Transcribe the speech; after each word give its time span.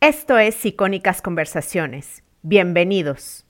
Esto 0.00 0.38
es 0.38 0.64
Icónicas 0.64 1.20
Conversaciones. 1.20 2.22
Bienvenidos. 2.42 3.44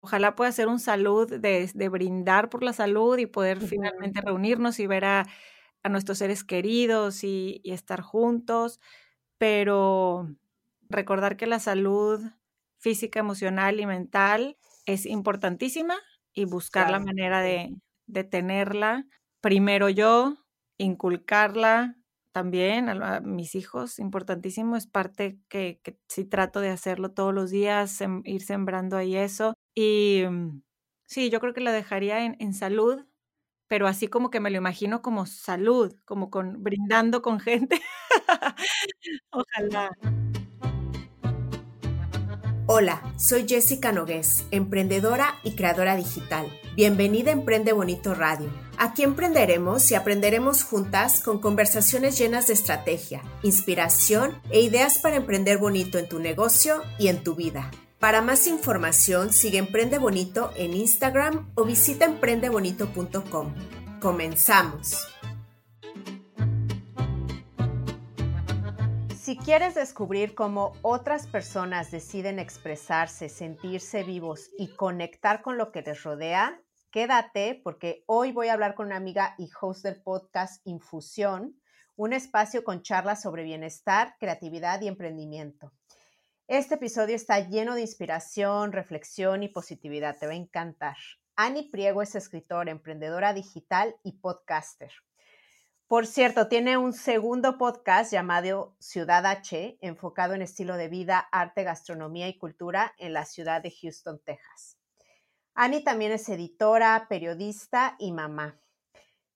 Ojalá 0.00 0.36
pueda 0.36 0.52
ser 0.52 0.68
un 0.68 0.78
salud 0.78 1.28
de, 1.28 1.88
brindar 1.88 2.50
por 2.50 2.62
la 2.62 2.72
salud 2.72 3.18
y 3.18 3.26
poder 3.26 3.60
finalmente 3.60 4.20
reunirnos 4.20 4.78
y 4.78 4.86
ver 4.86 5.04
a, 5.04 5.26
nuestros 5.90 6.18
seres 6.18 6.44
queridos 6.44 7.24
y, 7.24 7.62
estar 7.64 8.00
juntos, 8.00 8.78
pero 9.38 10.28
recordar 10.88 11.36
que 11.36 11.46
la 11.46 11.58
salud 11.58 12.20
física, 12.78 13.18
emocional 13.18 13.80
y 13.80 13.86
mental 13.86 14.56
es 14.86 15.04
importantísima 15.04 15.96
y 16.32 16.44
buscar 16.44 16.92
la 16.92 17.00
manera 17.00 17.40
de, 17.40 17.74
de 18.06 18.22
tenerla. 18.22 19.04
Primero 19.40 19.88
yo, 19.88 20.36
inculcarla 20.78 21.96
también 22.32 22.88
a, 22.88 23.20
mis 23.20 23.54
hijos, 23.54 23.98
importantísimo, 23.98 24.76
es 24.76 24.86
parte 24.86 25.38
que, 25.48 25.80
que 25.82 25.96
sí 26.08 26.24
trato 26.24 26.60
de 26.60 26.70
hacerlo 26.70 27.12
todos 27.12 27.32
los 27.34 27.50
días, 27.50 28.02
ir 28.24 28.42
sembrando 28.42 28.96
ahí 28.96 29.16
eso. 29.16 29.54
Y 29.74 30.24
mm, 30.28 30.62
sí, 31.06 31.30
yo 31.30 31.40
creo 31.40 31.54
que 31.54 31.60
la 31.60 31.72
dejaría 31.72 32.24
en, 32.24 32.36
en 32.40 32.54
salud, 32.54 33.04
pero 33.68 33.86
así 33.86 34.08
como 34.08 34.30
que 34.30 34.40
me 34.40 34.50
lo 34.50 34.58
imagino 34.58 35.02
como 35.02 35.26
salud, 35.26 35.94
como 36.04 36.30
con 36.30 36.62
brindando 36.62 37.22
con 37.22 37.40
gente. 37.40 37.80
Ojalá. 39.30 39.96
Hola, 42.66 43.02
soy 43.18 43.46
Jessica 43.48 43.92
Nogués, 43.92 44.46
emprendedora 44.50 45.34
y 45.42 45.56
creadora 45.56 45.96
digital. 45.96 46.46
Bienvenida 46.76 47.30
a 47.30 47.34
Emprende 47.34 47.72
Bonito 47.72 48.14
Radio. 48.14 48.50
Aquí 48.78 49.02
emprenderemos 49.02 49.90
y 49.90 49.94
aprenderemos 49.94 50.64
juntas 50.64 51.20
con 51.20 51.38
conversaciones 51.40 52.18
llenas 52.18 52.48
de 52.48 52.54
estrategia, 52.54 53.22
inspiración 53.42 54.40
e 54.50 54.60
ideas 54.60 54.98
para 54.98 55.16
emprender 55.16 55.58
bonito 55.58 55.98
en 55.98 56.08
tu 56.08 56.18
negocio 56.18 56.82
y 56.98 57.08
en 57.08 57.22
tu 57.22 57.34
vida. 57.34 57.70
Para 58.02 58.20
más 58.20 58.48
información, 58.48 59.32
sigue 59.32 59.58
Emprende 59.58 59.98
Bonito 59.98 60.50
en 60.56 60.74
Instagram 60.74 61.52
o 61.54 61.64
visita 61.64 62.04
emprendebonito.com. 62.04 63.54
Comenzamos. 64.00 65.06
Si 69.22 69.36
quieres 69.36 69.76
descubrir 69.76 70.34
cómo 70.34 70.72
otras 70.82 71.28
personas 71.28 71.92
deciden 71.92 72.40
expresarse, 72.40 73.28
sentirse 73.28 74.02
vivos 74.02 74.50
y 74.58 74.74
conectar 74.74 75.40
con 75.40 75.56
lo 75.56 75.70
que 75.70 75.82
les 75.82 76.02
rodea, 76.02 76.60
quédate 76.92 77.60
porque 77.64 78.04
hoy 78.06 78.32
voy 78.32 78.48
a 78.48 78.52
hablar 78.52 78.74
con 78.74 78.86
una 78.86 78.96
amiga 78.96 79.34
y 79.38 79.50
host 79.60 79.82
del 79.82 80.00
podcast 80.02 80.64
Infusión, 80.66 81.58
un 81.96 82.12
espacio 82.12 82.62
con 82.62 82.82
charlas 82.82 83.22
sobre 83.22 83.44
bienestar, 83.44 84.14
creatividad 84.20 84.80
y 84.82 84.88
emprendimiento. 84.88 85.72
Este 86.46 86.74
episodio 86.74 87.16
está 87.16 87.40
lleno 87.40 87.74
de 87.74 87.80
inspiración, 87.80 88.72
reflexión 88.72 89.42
y 89.42 89.48
positividad. 89.48 90.18
Te 90.18 90.26
va 90.26 90.32
a 90.32 90.36
encantar. 90.36 90.96
Ani 91.34 91.62
Priego 91.70 92.02
es 92.02 92.14
escritora, 92.14 92.70
emprendedora 92.70 93.32
digital 93.32 93.96
y 94.04 94.18
podcaster. 94.18 94.92
Por 95.86 96.06
cierto, 96.06 96.48
tiene 96.48 96.76
un 96.76 96.92
segundo 96.92 97.56
podcast 97.56 98.12
llamado 98.12 98.76
Ciudad 98.80 99.24
H, 99.24 99.78
enfocado 99.80 100.34
en 100.34 100.42
estilo 100.42 100.76
de 100.76 100.88
vida, 100.88 101.18
arte, 101.32 101.64
gastronomía 101.64 102.28
y 102.28 102.36
cultura 102.36 102.94
en 102.98 103.14
la 103.14 103.24
ciudad 103.24 103.62
de 103.62 103.70
Houston, 103.70 104.20
Texas. 104.24 104.81
Annie 105.54 105.84
también 105.84 106.12
es 106.12 106.30
editora, 106.30 107.06
periodista 107.10 107.94
y 107.98 108.12
mamá. 108.12 108.58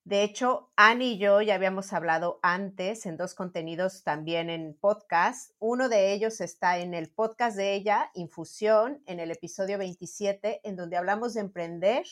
De 0.03 0.23
hecho, 0.23 0.71
Annie 0.75 1.13
y 1.13 1.17
yo 1.19 1.43
ya 1.43 1.53
habíamos 1.53 1.93
hablado 1.93 2.39
antes 2.41 3.05
en 3.05 3.17
dos 3.17 3.35
contenidos 3.35 4.03
también 4.03 4.49
en 4.49 4.75
podcast. 4.79 5.51
Uno 5.59 5.89
de 5.89 6.13
ellos 6.13 6.41
está 6.41 6.79
en 6.79 6.95
el 6.95 7.11
podcast 7.11 7.55
de 7.55 7.75
ella, 7.75 8.09
Infusión, 8.15 9.03
en 9.05 9.19
el 9.19 9.29
episodio 9.29 9.77
27, 9.77 10.61
en 10.63 10.75
donde 10.75 10.97
hablamos 10.97 11.35
de 11.35 11.41
emprender 11.41 12.07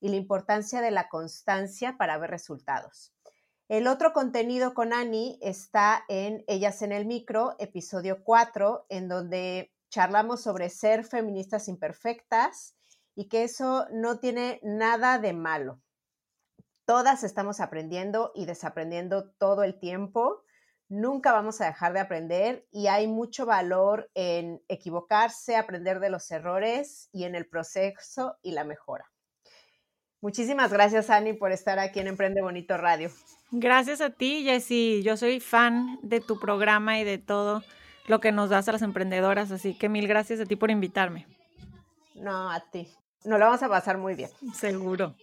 y 0.00 0.08
la 0.08 0.16
importancia 0.16 0.80
de 0.80 0.92
la 0.92 1.10
constancia 1.10 1.98
para 1.98 2.16
ver 2.16 2.30
resultados. 2.30 3.12
El 3.68 3.88
otro 3.88 4.14
contenido 4.14 4.72
con 4.72 4.94
Ani 4.94 5.38
está 5.42 6.04
en 6.08 6.44
Ellas 6.46 6.80
en 6.80 6.92
el 6.92 7.04
Micro, 7.04 7.56
episodio 7.58 8.24
4, 8.24 8.86
en 8.88 9.08
donde 9.08 9.70
charlamos 9.90 10.40
sobre 10.40 10.70
ser 10.70 11.04
feministas 11.04 11.68
imperfectas 11.68 12.74
y 13.14 13.28
que 13.28 13.44
eso 13.44 13.86
no 13.92 14.18
tiene 14.18 14.60
nada 14.62 15.18
de 15.18 15.32
malo. 15.32 15.80
Todas 16.84 17.22
estamos 17.22 17.60
aprendiendo 17.60 18.32
y 18.34 18.46
desaprendiendo 18.46 19.30
todo 19.38 19.62
el 19.62 19.78
tiempo. 19.78 20.42
Nunca 20.88 21.32
vamos 21.32 21.60
a 21.60 21.66
dejar 21.66 21.92
de 21.92 22.00
aprender 22.00 22.66
y 22.72 22.88
hay 22.88 23.06
mucho 23.06 23.46
valor 23.46 24.10
en 24.14 24.60
equivocarse, 24.68 25.56
aprender 25.56 26.00
de 26.00 26.10
los 26.10 26.30
errores 26.30 27.08
y 27.12 27.24
en 27.24 27.36
el 27.36 27.48
proceso 27.48 28.38
y 28.42 28.52
la 28.52 28.64
mejora. 28.64 29.10
Muchísimas 30.20 30.72
gracias, 30.72 31.08
Ani, 31.08 31.32
por 31.32 31.50
estar 31.50 31.78
aquí 31.78 32.00
en 32.00 32.08
Emprende 32.08 32.42
Bonito 32.42 32.76
Radio. 32.76 33.10
Gracias 33.52 34.00
a 34.00 34.10
ti, 34.10 34.42
Jessy. 34.44 35.02
Yo 35.02 35.16
soy 35.16 35.40
fan 35.40 35.98
de 36.02 36.20
tu 36.20 36.38
programa 36.38 36.98
y 37.00 37.04
de 37.04 37.18
todo 37.18 37.62
lo 38.06 38.20
que 38.20 38.32
nos 38.32 38.50
das 38.50 38.68
a 38.68 38.72
las 38.72 38.82
emprendedoras, 38.82 39.50
así 39.50 39.74
que 39.74 39.88
mil 39.88 40.06
gracias 40.08 40.40
a 40.40 40.44
ti 40.44 40.56
por 40.56 40.70
invitarme. 40.70 41.26
No, 42.20 42.50
a 42.50 42.60
ti. 42.70 42.88
Nos 43.24 43.38
lo 43.38 43.46
vamos 43.46 43.62
a 43.62 43.68
pasar 43.68 43.98
muy 43.98 44.14
bien. 44.14 44.30
Seguro. 44.54 45.14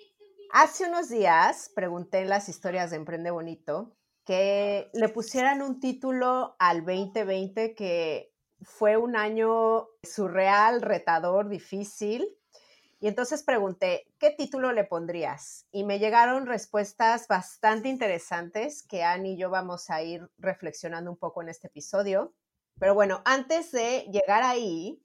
Hace 0.51 0.87
unos 0.87 1.09
días 1.09 1.71
pregunté 1.75 2.19
en 2.19 2.29
las 2.29 2.49
historias 2.49 2.89
de 2.89 2.97
Emprende 2.97 3.31
Bonito 3.31 3.95
que 4.25 4.89
le 4.93 5.09
pusieran 5.09 5.61
un 5.61 5.79
título 5.79 6.55
al 6.59 6.85
2020 6.85 7.75
que 7.75 8.33
fue 8.61 8.97
un 8.97 9.15
año 9.15 9.87
surreal, 10.03 10.81
retador, 10.81 11.49
difícil 11.49 12.37
y 12.99 13.07
entonces 13.07 13.43
pregunté, 13.43 14.07
¿qué 14.17 14.31
título 14.31 14.71
le 14.71 14.83
pondrías? 14.83 15.67
Y 15.71 15.83
me 15.83 15.99
llegaron 15.99 16.47
respuestas 16.47 17.27
bastante 17.27 17.89
interesantes 17.89 18.83
que 18.83 19.03
Annie 19.03 19.33
y 19.33 19.37
yo 19.37 19.51
vamos 19.51 19.91
a 19.91 20.01
ir 20.01 20.27
reflexionando 20.39 21.11
un 21.11 21.17
poco 21.17 21.43
en 21.43 21.49
este 21.49 21.67
episodio. 21.67 22.33
Pero 22.79 22.95
bueno, 22.95 23.21
antes 23.25 23.71
de 23.71 24.07
llegar 24.11 24.41
ahí, 24.41 24.99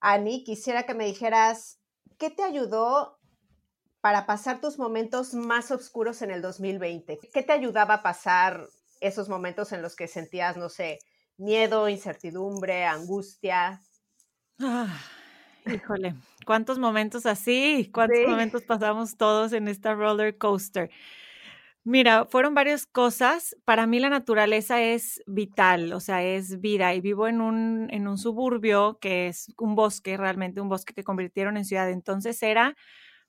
Annie, 0.00 0.44
quisiera 0.44 0.84
que 0.84 0.94
me 0.94 1.06
dijeras, 1.06 1.80
¿qué 2.18 2.30
te 2.30 2.42
ayudó 2.42 3.18
para 4.00 4.26
pasar 4.26 4.60
tus 4.60 4.78
momentos 4.78 5.34
más 5.34 5.70
oscuros 5.70 6.22
en 6.22 6.30
el 6.30 6.42
2020? 6.42 7.18
¿Qué 7.32 7.42
te 7.42 7.52
ayudaba 7.52 7.94
a 7.94 8.02
pasar 8.02 8.66
esos 9.00 9.28
momentos 9.28 9.72
en 9.72 9.82
los 9.82 9.96
que 9.96 10.08
sentías, 10.08 10.56
no 10.56 10.68
sé, 10.68 10.98
miedo, 11.36 11.88
incertidumbre, 11.88 12.84
angustia? 12.84 13.80
Ah 14.60 14.98
Híjole, 15.70 16.14
¿cuántos 16.46 16.78
momentos 16.78 17.26
así? 17.26 17.90
¿Cuántos 17.92 18.26
momentos 18.26 18.62
pasamos 18.62 19.16
todos 19.16 19.52
en 19.52 19.68
esta 19.68 19.94
roller 19.94 20.38
coaster? 20.38 20.90
Mira, 21.90 22.26
fueron 22.26 22.52
varias 22.54 22.84
cosas. 22.84 23.56
Para 23.64 23.86
mí 23.86 23.98
la 23.98 24.10
naturaleza 24.10 24.82
es 24.82 25.22
vital, 25.26 25.94
o 25.94 26.00
sea, 26.00 26.22
es 26.22 26.60
vida. 26.60 26.94
Y 26.94 27.00
vivo 27.00 27.28
en 27.28 27.40
un, 27.40 27.88
en 27.90 28.06
un 28.08 28.18
suburbio 28.18 28.98
que 29.00 29.28
es 29.28 29.54
un 29.56 29.74
bosque, 29.74 30.18
realmente 30.18 30.60
un 30.60 30.68
bosque 30.68 30.92
que 30.92 31.02
convirtieron 31.02 31.56
en 31.56 31.64
ciudad. 31.64 31.88
Entonces 31.90 32.42
era 32.42 32.76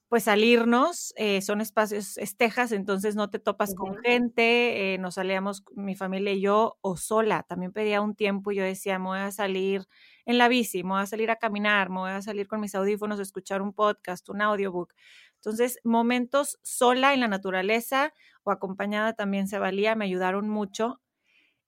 pues 0.10 0.26
salirnos, 0.26 1.14
eh, 1.18 1.42
son 1.42 1.62
espacios, 1.62 2.18
estejas, 2.18 2.72
entonces 2.74 3.16
no 3.16 3.30
te 3.30 3.40
topas 3.40 3.76
con 3.76 3.96
gente, 4.04 4.96
eh, 4.96 4.98
nos 5.00 5.16
salíamos 5.16 5.64
mi 5.76 5.96
familia 5.96 6.34
y 6.34 6.42
yo 6.42 6.78
o 6.82 6.98
sola. 6.98 7.44
También 7.44 7.72
pedía 7.74 8.02
un 8.02 8.16
tiempo 8.16 8.52
y 8.52 8.58
yo 8.58 8.64
decía, 8.64 9.00
me 9.00 9.06
voy 9.06 9.20
a 9.20 9.32
salir 9.32 9.88
en 10.26 10.38
la 10.38 10.48
bici, 10.50 10.84
me 10.84 10.92
voy 10.92 11.02
a 11.04 11.06
salir 11.06 11.32
a 11.32 11.38
caminar, 11.38 11.90
me 11.90 12.00
voy 12.00 12.12
a 12.12 12.22
salir 12.22 12.48
con 12.48 12.60
mis 12.62 12.76
audífonos 12.76 13.20
a 13.20 13.24
escuchar 13.24 13.62
un 13.62 13.74
podcast, 13.74 14.30
un 14.30 14.42
audiobook. 14.42 14.94
Entonces, 15.40 15.80
momentos 15.84 16.60
sola 16.64 17.14
en 17.14 17.22
la 17.22 17.28
naturaleza 17.28 18.14
o 18.44 18.52
acompañada 18.52 19.14
también 19.14 19.48
se 19.48 19.60
valía, 19.60 19.96
me 19.96 20.06
ayudaron 20.06 20.50
mucho. 20.50 21.02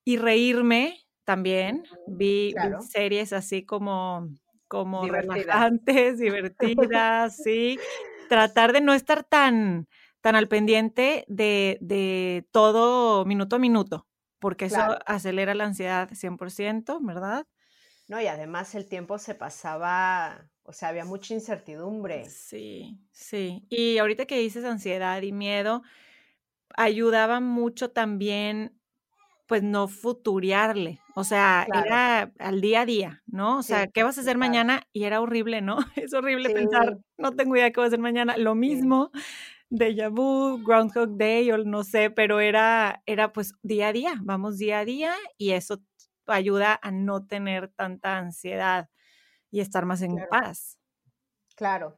Y 0.03 0.17
reírme 0.17 0.99
también. 1.23 1.83
Vi, 2.07 2.53
series 2.91 3.33
así 3.33 3.65
como, 3.65 4.27
como 4.67 5.05
relajantes, 5.07 6.17
divertidas, 6.19 7.37
sí. 7.37 7.79
Tratar 8.29 8.73
de 8.73 8.81
no 8.81 8.93
estar 8.93 9.23
tan, 9.23 9.87
tan 10.21 10.35
al 10.35 10.47
pendiente 10.47 11.25
de, 11.27 11.77
de 11.81 12.47
todo 12.51 13.25
minuto 13.25 13.57
a 13.57 13.59
minuto, 13.59 14.07
porque 14.39 14.65
eso 14.65 14.97
acelera 15.05 15.53
la 15.53 15.65
ansiedad 15.65 16.09
100%, 16.13 16.99
¿verdad? 17.01 17.45
No, 18.07 18.19
y 18.19 18.27
además 18.27 18.75
el 18.75 18.89
tiempo 18.89 19.17
se 19.19 19.35
pasaba, 19.35 20.49
o 20.71 20.73
sea, 20.73 20.87
había 20.87 21.03
mucha 21.03 21.33
incertidumbre. 21.33 22.25
Sí, 22.29 22.97
sí. 23.11 23.65
Y 23.69 23.97
ahorita 23.97 24.25
que 24.25 24.39
dices 24.39 24.63
ansiedad 24.63 25.21
y 25.21 25.33
miedo, 25.33 25.81
ayudaba 26.77 27.41
mucho 27.41 27.91
también, 27.91 28.79
pues 29.47 29.63
no 29.63 29.89
futuriarle, 29.89 31.01
o 31.13 31.25
sea, 31.25 31.67
era 31.85 32.31
al 32.39 32.61
día 32.61 32.81
a 32.81 32.85
día, 32.85 33.21
¿no? 33.25 33.57
O 33.57 33.63
sea, 33.63 33.87
¿qué 33.87 34.01
vas 34.03 34.17
a 34.17 34.21
hacer 34.21 34.37
mañana? 34.37 34.83
Y 34.93 35.03
era 35.03 35.19
horrible, 35.19 35.61
¿no? 35.61 35.77
Es 35.97 36.13
horrible 36.13 36.49
pensar, 36.51 36.99
no 37.17 37.33
tengo 37.35 37.57
idea 37.57 37.69
qué 37.71 37.81
voy 37.81 37.85
a 37.85 37.87
hacer 37.87 37.99
mañana. 37.99 38.37
Lo 38.37 38.55
mismo, 38.55 39.11
de 39.69 40.07
vu, 40.07 40.63
Groundhog 40.65 41.17
Day 41.17 41.51
o 41.51 41.57
no 41.65 41.83
sé, 41.83 42.09
pero 42.11 42.39
era, 42.39 43.03
era 43.05 43.33
pues 43.33 43.53
día 43.61 43.89
a 43.89 43.93
día, 43.93 44.13
vamos 44.21 44.57
día 44.57 44.79
a 44.79 44.85
día 44.85 45.15
y 45.37 45.51
eso 45.51 45.81
ayuda 46.27 46.79
a 46.81 46.91
no 46.91 47.27
tener 47.27 47.67
tanta 47.67 48.17
ansiedad 48.17 48.87
y 49.51 49.59
estar 49.59 49.85
más 49.85 50.01
en 50.01 50.17
paz. 50.29 50.79
Claro 51.55 51.95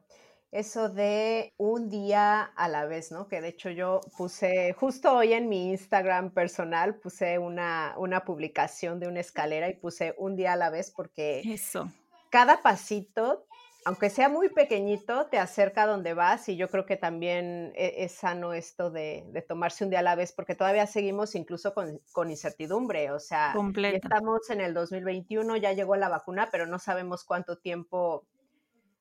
eso 0.54 0.88
de 0.88 1.52
un 1.56 1.88
día 1.90 2.42
a 2.42 2.68
la 2.68 2.86
vez, 2.86 3.10
¿no? 3.10 3.26
Que 3.26 3.40
de 3.40 3.48
hecho 3.48 3.70
yo 3.70 4.00
puse, 4.16 4.72
justo 4.72 5.12
hoy 5.12 5.32
en 5.32 5.48
mi 5.48 5.70
Instagram 5.70 6.30
personal, 6.30 6.94
puse 6.94 7.40
una, 7.40 7.94
una 7.98 8.24
publicación 8.24 9.00
de 9.00 9.08
una 9.08 9.18
escalera 9.18 9.68
y 9.68 9.74
puse 9.74 10.14
un 10.16 10.36
día 10.36 10.52
a 10.52 10.56
la 10.56 10.70
vez 10.70 10.92
porque 10.92 11.42
eso. 11.44 11.90
cada 12.30 12.62
pasito, 12.62 13.48
aunque 13.84 14.08
sea 14.08 14.30
muy 14.30 14.48
pequeñito, 14.48 15.26
te 15.26 15.38
acerca 15.38 15.82
a 15.82 15.86
donde 15.86 16.14
vas 16.14 16.48
y 16.48 16.56
yo 16.56 16.70
creo 16.70 16.86
que 16.86 16.96
también 16.96 17.72
e, 17.76 18.04
es, 18.04 18.12
sano 18.12 18.54
esto 18.54 18.90
de, 18.90 19.44
tomarse 19.46 19.84
un 19.84 19.90
día 19.90 19.98
a 19.98 20.02
la 20.02 20.14
vez 20.14 20.32
porque 20.32 20.54
todavía 20.54 20.86
seguimos 20.86 21.34
incluso 21.34 21.74
con, 21.74 22.30
incertidumbre, 22.30 23.10
o 23.10 23.20
sea, 23.20 23.54
estamos 23.92 24.48
en 24.48 24.62
el 24.62 24.72
2021, 24.72 25.56
ya 25.58 25.72
llegó 25.72 25.96
la 25.96 26.08
vacuna, 26.08 26.48
pero 26.50 26.66
no 26.66 26.78
sabemos 26.78 27.24
cuánto 27.24 27.58
tiempo 27.58 28.26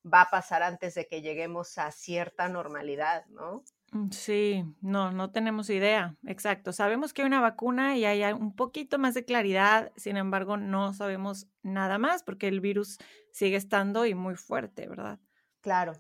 va 0.06 0.24
a 0.24 0.30
pasar 0.30 0.64
antes 0.64 0.96
de 0.96 1.08
que 1.08 1.22
lleguemos 1.22 1.78
a 1.78 1.90
cierta 1.92 2.50
normalidad, 2.50 3.26
¿no? 3.28 3.64
Mm, 3.94 4.10
sí, 4.12 4.66
no, 4.82 5.12
no 5.12 5.32
tenemos 5.32 5.70
idea. 5.70 6.18
Exacto. 6.26 6.74
Sabemos 6.74 7.14
que 7.14 7.22
hay 7.22 7.28
una 7.28 7.42
vacuna 7.42 7.96
y 7.98 8.06
hay 8.06 8.24
un 8.34 8.56
poquito 8.56 9.00
más 9.00 9.14
de 9.14 9.24
claridad, 9.24 9.92
sin 9.96 10.18
embargo, 10.18 10.58
no 10.58 10.94
sabemos 10.94 11.48
nada 11.62 11.98
más 11.98 12.24
porque 12.24 12.48
el 12.48 12.60
virus 12.60 12.98
sigue 13.32 13.56
estando 13.56 14.06
y 14.06 14.16
muy 14.16 14.36
fuerte, 14.36 14.88
¿verdad? 14.88 15.20
Claro. 15.62 15.94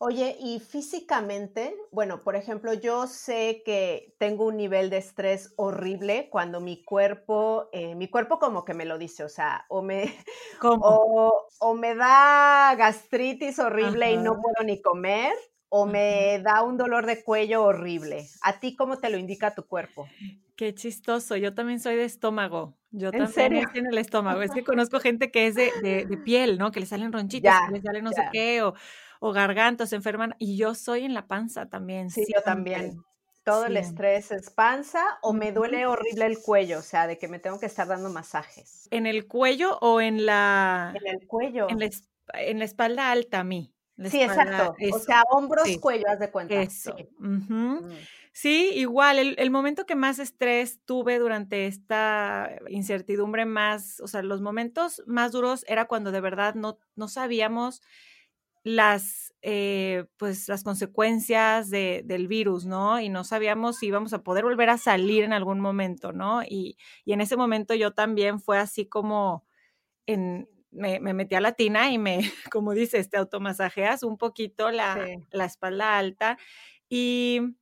Oye, 0.00 0.36
y 0.38 0.60
físicamente, 0.60 1.74
bueno, 1.90 2.22
por 2.22 2.36
ejemplo, 2.36 2.72
yo 2.72 3.08
sé 3.08 3.62
que 3.64 4.14
tengo 4.18 4.44
un 4.44 4.56
nivel 4.56 4.90
de 4.90 4.98
estrés 4.98 5.54
horrible 5.56 6.28
cuando 6.30 6.60
mi 6.60 6.84
cuerpo, 6.84 7.68
eh, 7.72 7.96
mi 7.96 8.08
cuerpo 8.08 8.38
como 8.38 8.64
que 8.64 8.74
me 8.74 8.84
lo 8.84 8.96
dice, 8.96 9.24
o 9.24 9.28
sea, 9.28 9.64
o 9.68 9.82
me, 9.82 10.14
o, 10.62 11.74
me 11.74 11.96
da 11.96 12.74
gastritis 12.76 13.58
horrible 13.58 14.12
y 14.12 14.18
no 14.18 14.40
puedo 14.40 14.64
ni 14.64 14.80
comer, 14.80 15.32
o 15.68 15.86
me 15.86 16.40
da 16.42 16.62
un 16.62 16.76
dolor 16.76 17.06
de 17.06 17.22
cuello 17.22 17.64
horrible. 17.64 18.26
¿A 18.42 18.58
ti 18.58 18.74
cómo 18.74 18.98
te 18.98 19.10
lo 19.10 19.18
indica 19.18 19.54
tu 19.54 19.66
cuerpo? 19.66 20.08
Qué 20.56 20.74
chistoso, 20.74 21.36
yo 21.36 21.54
también 21.54 21.80
soy 21.80 21.96
de 21.96 22.04
estómago. 22.04 22.76
Yo 22.90 23.08
¿En 23.08 23.24
también 23.24 23.32
serio? 23.32 23.68
en 23.74 23.86
el 23.86 23.98
estómago. 23.98 24.42
Es 24.42 24.50
que 24.50 24.64
conozco 24.64 24.98
gente 24.98 25.30
que 25.30 25.46
es 25.46 25.54
de, 25.54 26.18
piel, 26.24 26.58
¿no? 26.58 26.72
Que 26.72 26.80
le 26.80 26.86
salen 26.86 27.12
ronchitas, 27.12 27.68
que 27.68 27.74
le 27.74 27.82
salen 27.82 28.04
no 28.04 28.12
sé 28.12 28.22
qué, 28.32 28.62
o 28.62 28.74
o 29.20 29.34
se 29.86 29.96
enferman, 29.96 30.34
y 30.38 30.56
yo 30.56 30.74
soy 30.74 31.04
en 31.04 31.14
la 31.14 31.26
panza 31.26 31.66
también. 31.66 32.10
Sí, 32.10 32.24
yo 32.32 32.42
también. 32.42 33.02
Todo 33.44 33.66
el 33.66 33.78
estrés 33.78 34.30
es 34.30 34.50
panza 34.50 35.02
o 35.22 35.32
me 35.32 35.52
duele 35.52 35.86
horrible 35.86 36.26
el 36.26 36.38
cuello, 36.38 36.80
o 36.80 36.82
sea, 36.82 37.06
de 37.06 37.16
que 37.18 37.28
me 37.28 37.38
tengo 37.38 37.58
que 37.58 37.66
estar 37.66 37.88
dando 37.88 38.10
masajes. 38.10 38.88
¿En 38.90 39.06
el 39.06 39.26
cuello 39.26 39.78
o 39.80 40.02
en 40.02 40.26
la... 40.26 40.94
En 40.94 41.06
el 41.06 41.26
cuello. 41.26 41.66
En 41.70 41.78
la, 41.78 41.88
en 42.34 42.58
la 42.58 42.64
espalda 42.66 43.10
alta 43.10 43.40
a 43.40 43.44
mí. 43.44 43.74
Sí, 44.06 44.22
exacto. 44.22 44.76
o 44.92 44.98
sea, 44.98 45.22
hombros, 45.30 45.68
cuello, 45.78 46.04
haz 46.08 46.18
de 46.18 46.30
cuenta. 46.30 46.70
Sí. 46.70 46.90
Mm. 47.18 47.78
sí. 48.32 48.70
igual, 48.74 49.18
el, 49.18 49.34
el, 49.38 49.50
momento 49.50 49.86
que 49.86 49.94
más 49.94 50.18
estrés 50.18 50.80
tuve 50.84 51.18
durante 51.18 51.66
esta 51.66 52.50
incertidumbre 52.68 53.44
más, 53.44 54.00
o 54.00 54.06
sea, 54.06 54.22
los 54.22 54.40
momentos 54.40 55.02
más 55.06 55.32
duros 55.32 55.64
era 55.68 55.86
cuando 55.86 56.12
de 56.12 56.20
verdad 56.20 56.54
no, 56.54 56.78
no 56.96 57.08
sabíamos 57.08 57.82
las, 58.64 59.34
eh, 59.42 60.04
pues, 60.16 60.48
las 60.48 60.62
consecuencias 60.62 61.70
de, 61.70 62.02
del 62.04 62.28
virus, 62.28 62.66
¿no? 62.66 63.00
Y 63.00 63.08
no 63.08 63.24
sabíamos 63.24 63.78
si 63.78 63.86
íbamos 63.86 64.12
a 64.12 64.22
poder 64.22 64.44
volver 64.44 64.70
a 64.70 64.78
salir 64.78 65.24
en 65.24 65.32
algún 65.32 65.60
momento, 65.60 66.12
¿no? 66.12 66.42
Y, 66.42 66.76
y 67.04 67.12
en 67.12 67.20
ese 67.20 67.36
momento 67.36 67.74
yo 67.74 67.92
también 67.92 68.40
fue 68.40 68.58
así 68.58 68.86
como 68.86 69.46
en, 70.06 70.48
me, 70.70 71.00
me, 71.00 71.14
metí 71.14 71.34
a 71.34 71.40
la 71.40 71.52
tina 71.52 71.90
y 71.90 71.98
me, 71.98 72.20
como 72.52 72.72
dices, 72.72 73.10
te 73.10 73.16
automasajeas 73.16 74.02
un 74.02 74.18
poquito 74.18 74.70
la, 74.70 75.06
la 75.30 75.44
espalda 75.44 75.98
alta. 75.98 76.38
Y 76.88 77.56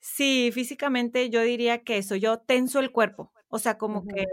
sí, 0.00 0.50
físicamente 0.52 1.30
yo 1.30 1.42
diría 1.42 1.82
que 1.82 1.98
eso, 1.98 2.16
yo 2.16 2.38
tenso 2.38 2.80
el 2.80 2.92
cuerpo, 2.92 3.32
o 3.48 3.58
sea, 3.58 3.78
como 3.78 4.04
que 4.06 4.26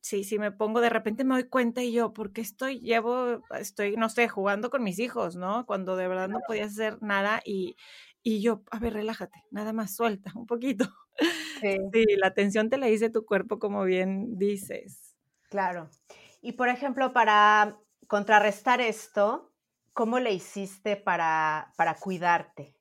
sí, 0.00 0.24
sí 0.24 0.38
me 0.38 0.52
pongo, 0.52 0.80
de 0.80 0.90
repente 0.90 1.24
me 1.24 1.34
doy 1.34 1.44
cuenta 1.44 1.82
y 1.82 1.92
yo, 1.92 2.12
¿por 2.12 2.32
qué 2.32 2.40
estoy, 2.40 2.80
llevo, 2.80 3.42
estoy, 3.58 3.96
no 3.96 4.08
sé, 4.08 4.28
jugando 4.28 4.70
con 4.70 4.82
mis 4.82 4.98
hijos, 4.98 5.36
¿no? 5.36 5.66
Cuando 5.66 5.96
de 5.96 6.08
verdad 6.08 6.28
no 6.28 6.40
podía 6.46 6.64
hacer 6.64 7.00
nada 7.02 7.40
y, 7.44 7.76
y 8.22 8.42
yo, 8.42 8.62
a 8.70 8.78
ver, 8.78 8.94
relájate, 8.94 9.42
nada 9.50 9.72
más 9.72 9.94
suelta 9.94 10.32
un 10.34 10.46
poquito. 10.46 10.84
Sí. 11.60 11.76
la 12.16 12.32
tensión 12.32 12.70
te 12.70 12.78
la 12.78 12.86
dice 12.86 13.10
tu 13.10 13.26
cuerpo, 13.26 13.58
como 13.58 13.84
bien 13.84 14.38
dices. 14.38 15.14
Claro. 15.50 15.90
Y 16.40 16.52
por 16.52 16.68
ejemplo, 16.68 17.12
para 17.12 17.78
contrarrestar 18.06 18.80
esto, 18.80 19.52
¿cómo 19.92 20.18
le 20.18 20.32
hiciste 20.32 20.96
para, 20.96 21.72
para 21.76 21.94
cuidarte? 21.94 22.74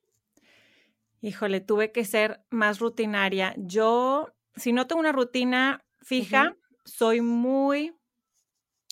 Híjole, 1.21 1.59
tuve 1.59 1.91
que 1.91 2.06
ser 2.06 2.45
más 2.50 2.79
rutinaria. 2.79 3.53
Yo, 3.57 4.33
si 4.56 4.71
no 4.71 4.88
tengo 4.88 5.01
una 5.01 5.11
rutina 5.11 5.83
fija, 6.01 6.56
soy 6.85 7.21
muy, 7.21 7.94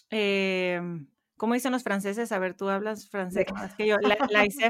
eh, 0.09 0.81
¿cómo 1.37 1.53
dicen 1.53 1.71
los 1.71 1.83
franceses? 1.83 2.31
A 2.31 2.39
ver, 2.39 2.53
tú 2.55 2.69
hablas 2.69 3.09
francés 3.09 3.45
más 3.53 3.73
que 3.75 3.87
yo. 3.87 3.97
La, 4.01 4.17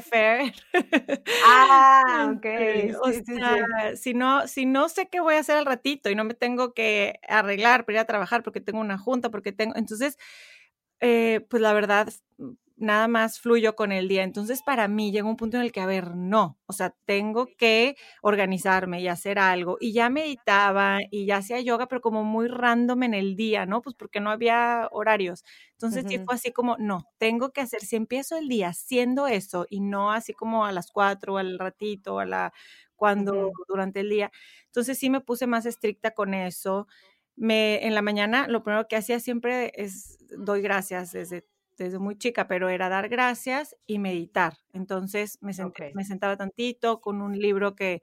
faire. 0.01 0.53
Ah, 1.45 2.33
ok. 2.35 2.45
o 3.01 3.11
sea, 3.11 3.95
Si, 3.95 4.13
no, 4.13 4.47
si 4.47 4.65
no 4.65 4.89
sé 4.89 5.07
qué 5.09 5.19
voy 5.19 5.35
a 5.35 5.39
hacer 5.39 5.57
al 5.57 5.65
ratito 5.65 6.09
y 6.09 6.15
no 6.15 6.23
me 6.23 6.33
tengo 6.33 6.73
que 6.73 7.19
arreglar 7.27 7.85
para 7.85 7.97
ir 7.97 7.99
a 7.99 8.05
trabajar 8.05 8.43
porque 8.43 8.61
tengo 8.61 8.79
una 8.79 8.97
junta, 8.97 9.29
porque 9.29 9.51
tengo, 9.51 9.75
entonces, 9.75 10.17
eh, 10.99 11.45
pues 11.49 11.61
la 11.61 11.73
verdad, 11.73 12.09
nada 12.77 13.07
más 13.07 13.39
fluyo 13.39 13.75
con 13.75 13.91
el 13.91 14.07
día. 14.07 14.23
Entonces, 14.23 14.61
para 14.63 14.87
mí 14.87 15.11
llega 15.11 15.27
un 15.27 15.35
punto 15.35 15.57
en 15.57 15.63
el 15.63 15.71
que, 15.71 15.81
a 15.81 15.85
ver, 15.87 16.15
no, 16.15 16.59
o 16.67 16.73
sea, 16.73 16.95
tengo 17.05 17.47
que 17.57 17.95
organizarme 18.21 19.01
y 19.01 19.07
hacer 19.07 19.39
algo. 19.39 19.77
Y 19.79 19.93
ya 19.93 20.09
meditaba 20.09 20.99
y 21.11 21.25
ya 21.25 21.37
hacía 21.37 21.59
yoga, 21.59 21.87
pero 21.87 22.01
como 22.01 22.23
muy 22.23 22.47
random 22.47 23.03
en 23.03 23.13
el 23.15 23.35
día, 23.35 23.65
¿no? 23.65 23.81
Pues 23.81 23.95
porque 23.95 24.19
no 24.19 24.29
había 24.29 24.87
horarios. 24.91 25.43
Entonces, 25.73 26.05
sí 26.07 26.19
fue 26.19 26.35
así 26.35 26.51
como, 26.51 26.77
no, 26.77 27.03
tengo 27.17 27.51
que 27.51 27.61
hacer, 27.61 27.81
si 27.81 27.95
empiezo 27.95 28.37
el 28.37 28.47
día 28.47 28.69
haciendo 28.69 29.27
eso 29.27 29.65
y 29.69 29.79
no 29.81 30.11
así 30.11 30.33
como 30.33 30.65
a 30.65 30.71
las 30.71 30.91
cuatro, 30.91 31.37
al 31.37 31.59
ratito, 31.59 32.19
a 32.19 32.25
la, 32.25 32.53
cuando, 32.95 33.51
durante 33.67 34.01
el 34.01 34.09
día. 34.09 34.31
Entonces, 34.67 34.97
sí 34.99 35.09
me 35.09 35.21
puse 35.21 35.47
más 35.47 35.65
estricta 35.65 36.11
con 36.11 36.33
eso. 36.33 36.87
Me, 37.35 37.85
en 37.85 37.93
la 37.95 38.01
mañana 38.01 38.47
lo 38.47 38.63
primero 38.63 38.87
que 38.87 38.95
hacía 38.95 39.19
siempre 39.19 39.71
es 39.75 40.17
doy 40.37 40.61
gracias 40.61 41.11
desde 41.11 41.45
desde 41.77 41.99
muy 41.99 42.17
chica, 42.17 42.47
pero 42.47 42.69
era 42.69 42.89
dar 42.89 43.09
gracias 43.09 43.75
y 43.85 43.99
meditar. 43.99 44.57
Entonces 44.73 45.37
me, 45.41 45.53
me 45.93 46.03
sentaba 46.03 46.37
tantito 46.37 46.99
con 46.99 47.21
un 47.21 47.37
libro 47.37 47.75
que, 47.75 48.01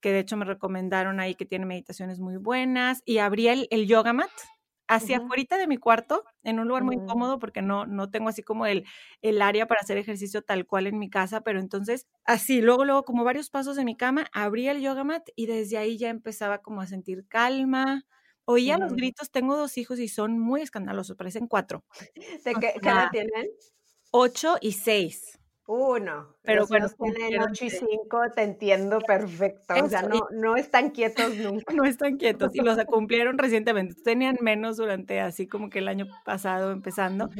que 0.00 0.12
de 0.12 0.20
hecho 0.20 0.36
me 0.36 0.44
recomendaron 0.44 1.20
ahí 1.20 1.34
que 1.34 1.46
tiene 1.46 1.66
meditaciones 1.66 2.20
muy 2.20 2.36
buenas 2.36 3.02
y 3.04 3.18
abría 3.18 3.52
el, 3.52 3.86
yoga 3.86 4.12
mat 4.12 4.30
hacia 4.88 5.16
afuera 5.16 5.58
de 5.58 5.66
mi 5.66 5.78
cuarto, 5.78 6.22
en 6.44 6.60
un 6.60 6.68
lugar 6.68 6.84
muy 6.84 6.96
mm. 6.96 7.06
cómodo 7.06 7.38
porque 7.40 7.60
no, 7.60 7.86
no 7.86 8.08
tengo 8.08 8.28
así 8.28 8.42
como 8.42 8.66
el, 8.66 8.84
el 9.20 9.42
área 9.42 9.66
para 9.66 9.80
hacer 9.80 9.98
ejercicio 9.98 10.42
tal 10.42 10.64
cual 10.64 10.86
en 10.86 10.98
mi 10.98 11.10
casa, 11.10 11.40
pero 11.40 11.58
entonces 11.58 12.06
así, 12.24 12.60
luego, 12.60 12.84
luego 12.84 13.04
como 13.04 13.24
varios 13.24 13.50
pasos 13.50 13.74
de 13.76 13.84
mi 13.84 13.96
cama, 13.96 14.28
abría 14.32 14.70
el 14.70 14.80
yoga 14.80 15.02
mat 15.02 15.28
y 15.34 15.46
desde 15.46 15.78
ahí 15.78 15.98
ya 15.98 16.08
empezaba 16.08 16.58
como 16.58 16.82
a 16.82 16.86
sentir 16.86 17.26
calma, 17.26 18.04
Oía 18.46 18.78
los 18.78 18.92
gritos, 18.92 19.30
tengo 19.30 19.56
dos 19.56 19.76
hijos 19.76 19.98
y 19.98 20.08
son 20.08 20.38
muy 20.38 20.62
escandalosos, 20.62 21.16
parecen 21.16 21.48
cuatro. 21.48 21.84
¿De 22.44 22.54
qué, 22.54 22.74
edad 22.80 23.10
tienen? 23.10 23.48
Ocho 24.12 24.56
y 24.60 24.72
seis. 24.72 25.38
Uno. 25.66 26.36
Pero 26.42 26.64
bueno, 26.68 26.86
tienen 26.88 27.42
ocho 27.42 27.64
y 27.64 27.70
cinco, 27.70 28.20
te 28.34 28.42
entiendo 28.42 29.00
perfecto. 29.00 29.74
o 29.82 29.88
sea, 29.88 30.02
no, 30.02 30.28
no 30.32 30.56
están 30.56 30.90
quietos 30.90 31.34
nunca. 31.36 31.74
No 31.74 31.84
están 31.84 32.16
quietos 32.18 32.54
y 32.54 32.60
los 32.60 32.78
cumplieron 32.86 33.36
recientemente. 33.36 34.00
Tenían 34.02 34.38
menos 34.40 34.76
durante 34.76 35.20
así 35.20 35.48
como 35.48 35.68
que 35.68 35.80
el 35.80 35.88
año 35.88 36.06
pasado 36.24 36.70
empezando. 36.70 37.30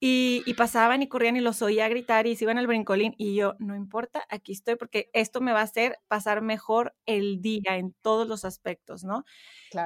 Y, 0.00 0.54
pasaban 0.54 1.02
y 1.02 1.08
corrían 1.08 1.36
y 1.36 1.40
los 1.40 1.60
oía 1.60 1.88
gritar 1.88 2.28
y 2.28 2.36
se 2.36 2.44
iban 2.44 2.58
al 2.58 2.68
brincolín. 2.68 3.14
Y 3.16 3.34
yo, 3.34 3.54
no 3.58 3.74
importa, 3.74 4.24
aquí 4.28 4.52
estoy 4.52 4.76
porque 4.76 5.10
esto 5.12 5.40
me 5.40 5.52
va 5.52 5.60
a 5.60 5.64
hacer 5.64 5.98
pasar 6.06 6.40
mejor 6.40 6.94
el 7.06 7.40
día 7.40 7.76
en 7.76 7.94
todos 8.00 8.28
los 8.28 8.44
aspectos, 8.44 9.02
¿no? 9.02 9.24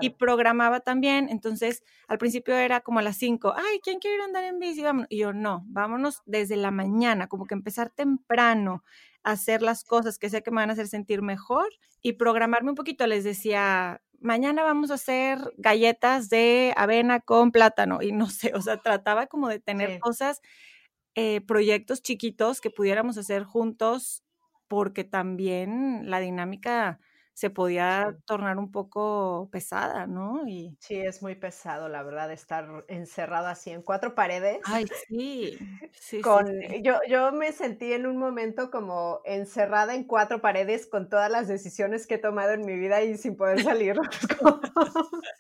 Y 0.01 0.11
programaba 0.11 0.81
también. 0.81 1.29
Entonces, 1.31 1.83
al 2.09 2.19
principio 2.19 2.55
era 2.55 2.81
como 2.81 2.99
a 2.99 3.03
las 3.03 3.17
5, 3.17 3.55
ay, 3.57 3.81
¿quién 3.83 4.01
quiere 4.01 4.17
ir 4.17 4.23
a 4.23 4.25
andar 4.27 4.45
en 4.45 4.59
bici? 4.59 4.83
Y 5.09 5.19
yo, 5.19 5.33
no, 5.33 5.65
vámonos 5.67 6.23
desde 6.27 6.57
la 6.57 6.71
mañana, 6.71 7.27
como 7.27 7.47
que 7.47 7.55
empezar 7.83 7.91
temprano 7.91 8.83
a 9.25 9.33
hacer 9.33 9.63
las 9.63 9.85
cosas 9.85 10.19
que 10.19 10.31
sé 10.31 10.43
que 10.43 10.51
me 10.51 10.57
van 10.57 10.71
a 10.71 10.73
hacer 10.73 10.89
sentir 10.89 11.23
mejor 11.23 11.69
y 12.03 12.15
programarme 12.15 12.71
un 12.71 12.77
poquito. 12.77 13.07
Les 13.07 13.25
decía, 13.25 14.03
mañana 14.21 14.63
vamos 14.63 14.91
a 14.91 14.95
hacer 14.95 15.39
galletas 15.57 16.29
de 16.29 16.73
avena 16.77 17.21
con 17.21 17.53
plátano 17.53 18.03
y 18.03 18.13
no 18.13 18.29
sé, 18.29 18.53
o 18.55 18.61
sea, 18.61 18.79
trataba 18.79 19.27
como 19.27 19.49
de 19.49 19.61
tener 19.61 20.01
cosas, 20.01 20.41
eh, 21.15 21.41
proyectos 21.43 22.03
chiquitos 22.03 22.61
que 22.61 22.71
pudiéramos 22.71 23.19
hacer 23.19 23.45
juntos 23.45 24.25
porque 24.67 25.05
también 25.05 26.11
la 26.11 26.21
dinámica 26.21 26.99
se 27.35 27.49
podía 27.51 28.17
tornar 28.27 28.59
un 28.59 28.71
poco 28.71 29.49
pesada, 29.51 30.07
¿no? 30.07 30.47
Y... 30.47 30.77
Sí, 30.81 30.97
es 30.97 31.23
muy 31.23 31.35
pesado, 31.35 31.89
la 31.89 32.03
verdad, 32.03 32.31
estar 32.31 32.85
encerrado 32.89 33.47
así 33.47 33.71
en 33.71 33.83
cuatro 33.83 34.15
paredes. 34.15 34.61
Ay, 34.65 34.85
sí. 35.09 35.59
sí, 35.93 36.21
con, 36.21 36.47
Yo, 36.83 37.01
yo 37.09 37.33
me 37.33 37.53
sentí 37.53 37.93
en 37.93 38.07
un 38.07 38.19
momento 38.19 38.71
como 38.71 39.21
encerrada 39.25 39.95
en 39.95 40.05
cuatro 40.05 40.43
paredes 40.43 40.87
con 40.87 41.09
todas 41.09 41.31
las 41.31 41.49
decisiones 41.49 42.07
que 42.07 42.17
he 42.17 42.19
tomado 42.19 42.53
en 42.53 42.67
mi 42.67 42.79
vida 42.79 43.03
y 43.03 43.17
sin 43.17 43.37
poder 43.37 43.63
salir. 43.63 43.97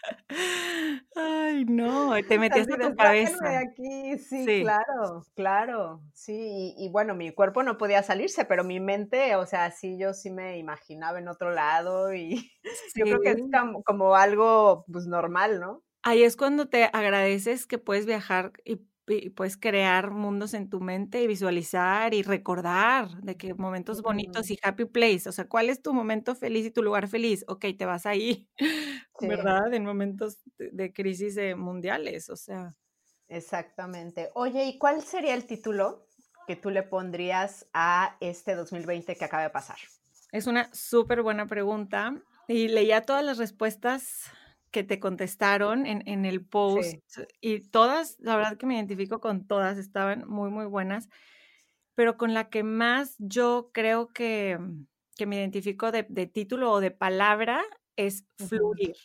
Ay, 1.14 1.66
no, 1.66 2.14
te 2.26 2.38
metías 2.38 2.68
en 2.68 2.80
tu 2.80 2.96
cabeza. 2.96 3.48
De 3.48 3.56
aquí. 3.56 4.18
Sí, 4.18 4.62
claro, 4.62 5.26
claro. 5.34 6.00
Sí, 6.14 6.74
y, 6.76 6.86
y 6.86 6.88
bueno, 6.88 7.14
mi 7.14 7.32
cuerpo 7.32 7.62
no 7.62 7.76
podía 7.76 8.02
salirse, 8.02 8.46
pero 8.46 8.64
mi 8.64 8.80
mente, 8.80 9.36
o 9.36 9.44
sea, 9.44 9.70
sí, 9.70 9.98
yo 9.98 10.14
sí 10.14 10.30
me 10.30 10.56
imaginaba 10.56 11.18
en 11.18 11.28
otro 11.28 11.50
lado 11.50 11.81
y 12.14 12.52
yo 12.94 13.04
creo 13.04 13.20
que 13.20 13.30
es 13.30 13.42
como, 13.84 14.14
algo 14.14 14.84
pues 14.90 15.06
normal, 15.06 15.60
¿no? 15.60 15.82
Ahí 16.02 16.22
es 16.22 16.36
cuando 16.36 16.68
te 16.68 16.84
agradeces 16.84 17.66
que 17.66 17.78
puedes 17.78 18.06
viajar 18.06 18.52
y, 18.64 18.80
puedes 19.34 19.56
crear 19.56 20.12
mundos 20.12 20.54
en 20.54 20.70
tu 20.70 20.80
mente 20.80 21.22
y 21.22 21.26
visualizar 21.26 22.14
y 22.14 22.22
recordar 22.22 23.08
de 23.20 23.36
que 23.36 23.52
momentos 23.52 24.00
bonitos 24.00 24.50
y 24.50 24.58
happy 24.62 24.84
place, 24.86 25.28
o 25.28 25.32
sea, 25.32 25.48
¿cuál 25.48 25.68
es 25.68 25.82
tu 25.82 25.92
momento 25.92 26.34
feliz 26.34 26.66
y 26.66 26.70
tu 26.70 26.82
lugar 26.82 27.08
feliz? 27.08 27.44
Ok, 27.48 27.66
te 27.76 27.84
vas 27.84 28.06
ahí, 28.06 28.48
¿verdad? 29.20 29.74
En 29.74 29.84
momentos 29.84 30.38
de, 30.56 30.92
crisis 30.92 31.36
mundiales, 31.56 32.30
o 32.30 32.36
sea. 32.36 32.74
Exactamente. 33.28 34.30
Oye, 34.34 34.64
¿y 34.64 34.78
cuál 34.78 35.02
sería 35.02 35.34
el 35.34 35.46
título 35.46 36.06
que 36.46 36.56
tú 36.56 36.70
le 36.70 36.82
pondrías 36.82 37.66
a 37.72 38.16
este 38.20 38.54
2020 38.54 39.16
que 39.16 39.24
acaba 39.24 39.42
de 39.42 39.50
pasar? 39.50 39.78
Es 40.32 40.46
una 40.46 40.72
súper 40.72 41.22
buena 41.22 41.46
pregunta 41.46 42.20
y 42.48 42.68
leía 42.68 43.02
todas 43.02 43.24
las 43.24 43.38
respuestas 43.38 44.30
que 44.70 44.82
te 44.82 44.98
contestaron 44.98 45.84
en, 45.84 46.24
el 46.24 46.42
post 46.42 46.98
y 47.42 47.60
todas, 47.60 48.16
la 48.18 48.36
verdad 48.36 48.56
que 48.56 48.64
me 48.64 48.74
identifico 48.74 49.20
con 49.20 49.46
todas, 49.46 49.76
estaban 49.76 50.26
muy, 50.26 50.50
muy 50.50 50.64
buenas, 50.64 51.10
pero 51.94 52.16
con 52.16 52.32
la 52.32 52.48
que 52.48 52.62
más 52.62 53.16
yo 53.18 53.70
creo 53.74 54.08
que, 54.14 54.58
me 55.26 55.36
identifico 55.36 55.92
de, 55.92 56.04
título 56.26 56.72
o 56.72 56.80
de 56.80 56.90
palabra 56.90 57.62
es 57.96 58.24
fluir. 58.38 58.96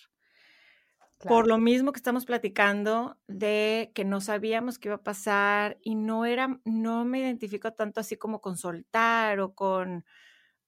Por 1.20 1.48
lo 1.48 1.58
mismo 1.58 1.92
que 1.92 1.98
estamos 1.98 2.26
platicando 2.26 3.18
de 3.28 3.92
que 3.94 4.06
no 4.06 4.22
sabíamos 4.22 4.80
qué 4.80 4.88
iba 4.88 4.96
a 4.96 5.04
pasar 5.04 5.78
y 5.82 5.96
no 5.96 6.26
era, 6.26 6.60
no 6.64 7.06
me 7.06 7.20
identifico 7.20 7.74
tanto 7.74 8.00
así 8.00 8.16
como 8.16 8.40
con 8.40 8.56
soltar 8.56 9.40
o 9.42 9.54
con, 9.54 10.06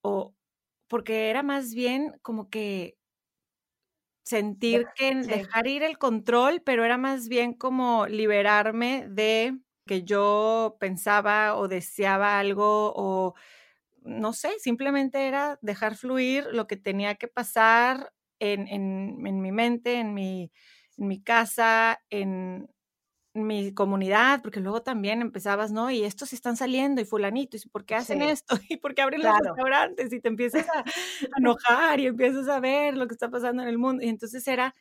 o, 0.02 0.36
porque 0.90 1.30
era 1.32 1.44
más 1.44 1.74
bien 1.76 2.14
como 2.24 2.50
que 2.52 2.98
sentir 4.24 4.92
que 4.96 5.16
dejar 5.16 5.68
ir 5.68 5.84
el 5.84 5.98
control, 5.98 6.62
pero 6.64 6.86
era 6.86 6.98
más 6.98 7.28
bien 7.30 7.54
como 7.54 8.08
liberarme 8.08 9.08
de 9.10 9.58
que 9.88 10.04
yo 10.04 10.78
pensaba 10.80 11.56
o 11.56 11.68
deseaba 11.68 12.40
algo 12.40 12.94
o 12.96 13.34
no 14.04 14.34
sé, 14.34 14.52
simplemente 14.60 15.28
era 15.28 15.60
dejar 15.62 15.96
fluir 15.96 16.48
lo 16.54 16.68
que 16.68 16.78
tenía 16.78 17.16
que 17.16 17.28
pasar 17.28 18.14
en, 18.40 18.68
en, 18.68 19.26
en 19.28 19.42
mi 19.42 19.52
mente, 19.52 19.96
en 20.00 20.14
mi, 20.14 20.52
en 20.98 21.08
mi 21.08 21.22
casa, 21.24 22.02
en, 22.10 22.70
mi 23.34 23.74
comunidad, 23.74 24.42
porque 24.42 24.60
luego 24.60 24.82
también 24.82 25.22
empezabas, 25.22 25.72
¿no? 25.72 25.92
Y 25.92 26.04
estos 26.04 26.34
están 26.34 26.58
saliendo 26.58 27.02
y 27.02 27.06
fulanito, 27.06 27.58
¿y 27.58 27.70
por 27.70 27.86
qué 27.86 27.96
hacen 27.96 28.22
esto? 28.22 28.56
¿Y 28.70 28.78
por 28.78 28.96
qué 28.96 29.02
abren 29.02 29.22
los 29.22 29.38
restaurantes? 29.38 30.12
Y 30.12 30.20
te 30.20 30.28
empiezas 30.30 30.68
a, 30.70 30.84
enojar 31.38 32.00
y 32.00 32.08
empiezas 32.08 32.48
a 32.48 32.60
ver 32.60 32.98
lo 32.98 33.08
que 33.08 33.14
está 33.14 33.30
pasando 33.30 33.62
en 33.64 33.70
el 33.70 33.78
mundo. 33.78 34.04
Y 34.04 34.10
entonces 34.10 34.48
era 34.48 34.76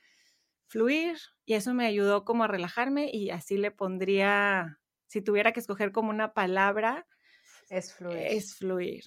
fluir 0.66 1.18
y 1.44 1.54
eso 1.54 1.74
me 1.74 1.86
ayudó 1.86 2.24
como 2.24 2.44
a 2.44 2.48
relajarme 2.48 3.10
y 3.12 3.30
así 3.30 3.56
le 3.56 3.70
pondría, 3.70 4.78
si 5.06 5.22
tuviera 5.22 5.52
que 5.52 5.60
escoger 5.60 5.92
como 5.92 6.10
una 6.10 6.32
palabra, 6.32 7.06
es 7.68 7.92
fluir. 7.92 8.18
Es 8.18 8.54
fluir, 8.54 9.04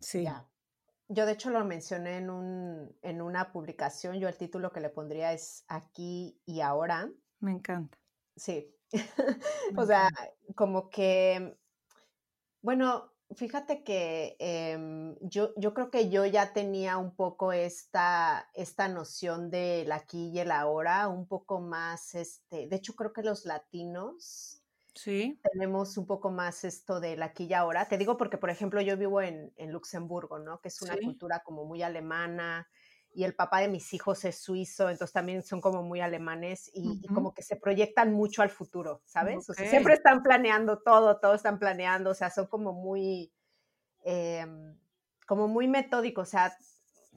sí. 0.00 0.26
Yo 1.10 1.26
de 1.26 1.32
hecho 1.32 1.50
lo 1.50 1.64
mencioné 1.64 2.18
en, 2.18 2.30
un, 2.30 2.96
en 3.02 3.22
una 3.22 3.50
publicación, 3.50 4.18
yo 4.18 4.28
el 4.28 4.36
título 4.36 4.72
que 4.72 4.80
le 4.80 4.90
pondría 4.90 5.32
es 5.32 5.64
Aquí 5.68 6.38
y 6.44 6.60
Ahora. 6.60 7.10
Me 7.40 7.52
encanta. 7.52 7.98
Sí, 8.36 8.74
o 9.76 9.86
sea, 9.86 10.08
como 10.54 10.90
que, 10.90 11.58
bueno, 12.62 13.12
fíjate 13.34 13.84
que 13.84 14.36
em, 14.38 15.16
yo, 15.20 15.52
yo 15.56 15.74
creo 15.74 15.90
que 15.90 16.10
yo 16.10 16.24
ya 16.26 16.52
tenía 16.52 16.96
un 16.98 17.14
poco 17.14 17.52
esta, 17.52 18.48
esta 18.54 18.88
noción 18.88 19.50
del 19.50 19.92
aquí 19.92 20.30
y 20.30 20.38
el 20.40 20.50
ahora, 20.50 21.08
un 21.08 21.26
poco 21.26 21.60
más, 21.60 22.14
este, 22.14 22.66
de 22.66 22.76
hecho 22.76 22.94
creo 22.94 23.12
que 23.12 23.22
los 23.22 23.44
latinos 23.44 24.58
Sí. 24.98 25.38
Tenemos 25.52 25.96
un 25.96 26.06
poco 26.06 26.32
más 26.32 26.64
esto 26.64 26.98
del 26.98 27.22
aquí 27.22 27.44
y 27.44 27.54
ahora. 27.54 27.86
Te 27.86 27.98
digo 27.98 28.16
porque, 28.16 28.36
por 28.36 28.50
ejemplo, 28.50 28.80
yo 28.80 28.96
vivo 28.96 29.22
en, 29.22 29.52
en 29.56 29.70
Luxemburgo, 29.70 30.40
¿no? 30.40 30.60
Que 30.60 30.68
es 30.68 30.82
una 30.82 30.96
cultura 30.96 31.40
como 31.44 31.64
muy 31.64 31.82
alemana, 31.82 32.68
y 33.18 33.24
el 33.24 33.34
papá 33.34 33.58
de 33.58 33.66
mis 33.66 33.92
hijos 33.94 34.24
es 34.24 34.38
suizo, 34.38 34.90
entonces 34.90 35.12
también 35.12 35.42
son 35.42 35.60
como 35.60 35.82
muy 35.82 36.00
alemanes 36.00 36.70
y, 36.72 37.04
como 37.08 37.34
que 37.34 37.42
se 37.42 37.56
proyectan 37.56 38.12
mucho 38.12 38.42
al 38.42 38.50
futuro, 38.50 39.02
¿sabes? 39.06 39.50
O 39.50 39.54
sea, 39.54 39.68
siempre 39.68 39.94
están 39.94 40.22
planeando 40.22 40.78
todo, 40.78 41.18
todo 41.18 41.34
están 41.34 41.58
planeando, 41.58 42.10
o 42.10 42.14
sea, 42.14 42.30
son 42.30 42.46
como 42.46 42.72
muy, 42.72 43.32
em, 44.04 44.78
como 45.26 45.48
muy 45.48 45.66
metódicos, 45.66 46.28
o 46.28 46.30
sea, 46.30 46.56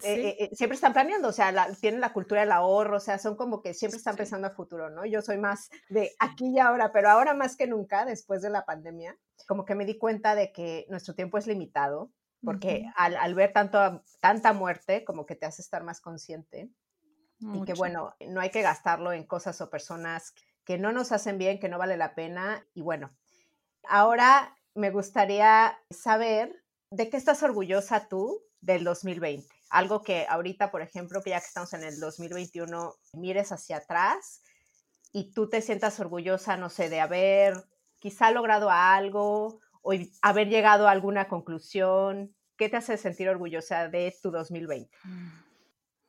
eh, 0.01 0.29
eh, 0.29 0.36
eh, 0.39 0.55
siempre 0.55 0.74
están 0.74 0.93
planeando, 0.93 1.27
o 1.27 1.31
sea, 1.31 1.53
tienen 1.79 2.01
la 2.01 2.13
cultura 2.13 2.41
del 2.41 2.51
ahorro, 2.51 2.98
o 2.98 3.00
sea, 3.00 3.20
son 3.20 3.36
como 3.36 3.62
que 3.62 3.75
siempre 3.75 4.00
están 4.00 4.15
pensando 4.15 4.48
a 4.48 4.55
futuro, 4.55 4.89
¿no? 4.89 5.05
Yo 5.05 5.22
soy 5.22 5.38
más 5.38 5.70
de 5.89 6.13
aquí 6.17 6.48
y 6.48 6.58
ahora, 6.58 6.91
pero 6.91 7.12
ahora 7.12 7.36
más 7.36 7.55
que 7.55 7.67
nunca, 7.67 8.05
después 8.05 8.41
de 8.41 8.50
la 8.50 8.65
pandemia, 8.65 9.15
como 9.48 9.65
que 9.65 9.75
me 9.75 9.86
di 9.86 10.00
cuenta 10.00 10.34
de 10.34 10.51
que 10.51 10.88
nuestro 10.89 11.13
tiempo 11.13 11.38
es 11.38 11.46
limitado 11.46 12.10
porque 12.43 12.86
al, 12.95 13.36
ver 13.36 13.53
tanto, 13.53 14.03
tanta 14.19 14.53
muerte, 14.53 15.03
como 15.05 15.25
que 15.25 15.36
te 15.36 15.45
hace 15.45 15.62
estar 15.62 15.83
más 15.83 16.01
consciente. 16.01 16.69
Y 17.39 17.63
que 17.63 17.74
bueno, 17.74 18.13
no 18.27 18.39
hay 18.39 18.51
que 18.51 18.62
gastarlo 18.62 19.12
en 19.13 19.25
cosas 19.25 19.62
o 19.62 19.69
personas 19.71 20.36
que 20.63 20.77
no 20.77 20.91
nos 20.91 21.12
hacen 21.12 21.39
bien, 21.39 21.60
que 21.60 21.69
no 21.69 21.79
vale 21.79 21.98
la 21.98 22.13
pena. 22.13 22.67
Y 22.75 22.81
bueno, 22.81 23.10
ahora 23.88 24.55
me 24.75 24.91
gustaría 24.91 25.75
saber 25.89 26.63
de 26.91 27.10
qué 27.10 27.17
estás 27.17 27.41
orgullosa 27.41 28.07
tú 28.07 28.43
del 28.60 28.83
2020. 28.83 29.48
Algo 29.71 30.03
que 30.03 30.27
ahorita, 30.29 30.69
por 30.69 30.81
ejemplo, 30.81 31.24
que 31.24 31.31
ya 31.31 31.39
que 31.39 31.48
estamos 31.48 31.74
en 31.74 31.83
el 31.83 32.00
2021, 32.00 32.93
mires 33.13 33.51
hacia 33.51 33.77
atrás 33.77 34.43
y 35.12 35.31
tú 35.31 35.50
te 35.50 35.62
sientas 35.62 36.00
orgullosa, 36.00 36.57
no 36.57 36.69
sé, 36.69 36.89
de 36.89 37.00
haber 37.00 37.55
quizá 38.00 38.31
logrado 38.31 38.69
algo 38.69 39.62
o 39.82 39.94
haber 40.22 40.50
llegado 40.50 40.88
a 40.88 40.92
alguna 40.92 41.28
conclusión? 41.28 42.36
¿Qué 42.58 42.70
te 42.70 42.78
hace 42.78 42.98
sentir 42.98 43.30
orgullosa 43.30 43.88
de 43.88 44.14
tu 44.22 44.32
2020? 44.32 44.90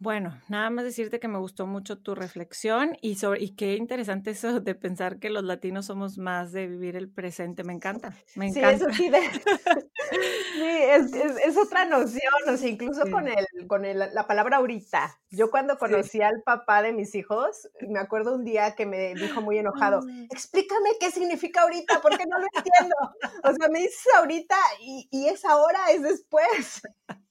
Bueno, 0.03 0.37
nada 0.49 0.69
más 0.69 0.85
decirte 0.85 1.21
que 1.21 1.29
me 1.29 1.39
gustó 1.39 1.69
mucho 1.69 1.97
tu 1.97 2.17
reflexión 2.17 2.99
y, 3.03 3.15
sobre, 3.15 3.41
y 3.41 3.55
qué 3.55 3.77
interesante 3.77 4.33
eso 4.33 4.59
de 4.59 4.75
pensar 4.75 5.21
que 5.21 5.31
los 5.31 5.45
latinos 5.45 5.87
somos 5.87 6.19
más 6.19 6.51
de 6.51 6.67
vivir 6.67 6.97
el 6.97 7.09
presente. 7.09 7.63
Me 7.63 7.73
encanta, 7.73 8.13
me 8.35 8.49
encanta. 8.49 8.69
Sí, 8.71 8.75
eso 8.75 8.91
sí, 8.91 9.13
es, 11.47 11.57
otra 11.57 11.85
noción, 11.85 12.33
o 12.53 12.57
sea, 12.57 12.69
incluso 12.69 13.03
con, 13.13 13.29
el, 13.29 13.47
con 13.69 13.83
la 13.83 14.27
palabra 14.27 14.57
ahorita. 14.57 15.21
Yo 15.31 15.53
cuando 15.53 15.79
conocí 15.79 16.21
al 16.21 16.43
papá 16.43 16.83
de 16.83 16.93
mis 16.93 17.15
hijos, 17.15 17.71
me 17.89 18.01
acuerdo 18.01 18.35
un 18.35 18.45
día 18.45 18.75
que 18.75 18.87
me 18.87 19.15
dijo 19.15 19.41
muy 19.41 19.59
enojado, 19.59 20.01
explícame 20.33 20.91
qué 20.99 21.13
significa 21.13 21.63
ahorita, 21.63 22.01
porque 22.03 22.27
no 22.27 22.41
lo 22.41 22.47
entiendo. 22.57 22.97
O 23.45 23.53
sea, 23.53 23.69
me 23.69 23.79
dices 23.79 24.09
ahorita 24.17 24.57
y, 24.81 25.07
y 25.13 25.29
es 25.29 25.45
ahora, 25.45 25.93
es 25.93 26.03
después. 26.03 26.83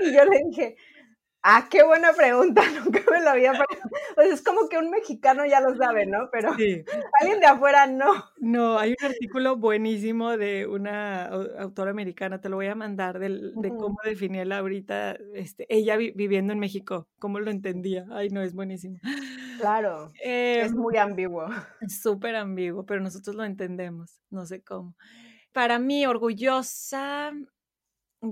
Y 0.00 0.12
yo 0.12 0.24
le 0.26 0.42
dije, 0.46 0.76
Ah, 1.46 1.68
qué 1.70 1.84
buena 1.84 2.14
pregunta, 2.14 2.62
nunca 2.84 3.02
me 3.10 3.20
lo 3.20 3.28
había 3.28 3.52
Pues 4.14 4.32
es 4.32 4.42
como 4.42 4.66
que 4.66 4.78
un 4.78 4.88
mexicano 4.88 5.44
ya 5.44 5.60
lo 5.60 5.76
sabe, 5.76 6.06
¿no? 6.06 6.30
Pero 6.32 6.48
alguien 6.50 7.38
de 7.38 7.46
afuera 7.46 7.86
no. 7.86 8.10
No, 8.38 8.78
hay 8.78 8.94
un 8.98 9.06
artículo 9.06 9.56
buenísimo 9.56 10.38
de 10.38 10.66
una 10.66 11.26
autora 11.26 11.90
americana, 11.90 12.40
te 12.40 12.48
lo 12.48 12.56
voy 12.56 12.68
a 12.68 12.74
mandar, 12.74 13.18
de, 13.18 13.52
cómo 13.78 13.98
definía 14.02 14.44
ahorita, 14.56 15.18
este, 15.34 15.66
ella 15.68 15.98
viviendo 15.98 16.54
en 16.54 16.60
México, 16.60 17.08
cómo 17.18 17.38
lo 17.40 17.50
entendía. 17.50 18.06
Ay, 18.10 18.30
no, 18.30 18.40
es 18.40 18.54
buenísimo. 18.54 18.98
Claro, 19.60 20.12
es 20.22 20.72
em, 20.72 20.78
muy 20.78 20.96
ambiguo. 20.96 21.46
Súper 21.86 22.36
ambiguo, 22.36 22.86
pero 22.86 23.02
nosotros 23.02 23.36
lo 23.36 23.44
entendemos, 23.44 24.18
no 24.30 24.46
sé 24.46 24.62
cómo. 24.62 24.96
Para 25.52 25.78
mí, 25.78 26.06
orgullosa, 26.06 27.32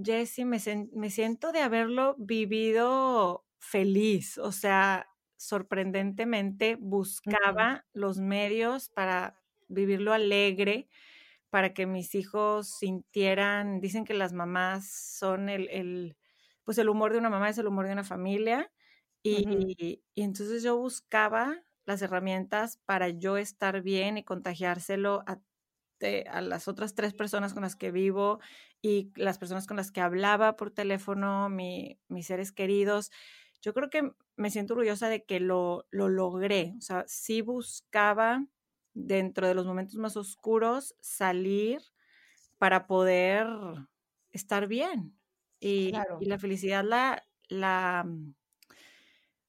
Jessie, 0.04 0.44
me, 0.44 0.58
me 0.92 1.10
siento 1.10 1.52
de 1.52 1.60
haberlo 1.60 2.14
vivido 2.18 3.44
feliz, 3.58 4.38
o 4.38 4.52
sea, 4.52 5.06
sorprendentemente 5.36 6.76
buscaba 6.76 7.84
los 7.92 8.18
medios 8.18 8.88
para 8.90 9.40
vivirlo 9.68 10.12
alegre, 10.12 10.88
para 11.50 11.74
que 11.74 11.86
mis 11.86 12.14
hijos 12.14 12.68
sintieran, 12.78 13.80
dicen 13.80 14.04
que 14.04 14.14
las 14.14 14.32
mamás 14.32 14.88
son 14.90 15.48
el, 15.48 16.16
pues 16.64 16.78
el 16.78 16.88
humor 16.88 17.12
de 17.12 17.18
una 17.18 17.30
mamá 17.30 17.50
es 17.50 17.58
el 17.58 17.66
humor 17.66 17.86
de 17.86 17.92
una 17.92 18.04
familia. 18.04 18.70
Y, 19.22 20.02
y 20.14 20.22
entonces 20.22 20.62
yo 20.62 20.76
buscaba 20.78 21.62
las 21.84 22.02
herramientas 22.02 22.78
para 22.86 23.08
yo 23.10 23.36
estar 23.36 23.82
bien 23.82 24.18
y 24.18 24.24
contagiárselo 24.24 25.22
a 25.26 25.40
a 26.30 26.40
las 26.40 26.68
otras 26.68 26.94
tres 26.94 27.14
personas 27.14 27.54
con 27.54 27.62
las 27.62 27.76
que 27.76 27.90
vivo 27.90 28.40
y 28.80 29.12
las 29.16 29.38
personas 29.38 29.66
con 29.66 29.76
las 29.76 29.90
que 29.90 30.00
hablaba 30.00 30.56
por 30.56 30.70
teléfono, 30.70 31.48
mis 31.48 32.26
seres 32.26 32.52
queridos. 32.52 33.10
Yo 33.60 33.74
creo 33.74 33.90
que 33.90 34.12
me 34.36 34.50
siento 34.50 34.74
orgullosa 34.74 35.08
de 35.08 35.24
que 35.24 35.40
lo, 35.40 35.86
lo 35.90 36.08
logré. 36.08 36.74
O 36.78 36.80
sea, 36.80 37.04
sí 37.06 37.42
buscaba 37.42 38.44
dentro 38.94 39.46
de 39.46 39.54
los 39.54 39.66
momentos 39.66 39.96
más 39.96 40.16
oscuros 40.16 40.94
salir 41.00 41.80
para 42.58 42.86
poder 42.86 43.46
estar 44.32 44.66
bien. 44.66 45.16
Y, 45.60 45.92
y 46.20 46.24
la 46.26 46.38
felicidad 46.38 46.84
la, 46.84 47.22
la, 47.48 48.04
mm, 48.04 48.34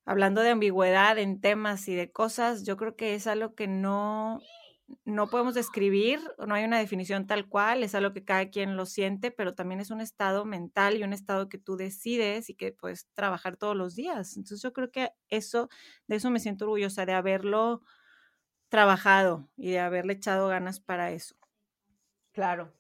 hablando 0.06 0.42
de 0.42 0.52
ambigüedad 0.52 1.18
en 1.18 1.42
temas 1.42 1.88
y 1.88 1.96
de 1.96 2.12
cosas, 2.12 2.64
yo 2.64 2.78
creo 2.78 2.96
que 2.96 3.16
es 3.16 3.28
algo 3.28 3.56
que 3.56 3.68
no, 3.68 4.40
no 5.06 5.30
podemos 5.30 5.54
describir, 5.54 6.20
no 6.46 6.56
hay 6.56 6.64
una 6.66 6.80
definición 6.80 7.28
tal 7.28 7.48
cual, 7.48 7.84
es 7.84 7.96
algo 7.96 8.14
que 8.14 8.24
cada 8.24 8.50
quien 8.50 8.76
lo 8.76 8.86
siente, 8.86 9.32
pero 9.32 9.54
también 9.54 9.80
es 9.80 9.92
un 9.92 10.02
estado 10.02 10.46
mental 10.46 10.98
y 10.98 11.04
un 11.04 11.14
estado 11.14 11.50
que 11.50 11.58
tú 11.58 11.78
decides 11.78 12.50
y 12.50 12.56
que 12.56 12.72
puedes 12.72 13.08
trabajar 13.14 13.58
todos 13.58 13.76
los 13.76 13.96
días. 13.96 14.36
Entonces 14.38 14.62
yo 14.62 14.74
creo 14.74 14.92
que 14.92 15.12
eso, 15.30 15.70
de 16.08 16.18
eso 16.18 16.30
me 16.30 16.40
siento 16.40 16.66
orgullosa, 16.66 17.06
de 17.06 17.14
haberlo 17.14 17.82
trabajado 18.70 19.50
y 19.56 19.72
de 19.72 19.80
haberle 19.80 20.14
echado 20.14 20.48
ganas 20.48 20.80
para 20.80 21.12
eso. 21.12 21.36
Claro. 22.32 22.74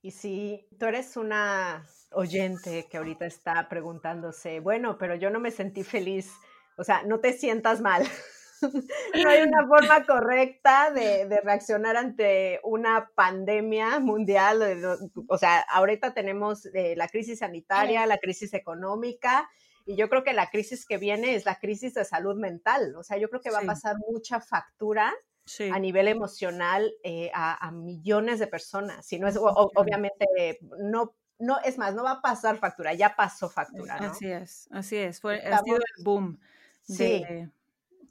Y 0.00 0.10
si 0.10 0.66
tú 0.78 0.86
eres 0.86 1.16
una 1.16 1.86
oyente 2.10 2.86
que 2.90 2.96
ahorita 2.96 3.26
está 3.26 3.68
preguntándose, 3.68 4.60
bueno, 4.60 4.98
pero 4.98 5.14
yo 5.14 5.30
no 5.30 5.40
me 5.40 5.50
sentí 5.50 5.84
feliz, 5.84 6.32
o 6.76 6.84
sea, 6.84 7.02
no 7.04 7.20
te 7.20 7.32
sientas 7.32 7.80
mal. 7.80 8.02
no 9.24 9.28
hay 9.28 9.42
una 9.42 9.66
forma 9.66 10.04
correcta 10.06 10.90
de, 10.90 11.40
reaccionar 11.42 11.96
ante 11.96 12.60
una 12.62 13.10
pandemia 13.14 13.98
mundial. 13.98 14.62
O 15.28 15.38
sea, 15.38 15.60
ahorita 15.60 16.14
tenemos 16.14 16.66
eh, 16.66 16.94
la 16.96 17.08
crisis 17.08 17.40
sanitaria, 17.40 18.06
la 18.06 18.18
crisis 18.18 18.54
económica, 18.54 19.48
y 19.84 19.96
yo 19.96 20.08
creo 20.08 20.22
que 20.22 20.32
la 20.32 20.50
crisis 20.50 20.86
que 20.86 20.98
viene 20.98 21.34
es 21.34 21.44
la 21.44 21.58
crisis 21.58 21.94
de 21.94 22.04
salud 22.04 22.36
mental. 22.36 22.94
O 22.96 23.02
sea, 23.02 23.16
yo 23.16 23.28
creo 23.28 23.40
que 23.40 23.50
va 23.50 23.60
a 23.60 23.66
pasar 23.66 23.96
mucha 23.98 24.40
factura 24.40 25.12
a 25.72 25.78
nivel 25.78 26.08
emocional 26.08 26.92
eh, 27.02 27.30
a, 27.34 27.70
millones 27.72 28.38
de 28.38 28.46
personas. 28.46 29.04
Si 29.04 29.18
no 29.18 29.26
es, 29.26 29.36
obviamente, 29.38 30.58
no, 30.78 31.14
no, 31.38 31.58
es 31.64 31.78
más, 31.78 31.94
no 31.94 32.04
va 32.04 32.12
a 32.12 32.22
pasar 32.22 32.58
factura, 32.58 32.94
ya 32.94 33.16
pasó 33.16 33.50
factura. 33.50 33.96
Así 33.96 34.30
es, 34.30 34.68
así 34.70 34.96
es. 34.96 35.20
Fue, 35.20 35.42
ha 35.44 35.58
sido 35.62 35.78
el 35.78 36.04
boom. 36.04 36.38
Sí. 36.82 37.24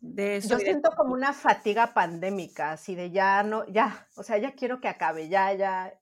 Yo 0.01 0.57
siento 0.57 0.89
como 0.97 1.13
una 1.13 1.31
fatiga 1.31 1.93
pandémica, 1.93 2.71
así 2.71 2.95
de 2.95 3.11
ya 3.11 3.43
no, 3.43 3.67
ya, 3.67 4.07
o 4.15 4.23
sea, 4.23 4.39
ya 4.39 4.53
quiero 4.53 4.81
que 4.81 4.87
acabe, 4.87 5.29
ya, 5.29 5.53
ya. 5.53 5.93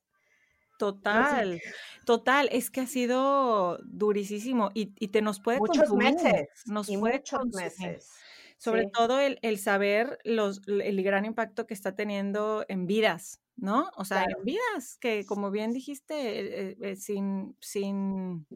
Total, 0.78 1.60
total, 2.06 2.48
es 2.50 2.70
que 2.70 2.80
ha 2.80 2.86
sido 2.86 3.78
durísimo 3.84 4.70
y, 4.72 4.86
te 5.08 5.20
nos 5.20 5.38
puede 5.40 5.58
muchos 5.58 5.92
meses, 5.92 6.48
nos 6.64 6.88
muchos 6.88 7.46
meses. 7.48 8.10
Sobre 8.56 8.86
todo 8.86 9.20
el, 9.20 9.58
saber 9.58 10.18
los, 10.24 10.62
el 10.66 11.02
gran 11.02 11.26
impacto 11.26 11.66
que 11.66 11.74
está 11.74 11.94
teniendo 11.94 12.64
en 12.68 12.86
vidas, 12.86 13.40
¿no? 13.56 13.90
O 13.96 14.06
sea, 14.06 14.24
en 14.24 14.44
vidas 14.44 14.96
que, 14.98 15.26
como 15.26 15.50
bien 15.50 15.72
dijiste, 15.72 16.14
eh, 16.14 16.76
eh, 16.80 16.96
sin, 16.96 17.56
sin 17.60 18.46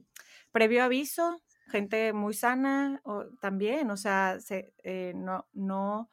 previo 0.52 0.84
aviso, 0.84 1.42
gente 1.68 2.12
muy 2.12 2.34
sana 2.34 3.00
o, 3.04 3.24
también, 3.40 3.90
o 3.90 3.96
sea, 3.96 4.38
se, 4.40 4.72
eh, 4.82 5.12
no, 5.14 5.46
no, 5.52 6.10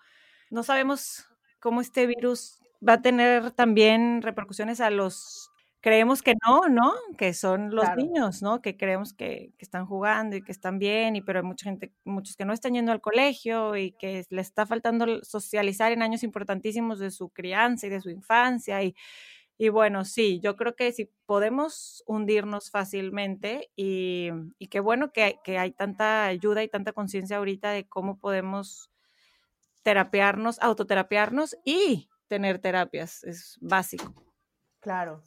no 0.49 0.63
sabemos 0.63 1.27
cómo 1.59 1.81
este 1.81 2.07
virus 2.07 2.59
va 2.87 2.93
a 2.93 3.01
tener 3.01 3.51
también 3.51 4.21
repercusiones 4.21 4.81
a 4.81 4.89
los, 4.89 5.51
creemos 5.81 6.21
que 6.21 6.33
no, 6.47 6.69
¿no? 6.69 6.93
Que 7.17 7.33
son 7.33 7.75
los 7.75 7.85
niños, 7.95 8.41
¿no? 8.41 8.61
Que 8.61 8.77
creemos 8.77 9.13
que, 9.13 9.53
que, 9.57 9.65
están 9.65 9.85
jugando 9.85 10.35
y 10.35 10.43
que 10.43 10.51
están 10.51 10.79
bien, 10.79 11.15
y 11.15 11.21
pero 11.21 11.39
hay 11.39 11.45
mucha 11.45 11.65
gente, 11.65 11.91
muchos 12.05 12.35
que 12.35 12.45
no 12.45 12.53
están 12.53 12.73
yendo 12.73 12.91
al 12.91 13.01
colegio 13.01 13.75
y 13.75 13.91
que 13.91 14.25
les 14.29 14.47
está 14.47 14.65
faltando 14.65 15.23
socializar 15.23 15.91
en 15.91 16.03
años 16.03 16.23
importantísimos 16.23 16.99
de 16.99 17.11
su 17.11 17.29
crianza 17.29 17.87
y 17.87 17.89
de 17.89 18.01
su 18.01 18.09
infancia 18.09 18.81
y 18.83 18.95
y 19.61 19.69
bueno, 19.69 20.05
sí, 20.05 20.39
yo 20.39 20.55
creo 20.55 20.75
que 20.75 20.91
si 20.91 21.05
podemos 21.27 22.03
hundirnos 22.07 22.71
fácilmente 22.71 23.69
y, 23.75 24.31
qué 24.71 24.79
bueno 24.79 25.11
que, 25.11 25.39
que, 25.43 25.59
hay 25.59 25.71
tanta 25.71 26.25
ayuda 26.25 26.63
y 26.63 26.67
tanta 26.67 26.93
conciencia 26.93 27.37
ahorita 27.37 27.69
de 27.69 27.87
cómo 27.87 28.17
podemos 28.17 28.89
terapiarnos, 29.83 30.59
autoterapiarnos 30.63 31.55
y 31.63 32.09
tener 32.27 32.57
terapias, 32.57 33.23
es 33.23 33.59
básico. 33.61 34.15
Claro. 34.79 35.21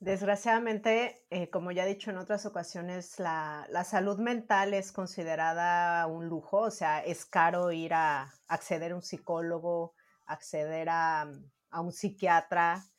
Desgraciadamente, 0.00 1.24
eh, 1.30 1.48
como 1.48 1.70
ya 1.70 1.84
he 1.84 1.88
dicho 1.94 2.10
en 2.10 2.18
otras 2.18 2.46
ocasiones, 2.46 3.20
la, 3.20 3.68
la, 3.70 3.84
salud 3.84 4.18
mental 4.18 4.74
es 4.74 4.90
considerada 4.90 6.08
un 6.08 6.26
lujo, 6.26 6.56
o 6.56 6.70
sea, 6.72 7.04
es 7.04 7.24
caro 7.24 7.70
ir 7.70 7.94
a 7.94 8.34
acceder 8.48 8.90
a 8.90 8.96
un 8.96 9.02
psicólogo, 9.02 9.94
acceder 10.26 10.88
a, 10.88 11.30
a 11.70 11.80
un 11.80 11.92
psiquiatra, 11.92 12.90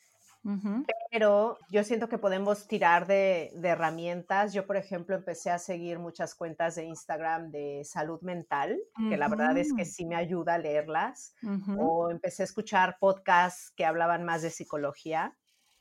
pero 1.11 1.57
yo 1.69 1.83
siento 1.83 2.09
que 2.09 2.17
podemos 2.17 2.67
tirar 2.67 3.05
de, 3.05 3.51
herramientas. 3.63 4.53
Yo, 4.53 4.65
por 4.65 4.77
ejemplo, 4.77 5.15
empecé 5.15 5.51
a 5.51 5.59
seguir 5.59 5.99
muchas 5.99 6.33
cuentas 6.35 6.75
de 6.75 6.85
Instagram 6.85 7.51
de 7.51 7.83
salud 7.85 8.21
mental, 8.21 8.79
que 9.09 9.17
la 9.17 9.27
verdad 9.27 9.57
es 9.57 9.73
que 9.73 9.85
sí 9.85 10.05
me 10.05 10.15
ayuda 10.15 10.55
a 10.55 10.57
leerlas. 10.57 11.35
O 11.77 12.09
empecé 12.09 12.43
a 12.43 12.45
escuchar 12.45 12.97
podcasts 12.99 13.71
que 13.71 13.85
hablaban 13.85 14.23
más 14.23 14.41
de 14.41 14.49
psicología. 14.49 15.35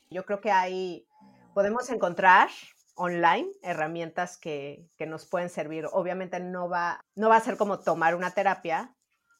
Yo 0.09 0.25
creo 0.25 0.41
que 0.41 0.51
hay, 0.51 1.07
podemos 1.53 1.89
encontrar 1.89 2.49
online 2.95 3.49
herramientas 3.63 4.37
que, 4.37 4.89
que, 4.97 5.07
nos 5.07 5.25
pueden 5.25 5.49
servir. 5.49 5.87
Obviamente 5.91 6.39
no 6.39 6.69
va, 6.69 7.03
no 7.15 7.29
va 7.29 7.37
a 7.37 7.41
ser 7.41 7.57
como 7.57 7.79
tomar 7.79 8.15
una 8.15 8.31
terapia, 8.31 8.93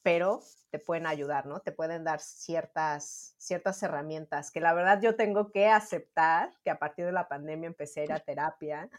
pero 0.03 0.41
te 0.69 0.79
pueden 0.79 1.05
ayudar, 1.05 1.45
¿no? 1.45 1.59
Te 1.59 1.71
pueden 1.71 2.03
dar 2.03 2.19
ciertas, 2.19 3.35
ciertas 3.37 3.81
herramientas 3.83 4.51
que 4.51 4.61
la 4.61 4.73
verdad 4.73 5.01
yo 5.01 5.15
tengo 5.15 5.51
que 5.51 5.67
aceptar 5.67 6.51
que 6.63 6.69
a 6.69 6.79
partir 6.79 7.05
de 7.05 7.11
la 7.11 7.27
pandemia 7.27 7.67
empecé 7.67 8.01
a 8.01 8.03
ir 8.05 8.13
a 8.13 8.19
terapia. 8.19 8.89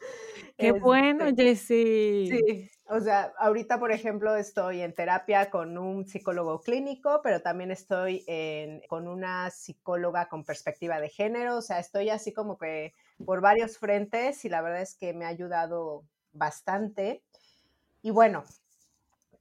Qué 0.58 0.72
bueno, 0.72 1.26
este, 1.26 1.42
Jessie. 1.42 2.28
Sí, 2.28 2.70
o 2.86 3.00
sea, 3.00 3.32
ahorita, 3.38 3.78
por 3.78 3.90
ejemplo, 3.92 4.36
estoy 4.36 4.82
en 4.82 4.94
terapia 4.94 5.50
con 5.50 5.78
un 5.78 6.06
psicólogo 6.06 6.60
clínico, 6.60 7.20
pero 7.22 7.40
también 7.40 7.70
estoy 7.70 8.24
con 8.88 9.08
una 9.08 9.50
psicóloga 9.50 10.28
con 10.28 10.44
perspectiva 10.44 11.00
de 11.00 11.08
género, 11.08 11.56
o 11.56 11.62
sea, 11.62 11.78
estoy 11.78 12.10
así 12.10 12.32
como 12.32 12.58
que 12.58 12.92
por 13.24 13.40
varios 13.40 13.78
frentes 13.78 14.44
y 14.44 14.48
la 14.48 14.62
verdad 14.62 14.82
es 14.82 14.94
que 14.94 15.14
me 15.14 15.24
ha 15.24 15.28
ayudado 15.28 16.04
bastante. 16.32 17.22
Y 18.02 18.10
bueno, 18.10 18.44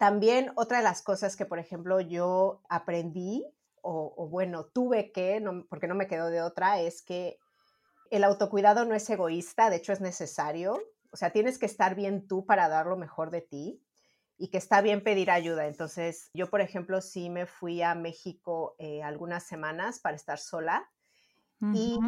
también 0.01 0.51
otra 0.55 0.79
de 0.79 0.83
las 0.83 1.03
cosas 1.03 1.35
que, 1.35 1.45
por 1.45 1.59
ejemplo, 1.59 2.01
yo 2.01 2.63
aprendí, 2.69 3.45
o, 3.83 4.27
bueno, 4.31 4.65
tuve 4.65 5.11
que, 5.11 5.39
porque 5.69 5.87
no 5.87 5.93
me 5.93 6.07
quedó 6.07 6.31
de 6.31 6.41
otra, 6.41 6.81
es 6.81 7.03
que 7.03 7.37
el 8.09 8.23
autocuidado 8.23 8.83
no 8.85 8.95
es 8.95 9.07
egoísta, 9.11 9.69
de 9.69 9.75
hecho 9.75 9.93
es 9.93 10.01
necesario. 10.01 10.81
O 11.11 11.17
sea, 11.17 11.29
tienes 11.29 11.59
que 11.59 11.67
estar 11.67 11.93
bien 11.93 12.27
tú 12.27 12.47
para 12.47 12.67
dar 12.67 12.87
lo 12.87 12.97
mejor 12.97 13.29
de 13.29 13.41
ti 13.41 13.79
y 14.39 14.47
que 14.47 14.57
está 14.57 14.81
bien 14.81 15.03
pedir 15.03 15.29
ayuda. 15.29 15.67
Entonces, 15.67 16.31
yo, 16.33 16.49
por 16.49 16.61
ejemplo, 16.61 16.99
sí 16.99 17.29
me 17.29 17.45
fui 17.45 17.83
a 17.83 17.93
México 17.93 18.75
eh, 18.79 19.03
algunas 19.03 19.43
semanas 19.43 19.99
para 19.99 20.15
estar 20.15 20.39
sola 20.39 20.89
y 21.75 21.99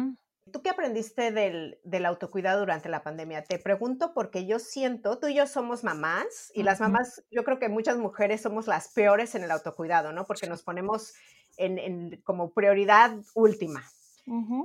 ¿Tú 0.52 0.62
qué 0.62 0.70
aprendiste 0.70 1.32
del, 1.32 2.06
autocuidado 2.06 2.60
durante 2.60 2.88
la 2.88 3.02
pandemia? 3.02 3.44
Te 3.44 3.58
pregunto 3.58 4.12
porque 4.12 4.46
yo 4.46 4.58
siento, 4.58 5.18
tú 5.18 5.28
y 5.28 5.34
yo 5.34 5.46
somos 5.46 5.84
mamás 5.84 6.52
y 6.54 6.62
las 6.62 6.80
mamás, 6.80 7.24
yo 7.30 7.44
creo 7.44 7.58
que 7.58 7.70
muchas 7.70 7.96
mujeres 7.96 8.42
somos 8.42 8.66
las 8.66 8.88
peores 8.88 9.34
en 9.34 9.42
el 9.42 9.50
autocuidado, 9.50 10.12
¿no? 10.12 10.26
Porque 10.26 10.46
nos 10.46 10.62
ponemos 10.62 11.14
en, 11.56 12.20
como 12.24 12.52
prioridad 12.52 13.16
última. 13.34 13.82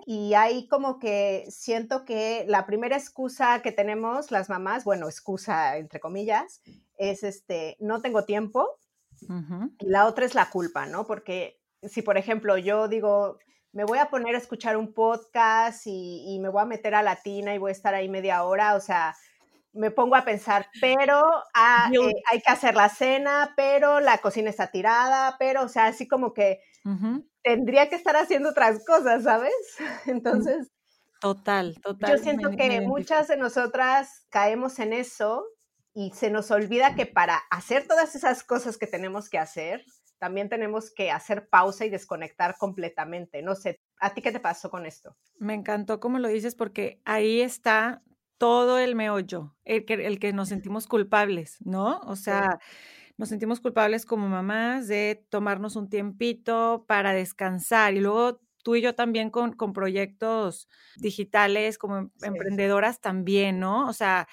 Y 0.06 0.36
ahí 0.36 0.70
como 0.70 1.00
que 1.00 1.46
siento 1.50 2.06
que 2.06 2.46
la 2.48 2.66
primera 2.66 2.96
excusa 2.96 3.62
que 3.62 3.74
tenemos 3.74 4.32
las 4.32 4.48
mamás, 4.50 4.86
bueno, 4.86 5.08
excusa 5.08 5.78
entre 5.78 6.00
comillas, 6.00 6.62
es 6.98 7.24
este, 7.24 7.76
no 7.80 8.02
tengo 8.02 8.24
tiempo. 8.24 8.80
Y 9.80 9.88
la 9.88 10.06
otra 10.06 10.26
es 10.26 10.34
la 10.34 10.50
culpa, 10.50 10.86
¿no? 10.86 11.06
Porque 11.06 11.60
si, 11.84 12.02
por 12.02 12.18
ejemplo, 12.18 12.58
yo 12.58 12.88
digo, 12.88 13.38
me 13.72 13.84
voy 13.84 14.00
a 14.00 14.10
poner 14.10 14.36
a 14.36 14.40
escuchar 14.40 14.78
un 14.78 14.94
podcast 14.94 15.84
y, 15.86 16.38
me 16.42 16.50
voy 16.50 16.62
a 16.62 16.66
meter 16.66 16.96
a 16.96 17.04
Latina 17.04 17.54
y 17.54 17.58
voy 17.58 17.70
a 17.70 17.74
estar 17.74 17.94
ahí 17.94 18.10
media 18.10 18.44
hora, 18.44 18.76
o 18.76 18.80
sea, 18.80 19.16
me 19.74 19.92
pongo 19.92 20.16
a 20.16 20.26
pensar, 20.26 20.68
pero 20.82 21.24
ah, 21.54 21.92
eh, 21.94 22.14
hay 22.32 22.42
que 22.42 22.52
hacer 22.52 22.76
la 22.76 22.90
cena, 22.90 23.54
pero 23.56 24.00
la 24.00 24.18
cocina 24.18 24.50
está 24.50 24.72
tirada, 24.72 25.36
pero, 25.38 25.64
o 25.64 25.70
sea, 25.70 25.86
así 25.86 26.08
como 26.08 26.34
que 26.34 26.60
tendría 27.44 27.88
que 27.90 27.96
estar 27.96 28.16
haciendo 28.16 28.50
otras 28.50 28.84
cosas, 28.86 29.24
¿sabes? 29.24 29.54
Entonces, 30.08 30.72
Total, 31.20 31.76
total. 31.82 32.12
Yo 32.12 32.24
siento 32.24 32.50
que 32.52 32.82
muchas 32.82 33.28
de 33.28 33.36
nosotras 33.36 34.26
caemos 34.30 34.80
en 34.80 34.94
eso 34.94 35.46
y 35.94 36.12
se 36.12 36.30
nos 36.30 36.50
olvida 36.50 36.96
que 36.96 37.06
para 37.06 37.38
hacer 37.52 37.88
todas 37.88 38.16
esas 38.16 38.44
cosas 38.44 38.78
que 38.78 38.88
tenemos 38.88 39.30
que 39.30 39.38
hacer, 39.38 39.84
también 40.20 40.50
tenemos 40.50 40.92
que 40.94 41.12
hacer 41.12 41.48
pausa 41.50 41.86
y 41.86 41.90
desconectar 41.90 42.56
completamente. 42.58 43.42
No 43.42 43.56
sé, 43.56 43.80
¿a 44.00 44.14
ti 44.14 44.22
qué 44.22 44.32
te 44.32 44.40
pasó 44.40 44.70
con 44.70 44.86
esto? 44.86 45.16
Me 45.38 45.54
encantó 45.54 46.00
como 46.00 46.20
lo 46.20 46.28
dices 46.28 46.56
porque 46.56 47.02
ahí 47.06 47.42
está 47.42 48.04
todo 48.38 48.80
el 48.80 48.96
meollo, 48.96 49.56
el 49.66 49.86
que, 49.86 49.94
el 49.94 50.20
que 50.20 50.34
nos 50.34 50.50
sentimos 50.50 50.88
culpables, 50.88 51.58
¿no? 51.60 52.00
O 52.06 52.16
sea, 52.16 52.60
nos 53.18 53.30
sentimos 53.30 53.60
culpables 53.60 54.06
como 54.06 54.30
mamás 54.30 54.88
de 54.88 55.26
tomarnos 55.30 55.76
un 55.76 55.90
tiempito 55.90 56.86
para 56.88 57.12
descansar 57.12 57.94
y 57.94 58.00
luego 58.00 58.40
tú 58.64 58.76
y 58.76 58.82
yo 58.82 58.96
también 58.96 59.30
con, 59.30 59.54
con 59.54 59.74
proyectos 59.74 60.70
digitales 60.98 61.78
como 61.78 61.98
em, 61.98 62.10
emprendedoras 62.22 63.02
también, 63.02 63.60
¿no? 63.60 63.88
O 63.88 63.94
sea, 63.94 64.28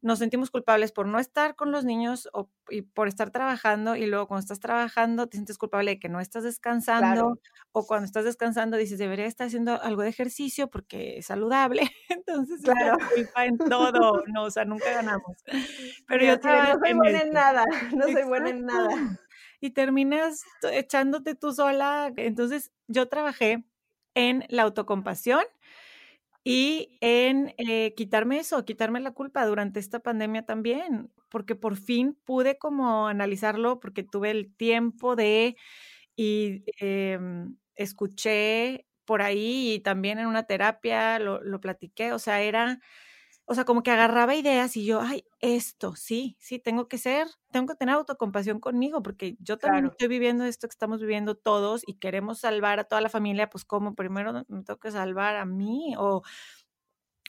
nos 0.00 0.20
sentimos 0.20 0.50
culpables 0.50 0.92
por 0.92 1.06
no 1.06 1.18
estar 1.18 1.56
con 1.56 1.72
los 1.72 1.84
niños 1.84 2.28
o, 2.32 2.48
y 2.70 2.82
por 2.82 3.08
estar 3.08 3.30
trabajando 3.30 3.96
y 3.96 4.06
luego 4.06 4.28
cuando 4.28 4.42
estás 4.42 4.60
trabajando 4.60 5.26
te 5.26 5.36
sientes 5.36 5.58
culpable 5.58 5.92
de 5.92 5.98
que 5.98 6.08
no 6.08 6.20
estás 6.20 6.44
descansando 6.44 7.40
o 7.72 7.86
cuando 7.86 8.04
estás 8.04 8.24
descansando 8.24 8.76
dices 8.76 8.98
debería 8.98 9.26
estar 9.26 9.48
haciendo 9.48 9.80
algo 9.82 10.02
de 10.02 10.10
ejercicio 10.10 10.70
porque 10.70 11.18
es 11.18 11.26
saludable 11.26 11.90
entonces 12.08 12.60
claro. 12.62 12.96
culpa 13.14 13.46
en 13.46 13.58
todo 13.58 14.22
no 14.26 14.44
o 14.44 14.50
sea 14.50 14.64
nunca 14.64 14.90
ganamos. 14.90 15.36
Pero 16.06 16.24
yo 16.24 16.36
no 16.36 16.78
soy 16.78 16.94
buena 16.94 17.20
en 17.20 17.30
nada 17.30 17.64
no 17.96 18.04
soy 18.04 18.24
buena 18.24 18.50
en 18.50 18.66
nada. 18.66 19.18
Y 19.60 19.70
terminas 19.70 20.44
echándote 20.70 21.34
tú 21.34 21.52
sola 21.52 22.12
entonces 22.16 22.70
yo 22.86 23.08
trabajé 23.08 23.64
en 24.14 24.44
la 24.48 24.62
autocompasión 24.62 25.42
y 26.44 26.98
en 27.00 27.54
eh, 27.58 27.94
quitarme 27.96 28.38
eso, 28.40 28.64
quitarme 28.64 29.00
la 29.00 29.12
culpa 29.12 29.44
durante 29.46 29.80
esta 29.80 30.00
pandemia 30.00 30.44
también, 30.46 31.10
porque 31.28 31.54
por 31.56 31.76
fin 31.76 32.18
pude 32.24 32.58
como 32.58 33.08
analizarlo, 33.08 33.80
porque 33.80 34.02
tuve 34.04 34.30
el 34.30 34.54
tiempo 34.56 35.16
de 35.16 35.56
y 36.16 36.64
em, 36.80 37.56
escuché 37.76 38.86
por 39.04 39.22
ahí 39.22 39.74
y 39.74 39.80
también 39.80 40.18
en 40.18 40.26
una 40.26 40.44
terapia 40.44 41.18
lo, 41.18 41.42
lo 41.42 41.60
platiqué, 41.60 42.12
o 42.12 42.18
sea, 42.18 42.42
era 42.42 42.80
o 43.48 43.54
sea, 43.54 43.64
como 43.64 43.82
que 43.82 43.90
agarraba 43.90 44.34
ideas 44.34 44.76
y 44.76 44.84
yo, 44.84 45.00
ay, 45.00 45.24
esto, 45.40 45.96
sí, 45.96 46.36
sí, 46.38 46.58
tengo 46.58 46.86
que 46.88 46.98
ser, 46.98 47.28
tengo 47.50 47.66
que 47.68 47.76
tener 47.76 47.94
autocompasión 47.94 48.60
conmigo, 48.60 49.02
porque 49.02 49.36
yo 49.40 49.58
también 49.58 49.86
estoy 49.86 50.08
viviendo 50.08 50.44
esto 50.44 50.68
que 50.68 50.72
estamos 50.72 51.00
viviendo 51.00 51.34
todos 51.36 51.82
y 51.86 51.94
queremos 51.98 52.40
salvar 52.40 52.78
a 52.80 52.84
toda 52.84 53.00
la 53.00 53.08
familia, 53.08 53.48
pues 53.50 53.64
como 53.64 53.94
primero 53.94 54.32
me 54.48 54.62
tengo 54.64 54.78
que 54.78 54.90
salvar 54.90 55.36
a 55.36 55.46
mí 55.46 55.94
o, 55.98 56.22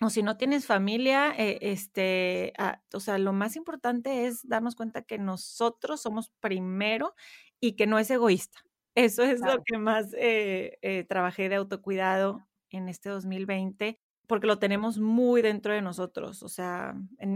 o 0.02 0.10
si 0.10 0.24
no 0.24 0.38
tienes 0.38 0.66
familia, 0.66 1.34
eh, 1.38 1.60
este, 1.62 2.54
ah, 2.58 2.82
o 2.94 3.00
sea, 3.00 3.18
lo 3.18 3.34
más 3.34 3.56
importante 3.56 4.28
es 4.28 4.48
darnos 4.48 4.76
cuenta 4.76 5.02
que 5.04 5.18
nosotros 5.18 6.02
somos 6.02 6.32
primero 6.40 7.16
y 7.60 7.74
que 7.76 7.86
no 7.88 8.00
es 8.00 8.10
egoísta. 8.12 8.60
Eso 8.96 9.24
es 9.24 9.42
lo 9.42 9.62
que 9.64 9.78
más 9.78 10.14
eh, 10.18 10.78
eh, 10.82 11.04
trabajé 11.06 11.50
de 11.50 11.56
autocuidado 11.56 12.48
en 12.70 12.90
este 12.90 13.10
2020 13.10 14.00
porque 14.30 14.46
lo 14.46 14.60
tenemos 14.60 15.00
muy 15.00 15.42
dentro 15.42 15.74
de 15.74 15.82
nosotros, 15.82 16.44
o 16.44 16.50
sea, 16.50 16.94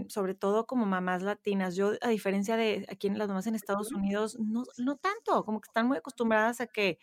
sobre 0.09 0.35
todo 0.35 0.67
como 0.67 0.85
mamás 0.85 1.23
latinas. 1.23 1.75
Yo, 1.75 1.93
a 2.01 2.09
diferencia 2.09 2.55
de 2.55 2.85
aquí 2.87 3.07
en 3.07 3.17
las 3.17 3.27
mamás 3.27 3.47
en 3.47 3.55
Estados 3.55 3.91
Unidos, 3.91 4.37
no, 4.39 4.63
no 4.77 4.97
tanto, 4.97 5.43
como 5.43 5.59
que 5.59 5.69
están 5.69 5.87
muy 5.87 5.97
acostumbradas 5.97 6.61
a 6.61 6.67
que, 6.67 6.99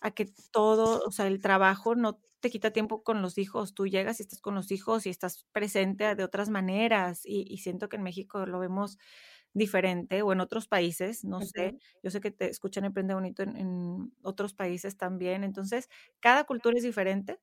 a 0.00 0.10
que 0.10 0.26
todo, 0.50 1.04
o 1.06 1.12
sea, 1.12 1.28
el 1.28 1.40
trabajo 1.40 1.94
no 1.94 2.18
te 2.40 2.50
quita 2.50 2.72
tiempo 2.72 3.04
con 3.04 3.22
los 3.22 3.38
hijos, 3.38 3.74
tú 3.74 3.86
llegas 3.86 4.18
y 4.18 4.24
estás 4.24 4.40
con 4.40 4.56
los 4.56 4.72
hijos 4.72 5.06
y 5.06 5.10
estás 5.10 5.46
presente 5.52 6.16
de 6.16 6.24
otras 6.24 6.48
maneras 6.50 7.20
y, 7.24 7.58
siento 7.58 7.88
que 7.88 7.94
en 7.94 8.02
México 8.02 8.44
lo 8.44 8.58
vemos 8.58 8.98
diferente 9.54 10.20
o 10.22 10.32
en 10.32 10.40
otros 10.40 10.66
países, 10.66 11.24
no 11.24 11.42
sé, 11.42 11.78
yo 12.02 12.10
sé 12.10 12.20
que 12.20 12.32
te 12.32 12.50
escuchan 12.50 12.84
Emprende 12.84 13.14
Bonito 13.14 13.44
en, 13.44 13.56
en, 13.56 14.12
otros 14.22 14.52
países 14.52 14.96
también, 14.96 15.44
entonces 15.44 15.88
cada 16.18 16.42
cultura 16.42 16.76
es 16.76 16.82
diferente, 16.82 17.38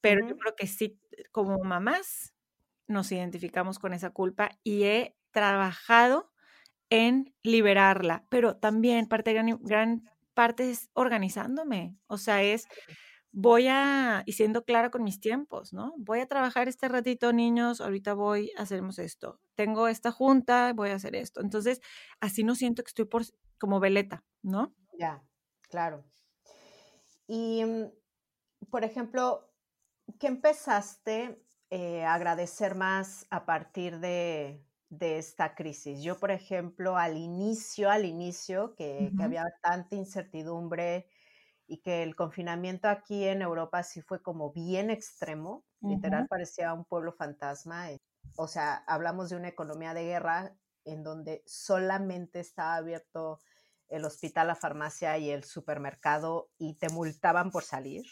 pero 0.00 0.26
yo 0.26 0.36
creo 0.36 0.54
que 0.56 0.66
sí, 0.66 0.98
como 1.32 1.58
mamás, 1.58 2.34
nos 2.88 3.10
identificamos 3.10 3.78
con 3.78 3.92
esa 3.92 4.10
culpa 4.10 4.50
y 4.62 4.84
he 4.84 5.16
trabajado 5.32 6.32
en 6.88 7.34
liberarla, 7.42 8.26
pero 8.28 8.56
también 8.56 9.06
parte, 9.06 9.32
gran, 9.32 9.58
gran 9.60 10.04
parte 10.34 10.70
es 10.70 10.88
organizándome, 10.94 11.96
o 12.06 12.16
sea, 12.16 12.42
es 12.42 12.68
voy 13.38 13.68
a, 13.68 14.22
y 14.24 14.32
siendo 14.32 14.64
clara 14.64 14.90
con 14.90 15.04
mis 15.04 15.20
tiempos, 15.20 15.74
¿no? 15.74 15.92
Voy 15.98 16.20
a 16.20 16.26
trabajar 16.26 16.68
este 16.68 16.88
ratito, 16.88 17.34
niños, 17.34 17.82
ahorita 17.82 18.14
voy, 18.14 18.50
hacemos 18.56 18.98
esto. 18.98 19.40
Tengo 19.54 19.88
esta 19.88 20.10
junta, 20.10 20.72
voy 20.72 20.88
a 20.88 20.94
hacer 20.94 21.14
esto. 21.14 21.42
Entonces, 21.42 21.82
así 22.18 22.44
no 22.44 22.54
siento 22.54 22.82
que 22.82 22.88
estoy 22.88 23.04
por, 23.04 23.24
como 23.58 23.78
veleta, 23.78 24.24
¿no? 24.40 24.74
Ya, 24.98 25.22
claro. 25.68 26.02
Y, 27.26 27.62
mm, 27.62 27.90
por 28.70 28.84
ejemplo, 28.84 29.45
¿qué 30.18 30.26
empezaste 30.28 31.42
eh, 31.70 32.04
a 32.04 32.14
agradecer 32.14 32.74
más 32.74 33.26
a 33.30 33.44
partir 33.44 33.98
de, 33.98 34.62
esta 35.00 35.54
crisis? 35.54 36.02
Yo, 36.02 36.18
por 36.18 36.30
ejemplo, 36.30 36.96
al 36.96 37.16
inicio, 37.16 37.90
al 37.90 38.04
inicio, 38.04 38.74
que, 38.74 39.12
había 39.20 39.44
tanta 39.62 39.96
incertidumbre 39.96 41.06
y 41.66 41.78
que 41.78 42.02
el 42.02 42.14
confinamiento 42.14 42.88
aquí 42.88 43.24
en 43.24 43.42
Europa 43.42 43.82
sí 43.82 44.00
fue 44.00 44.22
como 44.22 44.52
bien 44.52 44.90
extremo, 44.90 45.64
literal 45.80 46.26
parecía 46.28 46.72
un 46.72 46.84
pueblo 46.84 47.12
fantasma. 47.12 47.90
Eh, 47.90 48.00
o 48.36 48.46
sea, 48.48 48.76
hablamos 48.86 49.30
de 49.30 49.36
una 49.36 49.48
economía 49.48 49.92
de 49.92 50.04
guerra 50.04 50.56
en 50.84 51.02
donde 51.02 51.42
solamente 51.46 52.40
estaba 52.40 52.76
abierto 52.76 53.42
el 53.88 54.04
hospital, 54.04 54.48
la 54.48 54.54
farmacia 54.54 55.18
y 55.18 55.30
el 55.30 55.44
supermercado 55.44 56.50
y 56.58 56.74
te 56.74 56.88
multaban 56.88 57.50
por 57.50 57.64
salir. 57.64 58.04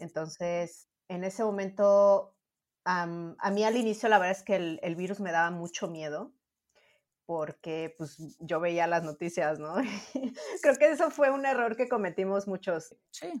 Entonces, 0.00 0.88
en 1.08 1.24
ese 1.24 1.44
momento, 1.44 2.36
a 2.84 3.06
mí 3.06 3.64
al 3.64 3.76
inicio 3.76 4.08
la 4.08 4.18
verdad 4.18 4.36
es 4.36 4.42
que 4.42 4.56
el, 4.56 4.96
virus 4.96 5.20
me 5.20 5.32
daba 5.32 5.50
mucho 5.50 5.88
miedo 5.88 6.32
porque 7.24 7.92
pues 7.98 8.36
yo 8.38 8.60
veía 8.60 8.86
las 8.86 9.02
noticias, 9.02 9.58
¿no? 9.58 9.74
Creo 10.62 10.76
que 10.76 10.90
eso 10.90 11.10
fue 11.10 11.30
un 11.30 11.44
error 11.44 11.76
que 11.76 11.88
cometimos 11.88 12.46
muchos, 12.46 12.94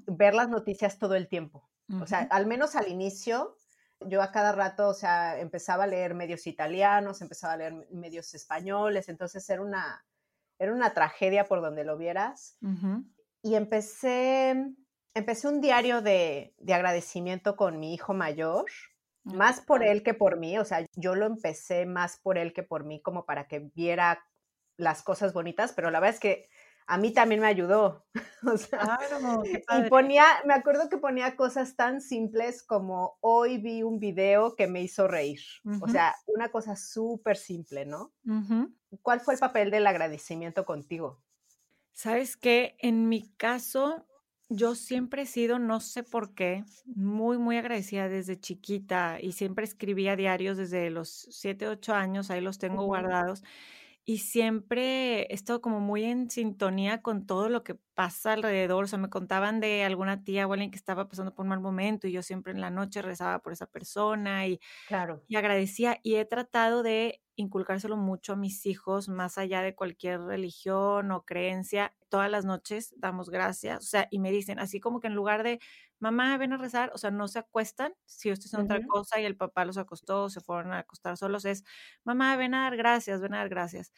ver 0.06 0.34
las 0.34 0.48
noticias 0.48 0.98
todo 0.98 1.14
el 1.14 1.28
tiempo. 1.28 1.70
O 2.00 2.06
sea, 2.06 2.26
al 2.32 2.46
menos 2.46 2.74
al 2.74 2.88
inicio, 2.88 3.56
yo 4.00 4.20
a 4.20 4.32
cada 4.32 4.50
rato, 4.50 4.88
o 4.88 4.94
sea, 4.94 5.38
empezaba 5.38 5.84
a 5.84 5.86
leer 5.86 6.14
medios 6.14 6.48
italianos, 6.48 7.22
empezaba 7.22 7.52
a 7.52 7.56
leer 7.58 7.74
medios 7.92 8.34
españoles, 8.34 9.08
entonces 9.08 9.48
era 9.48 9.62
una, 9.62 10.04
era 10.58 10.72
una 10.72 10.92
tragedia 10.94 11.44
por 11.44 11.60
donde 11.60 11.84
lo 11.84 11.96
vieras. 11.96 12.58
Y 13.42 13.54
empecé 13.54 14.74
empecé 15.16 15.48
un 15.48 15.60
diario 15.60 16.02
de, 16.02 16.54
agradecimiento 16.68 17.56
con 17.56 17.80
mi 17.80 17.94
hijo 17.94 18.12
mayor, 18.12 18.66
ah, 19.24 19.32
más 19.34 19.60
por 19.60 19.82
él 19.82 20.02
que 20.02 20.14
por 20.14 20.38
mí, 20.38 20.58
o 20.58 20.64
sea, 20.64 20.86
yo 20.94 21.14
lo 21.14 21.26
empecé 21.26 21.86
más 21.86 22.18
por 22.18 22.36
él 22.38 22.52
que 22.52 22.62
por 22.62 22.84
mí, 22.84 23.00
como 23.00 23.24
para 23.24 23.48
que 23.48 23.70
viera 23.74 24.22
las 24.76 25.02
cosas 25.02 25.32
bonitas, 25.32 25.72
pero 25.72 25.90
la 25.90 26.00
verdad 26.00 26.14
es 26.14 26.20
que 26.20 26.48
a 26.86 26.98
mí 26.98 27.12
también 27.12 27.40
me 27.40 27.46
ayudó. 27.46 28.06
o 28.46 28.58
sea, 28.58 28.98
y 29.44 29.88
ponía, 29.88 30.26
me 30.44 30.52
acuerdo 30.52 30.88
que 30.90 30.98
ponía 30.98 31.34
cosas 31.34 31.76
tan 31.76 32.02
simples 32.02 32.62
como 32.62 33.16
hoy 33.20 33.56
vi 33.56 33.82
un 33.82 33.98
video 33.98 34.54
que 34.54 34.66
me 34.66 34.82
hizo 34.82 35.08
reír. 35.08 35.40
O 35.80 35.88
sea, 35.88 36.14
una 36.26 36.50
cosa 36.50 36.76
súper 36.76 37.38
simple, 37.38 37.86
¿no? 37.86 38.12
¿Cuál 39.02 39.20
fue 39.20 39.34
el 39.34 39.40
papel 39.40 39.70
del 39.70 39.86
agradecimiento 39.86 40.66
contigo? 40.66 41.22
Sabes 41.92 42.36
que 42.36 42.76
en 42.80 43.08
mi 43.08 43.32
caso, 43.36 44.06
yo 44.48 44.74
siempre 44.74 45.22
he 45.22 45.26
sido, 45.26 45.58
no 45.58 45.80
sé 45.80 46.02
por 46.04 46.34
qué, 46.34 46.64
muy, 46.84 47.38
muy 47.38 47.56
agradecida 47.56 48.08
desde 48.08 48.38
chiquita 48.38 49.18
y 49.20 49.32
siempre 49.32 49.64
escribía 49.64 50.16
diarios 50.16 50.56
desde 50.56 50.90
los 50.90 51.26
7, 51.30 51.68
8 51.68 51.94
años, 51.94 52.30
ahí 52.30 52.40
los 52.40 52.58
tengo 52.58 52.84
guardados. 52.84 53.42
Y 54.08 54.18
siempre 54.18 55.22
he 55.22 55.34
estado 55.34 55.60
como 55.60 55.80
muy 55.80 56.04
en 56.04 56.30
sintonía 56.30 57.02
con 57.02 57.26
todo 57.26 57.48
lo 57.48 57.64
que 57.64 57.74
pasa 57.74 58.34
alrededor. 58.34 58.84
O 58.84 58.86
sea, 58.86 59.00
me 59.00 59.10
contaban 59.10 59.58
de 59.58 59.82
alguna 59.82 60.22
tía 60.22 60.46
o 60.46 60.52
alguien 60.52 60.70
que 60.70 60.76
estaba 60.76 61.08
pasando 61.08 61.34
por 61.34 61.42
un 61.42 61.48
mal 61.48 61.60
momento 61.60 62.06
y 62.06 62.12
yo 62.12 62.22
siempre 62.22 62.52
en 62.52 62.60
la 62.60 62.70
noche 62.70 63.02
rezaba 63.02 63.40
por 63.40 63.52
esa 63.52 63.66
persona 63.66 64.46
y, 64.46 64.60
claro. 64.84 65.26
y 65.28 65.36
agradecía. 65.36 65.98
Y 66.02 66.16
he 66.16 66.24
tratado 66.24 66.82
de 66.82 67.20
inculcárselo 67.36 67.96
mucho 67.96 68.34
a 68.34 68.36
mis 68.36 68.64
hijos, 68.66 69.08
más 69.08 69.38
allá 69.38 69.60
de 69.62 69.74
cualquier 69.74 70.20
religión 70.22 71.10
o 71.10 71.24
creencia. 71.24 71.94
Todas 72.08 72.30
las 72.30 72.44
noches 72.44 72.94
damos 72.98 73.28
gracias, 73.30 73.78
o 73.84 73.86
sea, 73.88 74.08
y 74.10 74.20
me 74.20 74.30
dicen, 74.30 74.58
así 74.58 74.80
como 74.80 75.00
que 75.00 75.08
en 75.08 75.14
lugar 75.14 75.42
de, 75.42 75.60
mamá, 75.98 76.36
ven 76.38 76.52
a 76.52 76.56
rezar, 76.58 76.90
o 76.94 76.98
sea, 76.98 77.10
no 77.10 77.28
se 77.28 77.38
acuestan, 77.38 77.94
si 78.04 78.30
esto 78.30 78.46
es 78.46 78.54
otra 78.54 78.84
cosa 78.86 79.20
y 79.20 79.24
el 79.24 79.36
papá 79.36 79.64
los 79.64 79.78
acostó, 79.78 80.28
se 80.30 80.40
fueron 80.40 80.72
a 80.72 80.78
acostar 80.78 81.16
solos, 81.16 81.44
es, 81.44 81.64
mamá, 82.04 82.36
ven 82.36 82.54
a 82.54 82.62
dar 82.64 82.76
gracias, 82.76 83.20
ven 83.20 83.34
a 83.34 83.38
dar 83.38 83.48
gracias. 83.48 83.92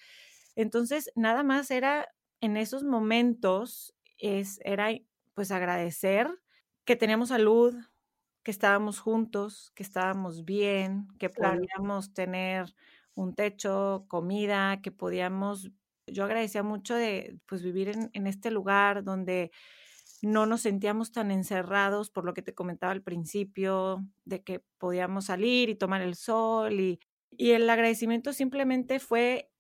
Entonces, 0.56 1.10
nada 1.14 1.42
más 1.42 1.70
era 1.70 2.08
en 2.40 2.56
esos 2.56 2.84
momentos, 2.84 3.94
es, 4.18 4.60
era 4.64 4.90
pues 5.34 5.50
agradecer 5.50 6.28
que 6.84 6.96
teníamos 6.96 7.28
salud, 7.30 7.74
que 8.42 8.50
estábamos 8.50 9.00
juntos, 9.00 9.72
que 9.74 9.82
estábamos 9.82 10.44
bien, 10.44 11.08
que 11.18 11.28
podíamos 11.30 12.14
tener 12.14 12.74
un 13.14 13.34
techo, 13.34 14.04
comida, 14.08 14.80
que 14.80 14.90
podíamos, 14.92 15.70
yo 16.06 16.24
agradecía 16.24 16.62
mucho 16.62 16.94
de 16.94 17.38
pues 17.46 17.62
vivir 17.62 17.90
en, 17.90 18.10
en 18.14 18.26
este 18.26 18.50
lugar 18.50 19.04
donde 19.04 19.50
no 20.22 20.46
nos 20.46 20.62
sentíamos 20.62 21.12
tan 21.12 21.30
encerrados 21.30 22.10
por 22.10 22.24
lo 22.24 22.34
que 22.34 22.42
te 22.42 22.54
comentaba 22.54 22.92
al 22.92 23.02
principio, 23.02 24.04
de 24.24 24.42
que 24.42 24.62
podíamos 24.78 25.26
salir 25.26 25.68
y 25.70 25.74
tomar 25.76 26.02
el 26.02 26.14
sol 26.16 26.80
y, 26.80 27.00
y 27.30 27.52
el 27.52 27.68
agradecimiento 27.70 28.32
simplemente 28.32 29.00
fue 29.00 29.50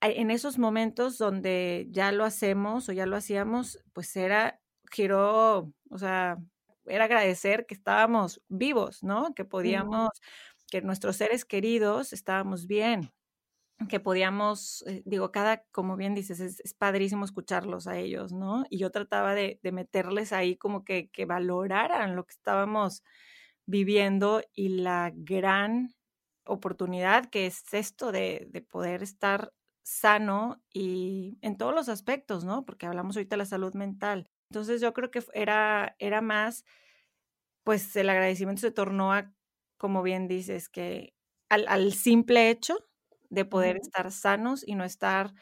en 0.00 0.30
esos 0.30 0.58
momentos 0.58 1.18
donde 1.18 1.86
ya 1.90 2.12
lo 2.12 2.24
hacemos 2.24 2.88
o 2.88 2.92
ya 2.92 3.06
lo 3.06 3.16
hacíamos, 3.16 3.78
pues 3.92 4.14
era, 4.16 4.60
giró, 4.90 5.72
o 5.90 5.98
sea, 5.98 6.36
era 6.86 7.04
agradecer 7.04 7.66
que 7.66 7.74
estábamos 7.74 8.42
vivos, 8.48 9.02
¿no? 9.02 9.34
Que 9.34 9.44
podíamos, 9.44 10.10
que 10.70 10.82
nuestros 10.82 11.16
seres 11.16 11.44
queridos 11.44 12.12
estábamos 12.12 12.66
bien, 12.66 13.12
que 13.88 14.00
podíamos, 14.00 14.82
eh, 14.86 15.02
digo, 15.04 15.30
cada, 15.30 15.62
como 15.70 15.96
bien 15.96 16.14
dices, 16.14 16.40
es, 16.40 16.74
padrísimo 16.74 17.24
escucharlos 17.24 17.86
a 17.86 17.98
ellos, 17.98 18.32
¿no? 18.32 18.64
Y 18.70 18.78
yo 18.78 18.90
trataba 18.90 19.34
de, 19.34 19.60
meterles 19.62 20.32
ahí 20.32 20.56
como 20.56 20.84
que, 20.84 21.10
que 21.10 21.26
valoraran 21.26 22.16
lo 22.16 22.24
que 22.24 22.32
estábamos 22.32 23.02
viviendo 23.66 24.42
y 24.54 24.68
la 24.68 25.12
gran 25.14 25.94
oportunidad 26.44 27.26
que 27.26 27.46
es 27.46 27.62
esto 27.74 28.12
de, 28.12 28.46
de, 28.50 28.62
poder 28.62 29.02
estar 29.02 29.52
sano 29.82 30.62
y 30.72 31.38
en 31.42 31.56
todos 31.58 31.74
los 31.74 31.88
aspectos, 31.88 32.44
¿no? 32.44 32.64
Porque 32.64 32.86
hablamos 32.86 33.16
ahorita 33.16 33.34
de 33.36 33.38
la 33.38 33.46
salud 33.46 33.74
mental. 33.74 34.26
Entonces 34.50 34.80
yo 34.80 34.92
creo 34.94 35.10
que 35.10 35.22
era, 35.34 35.96
era 35.98 36.20
más, 36.22 36.64
pues 37.64 37.94
el 37.96 38.08
agradecimiento 38.08 38.60
se 38.62 38.70
tornó 38.70 39.12
a, 39.12 39.32
como 39.76 40.02
bien 40.02 40.28
dices, 40.28 40.68
que 40.68 41.14
al, 41.50 41.66
al 41.68 41.92
simple 41.92 42.50
hecho 42.50 42.78
de 43.36 43.44
poder 43.44 43.76
estar 43.76 44.10
sanos 44.10 44.66
y 44.66 44.74
no 44.74 44.84
estar 44.84 45.34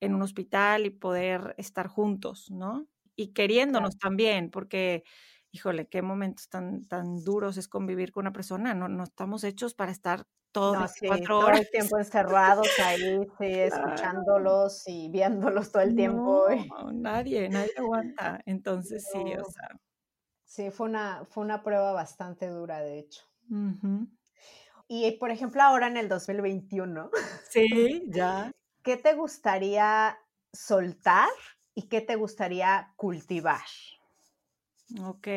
en 0.00 0.14
un 0.14 0.22
hospital 0.22 0.86
y 0.86 0.90
poder 0.90 1.54
estar 1.58 1.86
juntos, 1.86 2.50
¿no? 2.50 2.88
Y 3.14 3.34
queriéndonos 3.34 3.98
también, 3.98 4.50
porque, 4.50 5.04
híjole, 5.52 5.86
qué 5.86 6.00
momentos 6.02 6.48
tan, 6.48 6.88
tan 6.88 7.22
duros 7.22 7.58
es 7.58 7.68
convivir 7.68 8.10
con 8.10 8.22
una 8.22 8.32
persona, 8.32 8.74
no, 8.74 8.88
no 8.88 9.04
estamos 9.04 9.44
hechos 9.44 9.74
para 9.74 9.92
estar 9.92 10.24
todo, 10.50 10.86
todo 11.26 11.50
el 11.50 11.68
tiempo 11.70 11.98
encerrados 11.98 12.68
ahí, 12.78 13.20
escuchándolos 13.40 14.82
y 14.86 15.08
viéndolos 15.10 15.70
todo 15.70 15.82
el 15.82 15.94
tiempo. 15.94 16.46
No, 16.68 16.92
nadie, 16.92 17.48
nadie 17.50 17.72
aguanta. 17.76 18.40
Entonces 18.46 19.06
sí, 19.12 19.18
o 19.18 19.44
sea. 19.44 19.68
Sí, 20.44 20.70
fue 20.70 20.88
una, 20.88 21.24
fue 21.24 21.44
una 21.44 21.62
prueba 21.62 21.92
bastante 21.92 22.48
dura, 22.48 22.80
de 22.80 22.98
hecho. 22.98 23.22
Y 24.94 25.12
por 25.12 25.30
ejemplo, 25.30 25.62
ahora 25.62 25.86
en 25.86 25.96
el 25.96 26.06
2021. 26.10 27.10
Sí, 27.50 28.02
ya. 28.08 28.50
¿Qué 28.82 28.98
te 28.98 29.14
gustaría 29.14 30.18
soltar 30.52 31.30
y 31.74 31.88
qué 31.88 32.02
te 32.02 32.16
gustaría 32.16 32.92
cultivar? 32.96 33.64
Ok, 35.02 35.28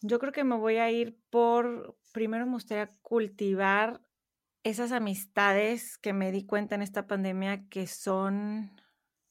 yo 0.00 0.18
creo 0.20 0.32
que 0.32 0.44
me 0.44 0.56
voy 0.56 0.76
a 0.76 0.92
ir 0.92 1.18
por, 1.28 1.96
primero 2.12 2.46
me 2.46 2.52
gustaría 2.52 2.92
cultivar 3.02 4.00
esas 4.62 4.92
amistades 4.92 5.98
que 5.98 6.12
me 6.12 6.30
di 6.30 6.46
cuenta 6.46 6.76
en 6.76 6.82
esta 6.82 7.08
pandemia 7.08 7.68
que 7.68 7.88
son 7.88 8.70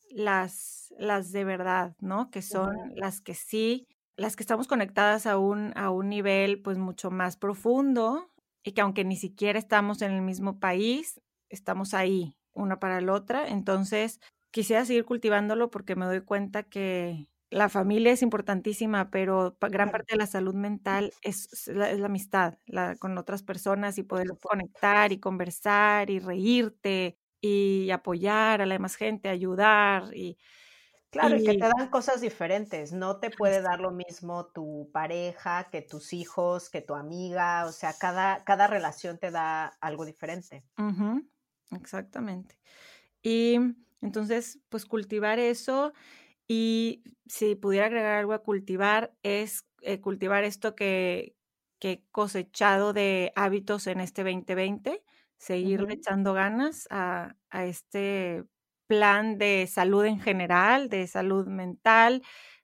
las, 0.09 0.93
las 0.97 1.31
de 1.31 1.45
verdad, 1.45 1.95
¿no? 2.01 2.31
Que 2.31 2.41
son 2.41 2.75
las 2.95 3.21
que 3.21 3.33
sí, 3.33 3.87
las 4.17 4.35
que 4.35 4.43
estamos 4.43 4.67
conectadas 4.67 5.25
a 5.25 5.37
un, 5.37 5.71
a 5.77 5.89
un 5.89 6.09
nivel 6.09 6.61
pues 6.61 6.77
mucho 6.77 7.11
más 7.11 7.37
profundo 7.37 8.28
y 8.63 8.74
que 8.74 8.82
aunque 8.82 9.06
ni 9.06 9.15
siquiera 9.15 9.60
estamos 9.60 10.02
en 10.02 10.12
el 10.12 10.22
mismo 10.22 10.60
país, 10.60 11.22
estamos 11.50 11.93
ahí, 11.93 12.38
una 12.54 12.80
para 12.80 13.02
la 13.02 13.13
otra. 13.13 13.48
Entonces, 13.48 14.19
quisiera 14.52 14.86
seguir 14.86 15.06
cultivándolo 15.06 15.69
porque 15.72 15.95
me 15.95 16.06
doy 16.06 16.22
cuenta 16.22 16.63
que 16.63 17.30
la 17.52 17.69
familia 17.69 18.12
es 18.12 18.22
importantísima, 18.22 19.10
pero 19.10 19.58
gran 19.60 19.89
parte 19.91 20.13
de 20.13 20.17
la 20.17 20.28
salud 20.28 20.54
mental 20.54 21.12
es, 21.24 21.67
la, 21.67 21.89
amistad 22.06 22.58
con 23.00 23.17
otras 23.17 23.43
personas 23.43 23.98
y 23.98 24.04
poder 24.04 24.28
conectar 24.41 25.12
y 25.12 25.19
conversar 25.19 26.10
y 26.10 26.19
reírte 26.19 27.17
y 27.41 27.89
apoyar 27.91 28.62
a 28.62 28.65
la 28.65 28.76
demás 28.76 28.95
gente, 28.95 29.30
ayudar 29.30 30.15
y... 30.15 30.38
Claro, 31.10 31.38
y, 31.38 31.43
que 31.43 31.54
te 31.54 31.69
dan 31.78 31.89
cosas 31.89 32.22
diferentes. 32.22 32.93
No 32.93 33.17
te 33.19 33.32
puede 33.32 33.62
dar 33.62 33.80
lo 33.80 33.91
mismo 33.91 34.45
tu 34.48 34.89
pareja 34.93 35.69
que 35.72 35.82
tus 35.82 36.13
hijos, 36.13 36.69
que 36.69 36.82
tu 36.82 36.95
amiga. 36.95 37.65
O 37.65 37.72
sea, 37.72 37.93
cada, 37.93 38.43
cada 38.43 38.67
relación 38.67 39.17
te 39.17 39.32
da 39.32 39.67
algo 39.82 40.06
diferente. 40.06 40.63
Exactamente. 41.72 42.60
Y 43.24 43.58
entonces, 44.02 44.60
pues 44.69 44.86
cultivar 44.86 45.39
eso 45.39 45.93
y 46.48 47.04
si 47.28 47.56
pudiera 47.56 47.86
agregar 47.86 48.17
algo 48.17 48.34
a 48.34 48.43
cultivar, 48.43 49.13
es 49.22 49.65
eh, 49.82 50.02
cultivar 50.02 50.43
esto 50.43 50.76
que, 50.76 51.36
que, 51.80 51.91
he 51.91 52.04
cosechado 52.12 52.91
de 52.91 53.32
hábitos 53.36 53.86
en 53.86 54.00
este 54.00 54.24
2020, 54.24 55.04
seguirle 55.38 55.93
echando 55.93 56.34
ganas 56.34 56.88
a, 56.89 57.36
a, 57.52 57.65
este 57.65 58.45
plan 58.89 59.38
de 59.38 59.67
salud 59.67 60.04
en 60.06 60.19
general, 60.19 60.89
de 60.89 61.08
salud 61.08 61.47
mental, 61.47 62.23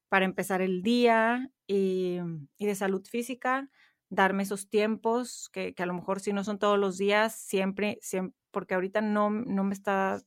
para 0.10 0.26
empezar 0.26 0.62
el 0.64 0.82
día 0.82 1.52
y, 1.68 2.18
y 2.58 2.66
de 2.66 2.76
salud 2.76 3.06
física, 3.08 3.70
darme 4.10 4.44
esos 4.44 4.70
tiempos 4.70 5.50
que, 5.54 5.76
que, 5.76 5.84
a 5.84 5.86
lo 5.86 5.94
mejor 5.94 6.20
si 6.20 6.34
no 6.34 6.44
son 6.44 6.58
todos 6.60 6.80
los 6.80 6.98
días, 6.98 7.36
siempre, 7.36 8.00
siempre 8.02 8.36
porque 8.52 8.74
ahorita 8.74 9.02
no, 9.02 9.30
no 9.30 9.64
me 9.64 9.74
está, 9.76 10.22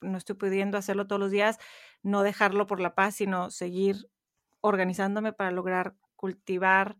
no 0.00 0.18
estoy 0.18 0.36
pudiendo 0.36 0.78
hacerlo 0.78 1.08
todos 1.08 1.20
los 1.20 1.32
días, 1.32 1.58
no 2.02 2.22
dejarlo 2.22 2.66
por 2.68 2.78
la 2.80 2.94
paz, 2.94 3.16
sino 3.16 3.50
seguir 3.50 4.08
organizándome 4.60 5.32
para 5.32 5.50
lograr 5.50 5.96
cultivar 6.16 6.96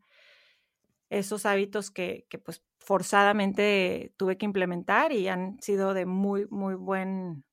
esos 1.11 1.45
hábitos 1.47 1.91
que, 1.91 2.27
pues 2.45 2.65
forzadamente 2.79 4.15
tuve 4.17 4.39
que 4.39 4.47
implementar 4.47 5.13
y 5.13 5.29
han 5.29 5.61
sido 5.61 5.93
de 5.93 6.07
muy, 6.07 6.47
muy 6.51 6.75
buen 6.75 7.45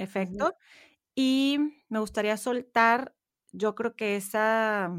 efecto. 0.00 0.54
Y 1.14 1.58
me 1.88 1.98
gustaría 2.00 2.36
soltar, 2.36 3.14
yo 3.52 3.74
creo 3.74 3.96
que 3.96 4.16
esa 4.16 4.90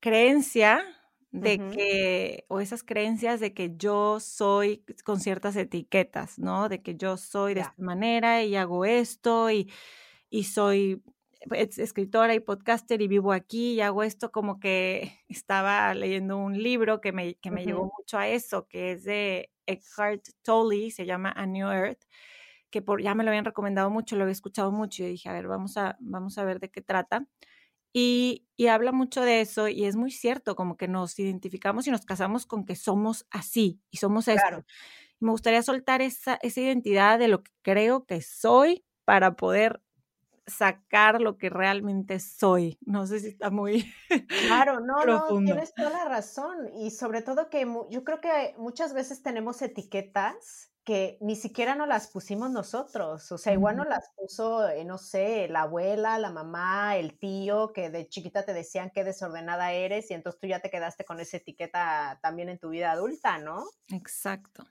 creencia 0.00 0.84
de 1.30 1.58
que, 1.70 2.44
o 2.48 2.60
esas 2.60 2.84
creencias 2.84 3.40
de 3.40 3.54
que 3.54 3.72
yo 3.76 4.20
soy 4.20 4.84
con 5.04 5.18
ciertas 5.18 5.56
etiquetas, 5.56 6.38
¿no? 6.38 6.68
De 6.68 6.82
que 6.82 6.94
yo 6.96 7.16
soy 7.16 7.54
de 7.54 7.62
esta 7.62 7.74
manera 7.78 8.44
y 8.44 8.54
hago 8.54 8.84
esto 8.84 9.50
y 9.50 9.70
y 10.34 10.42
soy 10.44 11.00
escritora 11.52 12.34
y 12.34 12.40
podcaster 12.40 13.00
y 13.00 13.06
vivo 13.06 13.32
aquí 13.32 13.74
y 13.74 13.80
hago 13.82 14.02
esto 14.02 14.32
como 14.32 14.58
que 14.58 15.20
estaba 15.28 15.94
leyendo 15.94 16.36
un 16.38 16.60
libro 16.60 17.00
que 17.00 17.12
me, 17.12 17.36
que 17.36 17.52
me 17.52 17.64
llevó 17.64 17.92
mucho 17.96 18.18
a 18.18 18.26
eso, 18.28 18.66
que 18.66 18.92
es 18.92 19.04
de 19.04 19.50
Eckhart 19.66 20.26
Tolle, 20.42 20.90
se 20.90 21.06
llama 21.06 21.32
A 21.36 21.46
New 21.46 21.68
Earth, 21.68 22.02
que 22.74 22.82
por, 22.82 23.00
ya 23.00 23.14
me 23.14 23.22
lo 23.22 23.30
habían 23.30 23.44
recomendado 23.44 23.88
mucho, 23.88 24.16
lo 24.16 24.24
había 24.24 24.32
escuchado 24.32 24.72
mucho 24.72 25.04
y 25.04 25.10
dije, 25.10 25.28
a 25.28 25.32
ver, 25.32 25.46
vamos 25.46 25.76
a, 25.76 25.96
vamos 26.00 26.38
a 26.38 26.44
ver 26.44 26.58
de 26.58 26.72
qué 26.72 26.82
trata. 26.82 27.24
Y, 27.92 28.48
y, 28.56 28.66
habla 28.66 28.90
mucho 28.90 29.20
de 29.20 29.40
eso 29.40 29.68
y 29.68 29.84
es 29.84 29.94
muy 29.94 30.10
cierto, 30.10 30.56
como 30.56 30.76
que 30.76 30.88
nos 30.88 31.16
identificamos 31.20 31.86
y 31.86 31.92
nos 31.92 32.04
casamos 32.04 32.46
con 32.46 32.66
que 32.66 32.74
somos 32.74 33.28
así 33.30 33.80
y 33.92 33.98
somos 33.98 34.26
esto. 34.26 34.64
Me 35.20 35.30
gustaría 35.30 35.62
soltar 35.62 36.02
esa, 36.02 36.36
esa 36.42 36.62
identidad 36.62 37.20
de 37.20 37.28
lo 37.28 37.44
que 37.44 37.52
creo 37.62 38.06
que 38.06 38.22
soy 38.22 38.84
para 39.04 39.36
poder 39.36 39.80
sacar 40.44 41.20
lo 41.20 41.38
que 41.38 41.50
realmente 41.50 42.18
soy. 42.18 42.76
No 42.84 43.06
sé 43.06 43.20
si 43.20 43.28
está 43.28 43.50
muy 43.50 43.88
Claro, 44.48 44.80
no, 44.80 45.04
no, 45.04 45.28
tienes 45.44 45.72
toda 45.74 45.90
la 45.90 46.06
razón. 46.06 46.56
Y 46.76 46.90
sobre 46.90 47.22
todo 47.22 47.48
que 47.48 47.72
yo 47.90 48.02
creo 48.02 48.20
que 48.20 48.56
muchas 48.58 48.94
veces 48.94 49.22
tenemos 49.22 49.62
etiquetas 49.62 50.73
que 50.84 51.16
ni 51.20 51.34
siquiera 51.34 51.74
nos 51.74 51.88
las 51.88 52.08
pusimos 52.08 52.50
nosotros. 52.50 53.32
O 53.32 53.38
sea, 53.38 53.52
igual 53.52 53.76
nos 53.76 53.88
las 53.88 54.10
puso, 54.14 54.68
eh, 54.68 54.84
no 54.84 54.98
sé, 54.98 55.48
la 55.48 55.62
abuela, 55.62 56.18
la 56.18 56.30
mamá, 56.30 56.96
el 56.96 57.18
tío, 57.18 57.72
que 57.72 57.90
de 57.90 58.08
chiquita 58.08 58.44
te 58.44 58.52
decían 58.52 58.90
qué 58.94 59.02
desordenada 59.02 59.72
eres 59.72 60.10
y 60.10 60.14
entonces 60.14 60.40
tú 60.40 60.46
ya 60.46 60.60
te 60.60 60.70
quedaste 60.70 61.04
con 61.04 61.20
esa 61.20 61.38
etiqueta 61.38 62.18
también 62.22 62.50
en 62.50 62.58
tu 62.58 62.68
vida 62.68 62.92
adulta, 62.92 63.38
¿no? 63.38 63.64
Exacto. 63.88 64.64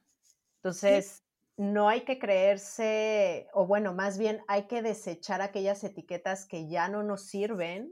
Entonces, 0.58 1.24
no 1.58 1.90
hay 1.90 2.02
que 2.02 2.20
creerse, 2.20 3.48
o 3.54 3.68
bueno, 3.68 3.94
más 3.94 4.18
bien 4.18 4.42
hay 4.48 4.64
que 4.64 4.82
desechar 4.82 5.42
aquellas 5.42 5.84
etiquetas 5.84 6.46
que 6.46 6.68
ya 6.68 6.88
no 6.90 7.04
nos 7.04 7.24
sirven. 7.24 7.92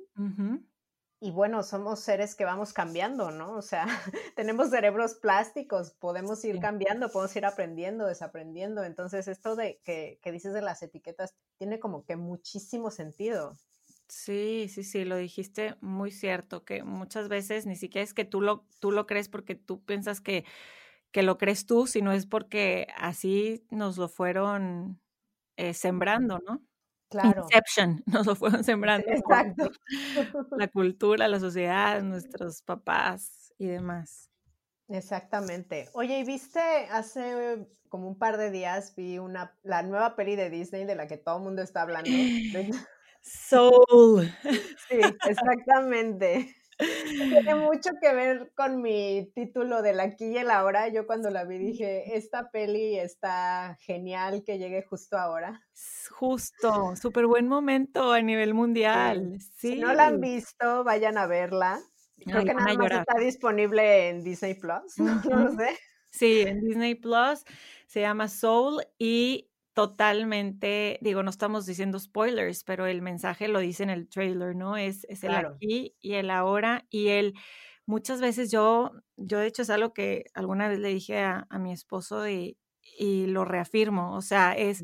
Y 1.23 1.29
bueno, 1.29 1.61
somos 1.61 1.99
seres 1.99 2.33
que 2.33 2.45
vamos 2.45 2.73
cambiando, 2.73 3.29
¿no? 3.29 3.53
O 3.53 3.61
sea, 3.61 3.85
tenemos 4.35 4.71
cerebros 4.71 5.13
plásticos, 5.13 5.91
podemos 5.91 6.43
ir 6.43 6.59
cambiando, 6.59 7.11
podemos 7.11 7.35
ir 7.35 7.45
aprendiendo, 7.45 8.07
desaprendiendo. 8.07 8.83
Entonces, 8.83 9.27
esto 9.27 9.55
de 9.55 9.79
que, 9.83 10.19
que 10.23 10.31
dices 10.31 10.51
de 10.51 10.63
las 10.63 10.81
etiquetas 10.81 11.35
tiene 11.59 11.79
como 11.79 12.05
que 12.05 12.15
muchísimo 12.15 12.89
sentido. 12.89 13.53
Sí, 14.07 14.67
sí, 14.67 14.83
sí, 14.83 15.05
lo 15.05 15.15
dijiste 15.15 15.75
muy 15.79 16.09
cierto, 16.09 16.65
que 16.65 16.83
muchas 16.83 17.29
veces 17.29 17.67
ni 17.67 17.75
siquiera 17.75 18.03
es 18.03 18.15
que 18.15 18.25
tú 18.25 18.41
lo, 18.41 18.65
tú 18.79 18.91
lo 18.91 19.05
crees 19.05 19.29
porque 19.29 19.53
tú 19.53 19.85
piensas 19.85 20.21
que, 20.21 20.43
que 21.11 21.21
lo 21.21 21.37
crees 21.37 21.67
tú, 21.67 21.85
sino 21.85 22.11
es 22.13 22.25
porque 22.25 22.87
así 22.97 23.63
nos 23.69 23.97
lo 23.99 24.09
fueron 24.09 24.99
eh, 25.55 25.75
sembrando, 25.75 26.39
¿no? 26.47 26.63
Claro. 27.11 27.43
Inception, 27.43 28.01
nos 28.07 28.25
lo 28.25 28.35
fueron 28.35 28.63
sembrando. 28.63 29.05
Exacto. 29.09 29.69
La 30.57 30.67
cultura, 30.69 31.27
la 31.27 31.39
sociedad, 31.39 32.01
nuestros 32.01 32.61
papás 32.61 33.53
y 33.57 33.67
demás. 33.67 34.29
Exactamente. 34.87 35.89
Oye, 35.93 36.19
¿y 36.19 36.23
viste 36.23 36.61
hace 36.89 37.67
como 37.89 38.07
un 38.07 38.17
par 38.17 38.37
de 38.37 38.49
días 38.49 38.95
vi 38.95 39.19
una 39.19 39.57
la 39.63 39.83
nueva 39.83 40.15
peli 40.15 40.37
de 40.37 40.49
Disney 40.49 40.85
de 40.85 40.95
la 40.95 41.07
que 41.07 41.17
todo 41.17 41.37
el 41.37 41.43
mundo 41.43 41.61
está 41.61 41.81
hablando? 41.81 42.09
Soul. 43.21 44.33
Sí, 44.89 44.99
exactamente. 45.27 46.55
Tiene 47.29 47.55
mucho 47.55 47.91
que 48.01 48.13
ver 48.13 48.51
con 48.55 48.81
mi 48.81 49.31
título 49.35 49.81
de 49.81 49.93
la 49.93 50.03
aquí 50.03 50.25
y 50.25 50.37
el 50.37 50.49
ahora. 50.49 50.87
Yo 50.87 51.05
cuando 51.05 51.29
la 51.29 51.45
vi 51.45 51.57
dije, 51.57 52.15
esta 52.15 52.51
peli 52.51 52.97
está 52.97 53.77
genial 53.81 54.43
que 54.43 54.57
llegue 54.57 54.83
justo 54.83 55.17
ahora. 55.17 55.61
Justo, 56.09 56.95
súper 56.95 57.27
buen 57.27 57.47
momento 57.47 58.11
a 58.11 58.21
nivel 58.21 58.53
mundial. 58.53 59.37
Sí. 59.55 59.73
Si 59.73 59.79
no 59.79 59.93
la 59.93 60.07
han 60.07 60.21
visto, 60.21 60.83
vayan 60.83 61.17
a 61.17 61.27
verla. 61.27 61.79
Creo 62.17 62.43
que 62.43 62.53
nada 62.53 62.73
más 62.75 62.91
está 62.91 63.19
disponible 63.19 64.09
en 64.09 64.23
Disney 64.23 64.55
Plus. 64.55 64.97
No 65.29 65.39
lo 65.39 65.51
sé. 65.55 65.77
Sí, 66.11 66.41
en 66.41 66.61
Disney 66.61 66.95
Plus 66.95 67.45
se 67.87 68.01
llama 68.01 68.27
Soul 68.27 68.83
y 68.97 69.50
totalmente, 69.73 70.99
digo, 71.01 71.23
no 71.23 71.29
estamos 71.29 71.65
diciendo 71.65 71.99
spoilers, 71.99 72.63
pero 72.63 72.87
el 72.87 73.01
mensaje 73.01 73.47
lo 73.47 73.59
dice 73.59 73.83
en 73.83 73.89
el 73.89 74.09
trailer, 74.09 74.55
¿no? 74.55 74.77
Es, 74.77 75.05
es 75.05 75.23
el 75.23 75.33
aquí 75.35 75.95
y 76.01 76.13
el 76.13 76.29
ahora 76.29 76.85
y 76.89 77.09
el 77.09 77.33
muchas 77.85 78.21
veces 78.21 78.51
yo, 78.51 78.91
yo 79.17 79.39
de 79.39 79.47
hecho 79.47 79.61
es 79.61 79.69
algo 79.69 79.93
que 79.93 80.25
alguna 80.33 80.67
vez 80.67 80.79
le 80.79 80.89
dije 80.89 81.19
a, 81.19 81.47
mi 81.59 81.71
esposo 81.71 82.27
y, 82.27 82.57
y, 82.97 83.27
lo 83.27 83.45
reafirmo, 83.45 84.15
o 84.15 84.21
sea, 84.21 84.53
es, 84.53 84.83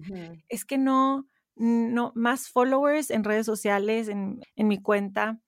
es 0.50 0.66
que 0.66 0.78
no, 0.78 1.28
no, 1.56 2.12
más 2.16 2.50
followers 2.50 3.10
en 3.10 3.24
redes 3.24 3.46
sociales, 3.46 4.08
en, 4.08 4.40
en 4.56 4.68
mi 4.68 4.82
cuenta, 4.82 5.40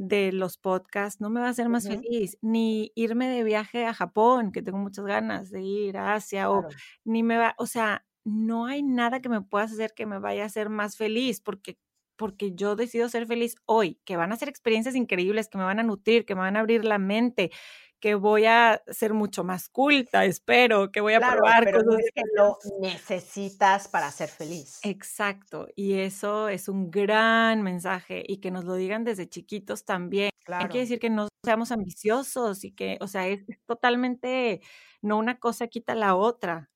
de 0.00 0.32
los 0.32 0.56
podcasts 0.56 1.20
no 1.20 1.28
me 1.28 1.40
va 1.40 1.48
a 1.48 1.50
hacer 1.50 1.68
más 1.68 1.86
feliz, 1.86 2.38
ni 2.40 2.90
irme 2.94 3.28
de 3.28 3.44
viaje 3.44 3.84
a 3.84 3.92
Japón, 3.92 4.50
que 4.50 4.62
tengo 4.62 4.78
muchas 4.78 5.04
ganas 5.04 5.50
de 5.50 5.60
ir 5.60 5.98
a 5.98 6.14
Asia, 6.14 6.50
o 6.50 6.64
ni 7.04 7.22
me 7.22 7.36
va, 7.36 7.54
o 7.58 7.66
sea, 7.66 8.06
no 8.24 8.66
hay 8.66 8.82
nada 8.82 9.20
que 9.20 9.28
me 9.28 9.42
pueda 9.42 9.64
hacer 9.64 9.92
que 9.94 10.06
me 10.06 10.18
vaya 10.18 10.42
a 10.42 10.46
hacer 10.46 10.68
más 10.68 10.96
feliz, 10.96 11.40
porque 11.40 11.78
porque 12.16 12.52
yo 12.54 12.76
decido 12.76 13.08
ser 13.08 13.26
feliz 13.26 13.54
hoy, 13.64 13.98
que 14.04 14.18
van 14.18 14.30
a 14.30 14.36
ser 14.36 14.50
experiencias 14.50 14.94
increíbles, 14.94 15.48
que 15.48 15.56
me 15.56 15.64
van 15.64 15.78
a 15.78 15.82
nutrir, 15.82 16.26
que 16.26 16.34
me 16.34 16.42
van 16.42 16.54
a 16.54 16.60
abrir 16.60 16.84
la 16.84 16.98
mente, 16.98 17.50
que 17.98 18.14
voy 18.14 18.44
a 18.44 18.82
ser 18.88 19.14
mucho 19.14 19.42
más 19.42 19.70
culta, 19.70 20.26
espero, 20.26 20.92
que 20.92 21.00
voy 21.00 21.14
a 21.14 21.20
probar 21.20 21.64
pero 21.64 21.82
cosas 21.82 22.04
que 22.14 22.22
lo 22.36 22.58
necesitas 22.80 23.88
para 23.88 24.10
ser 24.10 24.28
feliz. 24.28 24.80
Exacto, 24.82 25.68
y 25.76 25.94
eso 25.94 26.48
es 26.48 26.68
un 26.68 26.90
gran 26.90 27.62
mensaje 27.62 28.22
y 28.26 28.38
que 28.38 28.50
nos 28.50 28.64
lo 28.64 28.74
digan 28.74 29.04
desde 29.04 29.28
chiquitos 29.28 29.86
también. 29.86 30.30
Claro. 30.44 30.68
quiere 30.68 30.80
decir 30.80 30.98
que 30.98 31.10
no 31.10 31.28
seamos 31.44 31.70
ambiciosos 31.70 32.64
y 32.64 32.72
que, 32.72 32.98
o 33.00 33.06
sea, 33.06 33.28
es, 33.28 33.44
totalmente, 33.66 34.60
no 35.00 35.16
una 35.16 35.38
cosa 35.38 35.68
quita 35.68 35.94
la 35.94 36.16
otra, 36.16 36.70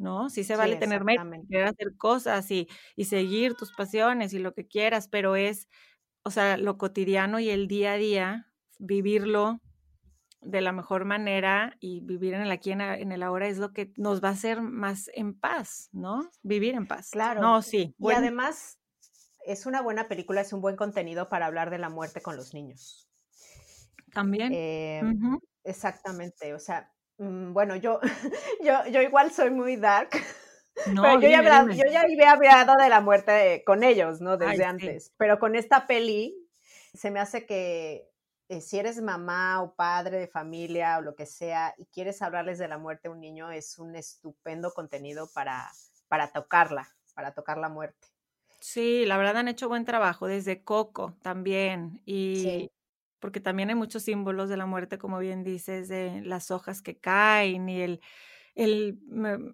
¿no? 0.00 0.30
Sí 0.30 0.44
se 0.44 0.56
vale 0.56 0.76
tener 0.76 1.04
metas, 1.04 1.26
querer 1.48 1.66
hacer 1.66 1.96
cosas 1.96 2.50
y, 2.50 2.68
y 2.96 3.04
seguir 3.04 3.54
tus 3.54 3.72
pasiones 3.72 4.32
y 4.32 4.38
lo 4.38 4.54
que 4.54 4.66
quieras, 4.66 5.08
pero 5.08 5.36
es, 5.36 5.68
o 6.22 6.30
sea, 6.30 6.56
lo 6.56 6.78
cotidiano 6.78 7.38
y 7.38 7.50
el 7.50 7.68
día 7.68 7.92
a 7.92 7.96
día, 7.96 8.46
vivirlo 8.78 9.60
de 10.40 10.62
la 10.62 10.72
mejor 10.72 11.04
manera 11.04 11.76
y 11.80 12.00
vivir 12.00 12.32
en 12.32 12.40
el 12.40 12.50
aquí 12.50 12.72
en, 12.72 12.80
en, 12.80 13.12
el 13.12 13.22
ahora 13.22 13.46
es 13.46 13.58
lo 13.58 13.74
que 13.74 13.92
nos 13.96 14.24
va 14.24 14.28
a 14.28 14.32
hacer 14.32 14.62
más 14.62 15.10
en 15.12 15.38
paz, 15.38 15.90
¿no? 15.92 16.30
Vivir 16.42 16.74
en 16.74 16.86
paz. 16.86 17.10
Claro. 17.10 17.42
No, 17.42 17.60
sí. 17.60 17.94
Y 17.98 18.10
además 18.12 18.78
es 19.44 19.66
una 19.66 19.82
buena 19.82 20.08
película, 20.08 20.40
es 20.40 20.54
un 20.54 20.62
buen 20.62 20.76
contenido 20.76 21.28
para 21.28 21.44
hablar 21.44 21.68
de 21.68 21.78
la 21.78 21.90
muerte 21.90 22.22
con 22.22 22.36
los 22.36 22.54
niños. 22.54 23.06
También. 24.14 24.50
Eh, 24.54 25.02
exactamente. 25.62 26.54
O 26.54 26.58
sea, 26.58 26.90
bueno, 27.20 27.76
yo, 27.76 28.00
yo, 28.64 28.86
yo 28.90 29.02
igual 29.02 29.30
soy 29.30 29.50
muy 29.50 29.76
dark. 29.76 30.10
No, 30.94 31.02
pero 31.02 31.20
yo, 31.20 31.28
ya 31.28 31.38
había, 31.40 31.74
yo, 31.74 31.92
ya 31.92 32.00
había 32.00 32.30
hablado 32.30 32.82
de 32.82 32.88
la 32.88 33.02
muerte 33.02 33.62
con 33.66 33.82
ellos, 33.82 34.22
¿no? 34.22 34.38
Desde 34.38 34.64
antes. 34.64 35.12
Pero 35.18 35.38
con 35.38 35.54
esta 35.54 35.86
peli 35.86 36.48
se 36.94 37.10
me 37.10 37.20
hace 37.20 37.44
que 37.44 38.08
eh, 38.48 38.62
si 38.62 38.78
eres 38.78 39.02
mamá 39.02 39.60
o 39.62 39.74
padre 39.74 40.18
de 40.18 40.26
familia 40.26 40.96
o 40.96 41.02
lo 41.02 41.14
que 41.16 41.26
sea 41.26 41.74
y 41.76 41.84
quieres 41.86 42.22
hablarles 42.22 42.58
de 42.58 42.68
la 42.68 42.78
muerte 42.78 43.08
a 43.08 43.10
un 43.10 43.20
niño, 43.20 43.50
es 43.50 43.78
un 43.78 43.94
estupendo 43.94 44.72
contenido 44.72 45.28
para, 45.34 45.70
para 46.08 46.32
tocarla, 46.32 46.88
para 47.14 47.34
tocar 47.34 47.58
la 47.58 47.68
muerte. 47.68 48.08
Sí, 48.60 49.04
la 49.04 49.18
verdad 49.18 49.36
han 49.38 49.48
hecho 49.48 49.68
buen 49.68 49.84
trabajo 49.84 50.28
desde 50.28 50.64
Coco 50.64 51.14
también 51.20 52.00
y 52.06 52.70
porque 53.20 53.40
también 53.40 53.68
hay 53.68 53.76
muchos 53.76 54.02
símbolos 54.02 54.48
de 54.48 54.56
la 54.56 54.66
muerte, 54.66 54.98
como 54.98 55.18
bien 55.18 55.44
dices, 55.44 55.88
de 55.88 56.22
las 56.22 56.50
hojas 56.50 56.82
que 56.82 56.98
caen 56.98 57.68
y 57.68 57.82
el 57.82 58.00
el, 58.54 58.98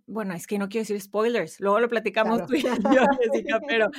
bueno, 0.06 0.34
es 0.34 0.46
que 0.46 0.58
no 0.58 0.68
quiero 0.68 0.82
decir 0.82 1.00
spoilers, 1.00 1.60
luego 1.60 1.80
lo 1.80 1.88
platicamos 1.88 2.46
tú 2.46 2.54
y 2.54 2.62
yo, 2.62 2.70
Jessica, 3.20 3.60
pero, 3.68 3.90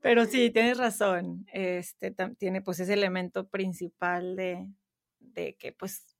pero 0.00 0.26
sí, 0.26 0.50
tienes 0.50 0.76
razón, 0.76 1.46
este, 1.52 2.14
tiene 2.38 2.60
pues 2.60 2.80
ese 2.80 2.94
elemento 2.94 3.48
principal 3.48 4.36
de, 4.36 4.68
de 5.18 5.56
que 5.56 5.72
pues 5.72 6.16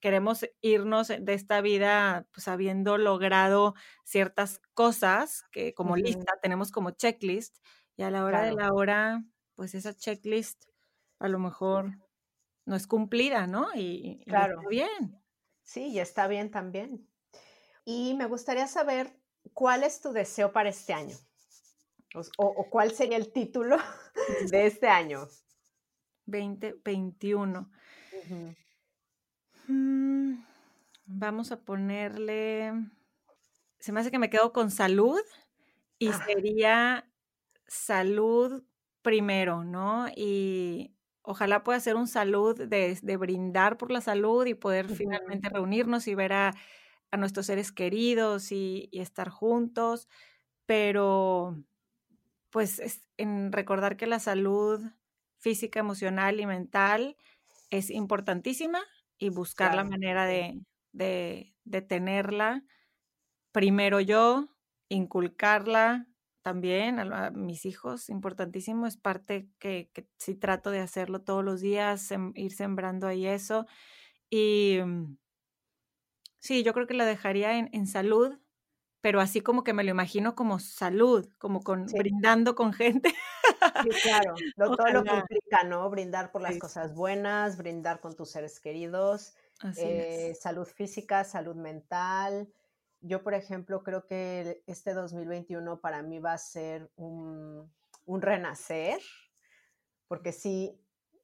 queremos 0.00 0.46
irnos 0.60 1.08
de 1.08 1.34
esta 1.34 1.60
vida 1.60 2.26
pues 2.32 2.48
habiendo 2.48 2.96
logrado 2.96 3.74
ciertas 4.04 4.60
cosas 4.72 5.44
que 5.52 5.74
como 5.74 5.96
lista 5.96 6.38
tenemos 6.40 6.70
como 6.70 6.92
checklist 6.92 7.58
y 7.96 8.02
a 8.02 8.10
la 8.10 8.24
hora 8.24 8.42
de 8.42 8.52
la 8.52 8.72
hora 8.72 9.22
pues 9.54 9.74
esa 9.74 9.94
checklist 9.94 10.64
a 11.18 11.28
lo 11.28 11.38
mejor 11.38 11.98
no 12.70 12.76
es 12.76 12.86
cumplida, 12.86 13.48
¿no? 13.48 13.66
Y, 13.74 14.22
claro. 14.26 14.62
bien. 14.70 15.20
Sí, 15.64 15.88
y 15.88 15.98
está 15.98 16.28
bien 16.28 16.52
también. 16.52 17.04
Y 17.84 18.14
me 18.14 18.26
gustaría 18.26 18.68
saber 18.68 19.12
cuál 19.54 19.82
es 19.82 20.00
tu 20.00 20.12
deseo 20.12 20.52
para 20.52 20.68
este 20.68 20.92
año. 20.92 21.16
O, 22.38 22.70
cuál 22.70 22.92
sería 22.92 23.16
el 23.16 23.32
título 23.32 23.76
de 24.52 24.66
este 24.66 24.86
año. 24.86 25.26
2021. 26.26 27.68
Mm, 29.66 30.34
vamos 31.06 31.50
a 31.50 31.60
ponerle. 31.64 32.72
Se 33.80 33.90
me 33.90 33.98
hace 33.98 34.12
que 34.12 34.20
me 34.20 34.30
quedo 34.30 34.52
con 34.52 34.70
salud 34.70 35.20
y 35.98 36.06
ah. 36.10 36.24
sería 36.24 37.10
salud 37.66 38.62
primero, 39.02 39.64
¿no? 39.64 40.06
Y 40.14 40.94
ojalá 41.22 41.62
pueda 41.62 41.80
ser 41.80 41.96
un 41.96 42.08
salud 42.08 42.56
de, 42.56 43.16
brindar 43.18 43.76
por 43.76 43.90
la 43.90 44.00
salud 44.00 44.46
y 44.46 44.54
poder 44.54 44.88
finalmente 44.88 45.48
reunirnos 45.48 46.06
y 46.08 46.14
ver 46.14 46.32
a 46.32 46.54
a 47.10 47.16
nuestros 47.16 47.46
seres 47.46 47.72
queridos 47.72 48.52
y, 48.52 48.88
estar 48.92 49.28
juntos, 49.28 50.08
pero 50.66 51.62
pues 52.50 53.00
en 53.16 53.52
recordar 53.52 53.96
que 53.96 54.06
la 54.06 54.18
salud 54.18 54.80
física, 55.38 55.80
emocional 55.80 56.40
y 56.40 56.46
mental 56.46 57.16
es 57.70 57.90
importantísima 57.90 58.80
y 59.18 59.28
buscar 59.28 59.74
la 59.74 59.84
manera 59.84 60.26
de, 60.26 60.60
de, 60.92 61.82
tenerla. 61.82 62.64
Primero 63.52 64.00
yo, 64.00 64.48
inculcarla 64.88 66.06
también 66.42 66.98
a, 66.98 67.30
mis 67.30 67.66
hijos, 67.66 68.08
importantísimo, 68.08 68.86
es 68.86 68.96
parte 68.96 69.48
que, 69.58 69.90
que 69.92 70.06
sí 70.18 70.34
trato 70.34 70.70
de 70.70 70.80
hacerlo 70.80 71.22
todos 71.22 71.44
los 71.44 71.60
días, 71.60 72.12
ir 72.34 72.52
sembrando 72.52 73.06
ahí 73.06 73.26
eso. 73.26 73.66
Y, 74.30 74.78
mm, 74.84 75.16
Sí, 76.40 76.62
yo 76.62 76.72
creo 76.72 76.86
que 76.86 76.94
la 76.94 77.04
dejaría 77.04 77.58
en, 77.58 77.86
salud, 77.86 78.38
pero 79.02 79.20
así 79.20 79.42
como 79.42 79.62
que 79.62 79.74
me 79.74 79.84
lo 79.84 79.90
imagino 79.90 80.34
como 80.34 80.58
salud, 80.58 81.28
como 81.38 81.60
con 81.60 81.84
brindando 81.86 82.54
con 82.54 82.72
gente. 82.72 83.14
Sí, 83.82 83.90
claro, 84.02 84.34
todo 84.56 84.86
lo 84.88 85.04
que 85.04 85.14
implica, 85.14 85.64
¿no? 85.64 85.88
Brindar 85.90 86.32
por 86.32 86.40
las 86.40 86.58
cosas 86.58 86.94
buenas, 86.94 87.58
brindar 87.58 88.00
con 88.00 88.16
tus 88.16 88.30
seres 88.30 88.58
queridos, 88.58 89.34
eh, 89.76 90.34
salud 90.40 90.66
física, 90.66 91.24
salud 91.24 91.56
mental. 91.56 92.50
Yo, 93.00 93.22
por 93.22 93.34
ejemplo, 93.34 93.82
creo 93.82 94.06
que 94.06 94.62
este 94.66 94.92
2021 94.92 95.80
para 95.80 96.02
mí 96.02 96.18
va 96.18 96.34
a 96.34 96.38
ser 96.38 96.90
un, 96.96 97.72
un 98.04 98.22
renacer, 98.22 99.00
porque 100.08 100.32
sí, 100.32 100.78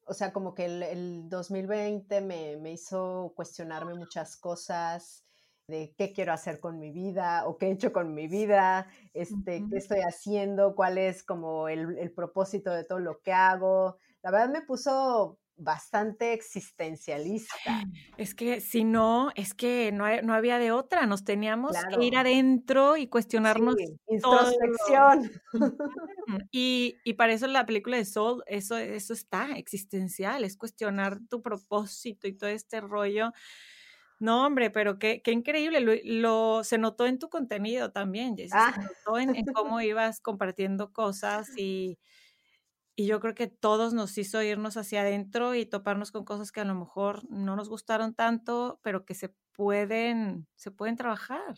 o 0.06 0.14
sea, 0.14 0.32
como 0.32 0.54
que 0.54 0.64
el, 0.64 1.28
2020 1.28 2.20
me, 2.20 2.56
me, 2.56 2.72
hizo 2.72 3.32
cuestionarme 3.34 3.94
muchas 3.94 4.36
cosas 4.36 5.26
de 5.68 5.94
qué 5.98 6.12
quiero 6.12 6.32
hacer 6.32 6.60
con 6.60 6.78
mi 6.78 6.92
vida 6.92 7.46
o 7.46 7.58
qué 7.58 7.66
he 7.66 7.72
hecho 7.72 7.92
con 7.92 8.14
mi 8.14 8.28
vida, 8.28 8.88
este, 9.14 9.64
qué 9.68 9.76
estoy 9.76 10.00
haciendo, 10.00 10.76
cuál 10.76 10.96
es 10.96 11.24
como 11.24 11.68
el, 11.68 11.98
el, 11.98 12.12
propósito 12.12 12.70
de 12.70 12.84
todo 12.84 13.00
lo 13.00 13.20
que 13.20 13.32
hago, 13.32 13.98
la 14.22 14.30
verdad 14.30 14.48
me 14.48 14.62
puso 14.62 15.40
bastante 15.56 16.32
existencialista. 16.32 17.84
Es 18.16 18.34
que 18.34 18.60
si 18.60 18.84
no, 18.84 19.30
es 19.34 19.54
que 19.54 19.90
no, 19.92 20.04
no 20.22 20.34
había 20.34 20.58
de 20.58 20.72
otra, 20.72 21.06
nos 21.06 21.24
teníamos 21.24 21.76
que 21.88 22.04
ir 22.04 22.16
adentro 22.16 22.96
y 22.96 23.08
cuestionarnos. 23.08 23.74
Sí, 23.78 23.98
introspección. 24.08 25.30
Y, 26.50 26.96
y, 27.04 27.14
para 27.14 27.32
eso 27.32 27.46
la 27.46 27.66
película 27.66 27.96
de 27.96 28.04
Soul, 28.04 28.42
eso, 28.46 28.76
eso 28.76 29.12
está 29.12 29.56
existencial, 29.56 30.44
es 30.44 30.56
cuestionar 30.56 31.20
tu 31.30 31.40
propósito 31.40 32.26
y 32.26 32.32
todo 32.32 32.50
este 32.50 32.80
rollo. 32.80 33.32
No, 34.18 34.46
hombre, 34.46 34.70
pero 34.70 34.98
qué, 34.98 35.22
qué 35.22 35.30
increíble. 35.32 36.02
Lo, 36.04 36.64
se 36.64 36.78
notó 36.78 37.06
en 37.06 37.18
tu 37.18 37.28
contenido 37.28 37.92
también, 37.92 38.36
Jessy. 38.36 38.48
Se 38.48 38.56
ah. 38.56 38.74
notó 38.76 39.18
en, 39.18 39.36
en, 39.36 39.46
cómo 39.46 39.80
ibas 39.80 40.20
compartiendo 40.20 40.92
cosas 40.92 41.48
y, 41.56 41.98
y 42.96 43.06
yo 43.06 43.20
creo 43.20 43.34
que 43.34 43.46
todos 43.46 43.92
nos 43.92 44.16
hizo 44.16 44.42
irnos 44.42 44.78
hacia 44.78 45.02
adentro 45.02 45.54
y 45.54 45.66
toparnos 45.66 46.10
con 46.10 46.24
cosas 46.24 46.50
que 46.50 46.60
a 46.60 46.64
lo 46.64 46.74
mejor 46.74 47.30
no 47.30 47.54
nos 47.54 47.68
gustaron 47.68 48.14
tanto, 48.14 48.80
pero 48.82 49.04
que 49.04 49.14
se 49.14 49.34
pueden, 49.52 50.48
se 50.56 50.70
pueden 50.70 50.96
trabajar. 50.96 51.56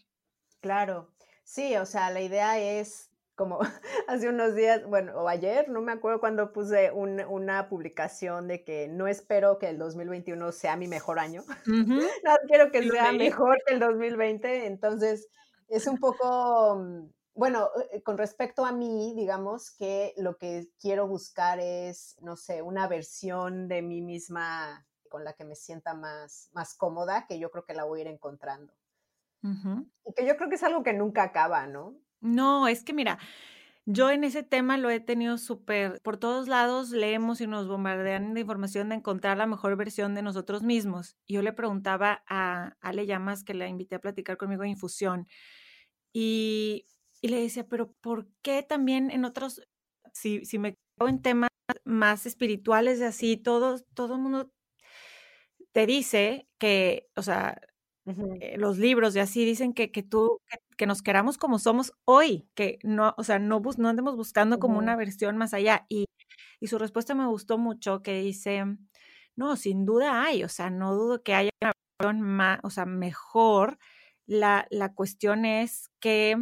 Claro, 0.61 1.15
sí, 1.45 1.77
o 1.77 1.87
sea, 1.87 2.11
la 2.11 2.21
idea 2.21 2.59
es 2.59 3.13
como 3.37 3.61
hace 4.09 4.29
unos 4.29 4.57
días, 4.57 4.85
bueno, 4.85 5.13
o 5.15 5.29
ayer, 5.29 5.69
no 5.69 5.81
me 5.81 5.93
acuerdo 5.93 6.19
cuando 6.19 6.53
puse 6.53 6.91
una 6.91 7.69
publicación 7.69 8.49
de 8.49 8.65
que 8.65 8.89
no 8.89 9.07
espero 9.07 9.59
que 9.61 9.69
el 9.69 9.79
2021 9.79 10.51
sea 10.51 10.77
mi 10.77 10.89
mejor 10.89 11.21
año, 11.21 11.45
no 11.67 12.37
quiero 12.49 12.73
que 12.73 12.83
sea 12.91 13.13
mejor 13.13 13.59
que 13.65 13.75
el 13.75 13.81
2020, 13.81 14.67
entonces 14.67 15.29
es 15.69 15.87
un 15.87 15.99
poco 15.99 16.81
mm, 16.81 17.11
bueno, 17.39 17.71
eh, 17.93 18.03
con 18.03 18.19
respecto 18.19 18.67
a 18.67 18.73
mí, 18.73 19.15
digamos 19.15 19.71
que 19.71 20.13
lo 20.17 20.37
que 20.39 20.73
quiero 20.81 21.07
buscar 21.07 21.61
es, 21.61 22.17
no 22.21 22.35
sé, 22.35 22.63
una 22.63 22.89
versión 22.89 23.69
de 23.69 23.81
mí 23.81 24.03
misma 24.03 24.85
con 25.09 25.23
la 25.23 25.35
que 25.35 25.45
me 25.45 25.55
sienta 25.55 25.95
más, 25.95 26.51
más 26.53 26.75
cómoda, 26.75 27.27
que 27.29 27.39
yo 27.39 27.53
creo 27.53 27.65
que 27.65 27.75
la 27.75 27.85
voy 27.85 28.01
a 28.01 28.03
ir 28.03 28.09
encontrando. 28.09 28.75
Y 29.41 30.13
que 30.15 30.27
yo 30.27 30.37
creo 30.37 30.49
que 30.49 30.57
es 30.57 30.65
algo 30.65 30.83
que 30.83 30.93
nunca 30.93 31.23
acaba, 31.23 31.69
¿no? 31.69 31.95
No, 32.21 32.67
es 32.67 32.83
que 32.83 32.93
mira, 32.93 33.21
yo 33.87 34.11
en 34.11 34.25
ese 34.25 34.43
tema 34.43 34.77
lo 34.77 34.91
he 34.91 34.99
tenido 34.99 35.39
súper, 35.39 36.01
por 36.03 36.17
todos 36.17 36.49
lados 36.49 36.91
leemos 36.91 37.41
y 37.41 37.47
nos 37.47 37.69
bombardean 37.69 38.35
de 38.35 38.41
información 38.41 38.89
de 38.89 38.97
encontrar 38.97 39.39
la 39.39 39.47
mejor 39.47 39.77
versión 39.77 40.17
de 40.17 40.23
nosotros 40.23 40.65
mismos. 40.65 41.17
Yo 41.29 41.43
le 41.43 41.53
preguntaba 41.53 42.25
a 42.27 42.77
Ale 42.81 43.07
Llamas, 43.07 43.45
que 43.45 43.55
la 43.55 43.69
invité 43.69 43.95
a 43.95 44.01
platicar 44.01 44.37
conmigo 44.39 44.65
en 44.65 44.71
Infusión, 44.71 45.29
y 46.13 46.87
y 47.21 47.29
le 47.29 47.41
decía, 47.41 47.67
pero 47.69 47.93
¿por 48.01 48.29
qué 48.43 48.63
también 48.63 49.11
en 49.11 49.25
otros, 49.25 49.63
si, 50.13 50.45
si 50.45 50.59
me 50.59 50.75
quedo 50.75 51.09
en 51.09 51.23
temas 51.23 51.51
más 51.85 52.27
espirituales 52.27 52.99
de 53.01 53.07
así, 53.07 53.37
todo, 53.37 53.81
todo 53.95 54.15
el 54.15 54.21
mundo 54.21 54.51
te 55.73 55.87
dice 55.87 56.49
que, 56.59 57.09
o 57.17 57.23
sea, 57.23 57.61
eh, 58.41 58.57
los 58.59 58.79
libros 58.79 59.15
y 59.17 59.21
así 59.21 59.45
dicen 59.45 59.75
que, 59.75 59.91
que 59.93 60.03
tú, 60.03 60.41
que, 60.77 60.87
nos 60.87 61.03
queramos 61.03 61.37
como 61.39 61.59
somos 61.59 61.93
hoy, 62.05 62.49
que 62.55 62.79
no, 62.83 63.15
o 63.19 63.25
sea, 63.25 63.39
no, 63.39 63.61
no 63.79 63.89
andemos 63.89 64.17
buscando 64.17 64.59
como 64.59 64.79
una 64.79 64.97
versión 64.97 65.37
más 65.37 65.55
allá. 65.55 65.85
Y, 65.89 66.07
y 66.61 66.69
su 66.69 66.79
respuesta 66.79 67.15
me 67.15 67.27
gustó 67.27 67.59
mucho, 67.59 68.03
que 68.03 68.21
dice, 68.21 68.65
no, 69.37 69.57
sin 69.57 69.85
duda 69.87 70.25
hay, 70.25 70.45
o 70.45 70.49
sea, 70.49 70.71
no 70.71 70.95
dudo 70.95 71.23
que 71.23 71.35
haya 71.35 71.51
una 71.63 71.73
versión 72.01 72.23
más, 72.23 72.61
o 72.63 72.71
sea, 72.71 72.87
mejor. 72.87 73.79
La, 74.27 74.67
la 74.71 74.95
cuestión 74.95 75.45
es 75.47 75.91
que 76.01 76.37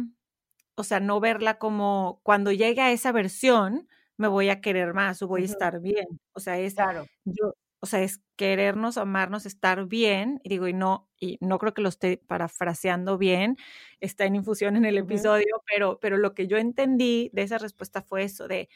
o 0.77 0.83
sea, 0.83 0.99
no 0.99 1.19
verla 1.19 1.57
como 1.57 2.21
cuando 2.23 2.51
llegue 2.51 2.81
a 2.81 2.91
esa 2.91 3.11
versión, 3.11 3.87
me 4.17 4.27
voy 4.27 4.49
a 4.49 4.61
querer 4.61 4.93
más 4.93 5.21
o 5.23 5.27
voy 5.27 5.41
a 5.41 5.45
estar 5.45 5.81
bien. 5.81 6.21
O 6.33 6.39
sea, 6.39 6.59
es 6.59 6.75
claro. 6.75 7.07
yo, 7.25 7.55
o 7.79 7.87
sea, 7.87 8.03
es 8.03 8.21
querernos, 8.35 8.97
amarnos, 8.97 9.47
estar 9.47 9.85
bien, 9.87 10.39
y 10.43 10.49
digo, 10.49 10.67
y 10.67 10.73
no, 10.73 11.09
y 11.19 11.37
no 11.41 11.57
creo 11.57 11.73
que 11.73 11.81
lo 11.81 11.89
esté 11.89 12.17
parafraseando 12.17 13.17
bien, 13.17 13.57
está 14.01 14.25
en 14.25 14.35
infusión 14.35 14.75
en 14.75 14.85
el 14.85 14.99
episodio, 14.99 15.63
pero, 15.71 15.99
pero 15.99 16.17
lo 16.17 16.35
que 16.35 16.47
yo 16.47 16.57
entendí 16.57 17.31
de 17.33 17.41
esa 17.43 17.57
respuesta 17.57 18.03
fue 18.03 18.23
eso, 18.23 18.47
de, 18.47 18.69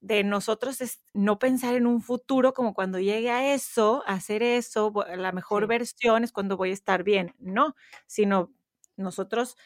de 0.00 0.24
nosotros 0.24 0.82
es 0.82 1.02
no 1.14 1.38
pensar 1.38 1.74
en 1.74 1.86
un 1.86 2.02
futuro 2.02 2.52
como 2.52 2.74
cuando 2.74 2.98
llegue 3.00 3.30
a 3.30 3.54
eso, 3.54 4.02
a 4.06 4.14
hacer 4.14 4.42
eso, 4.42 4.92
la 5.16 5.32
mejor 5.32 5.66
versión 5.66 6.24
es 6.24 6.32
cuando 6.32 6.58
voy 6.58 6.70
a 6.70 6.74
estar 6.74 7.04
bien, 7.04 7.34
no, 7.38 7.74
sino 8.06 8.52
nosotros 8.96 9.56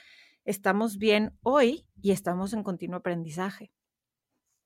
estamos 0.49 0.97
bien 0.97 1.39
hoy 1.43 1.87
y 2.01 2.13
estamos 2.13 2.55
en 2.55 2.63
continuo 2.63 2.97
aprendizaje. 2.97 3.71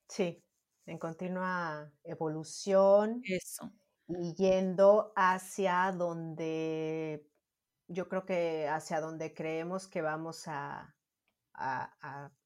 Sí, 0.09 0.45
en 0.87 0.97
continua 0.99 1.93
evolución. 2.05 3.20
Eso. 3.24 3.72
Y 4.07 4.33
yendo 4.35 5.12
hacia 5.16 5.91
donde, 5.91 7.26
yo 7.89 8.09
creo 8.09 8.24
que 8.24 8.68
hacia 8.68 9.01
donde 9.01 9.35
creemos 9.35 9.89
que 9.89 10.03
vamos 10.03 10.45
a, 10.47 10.95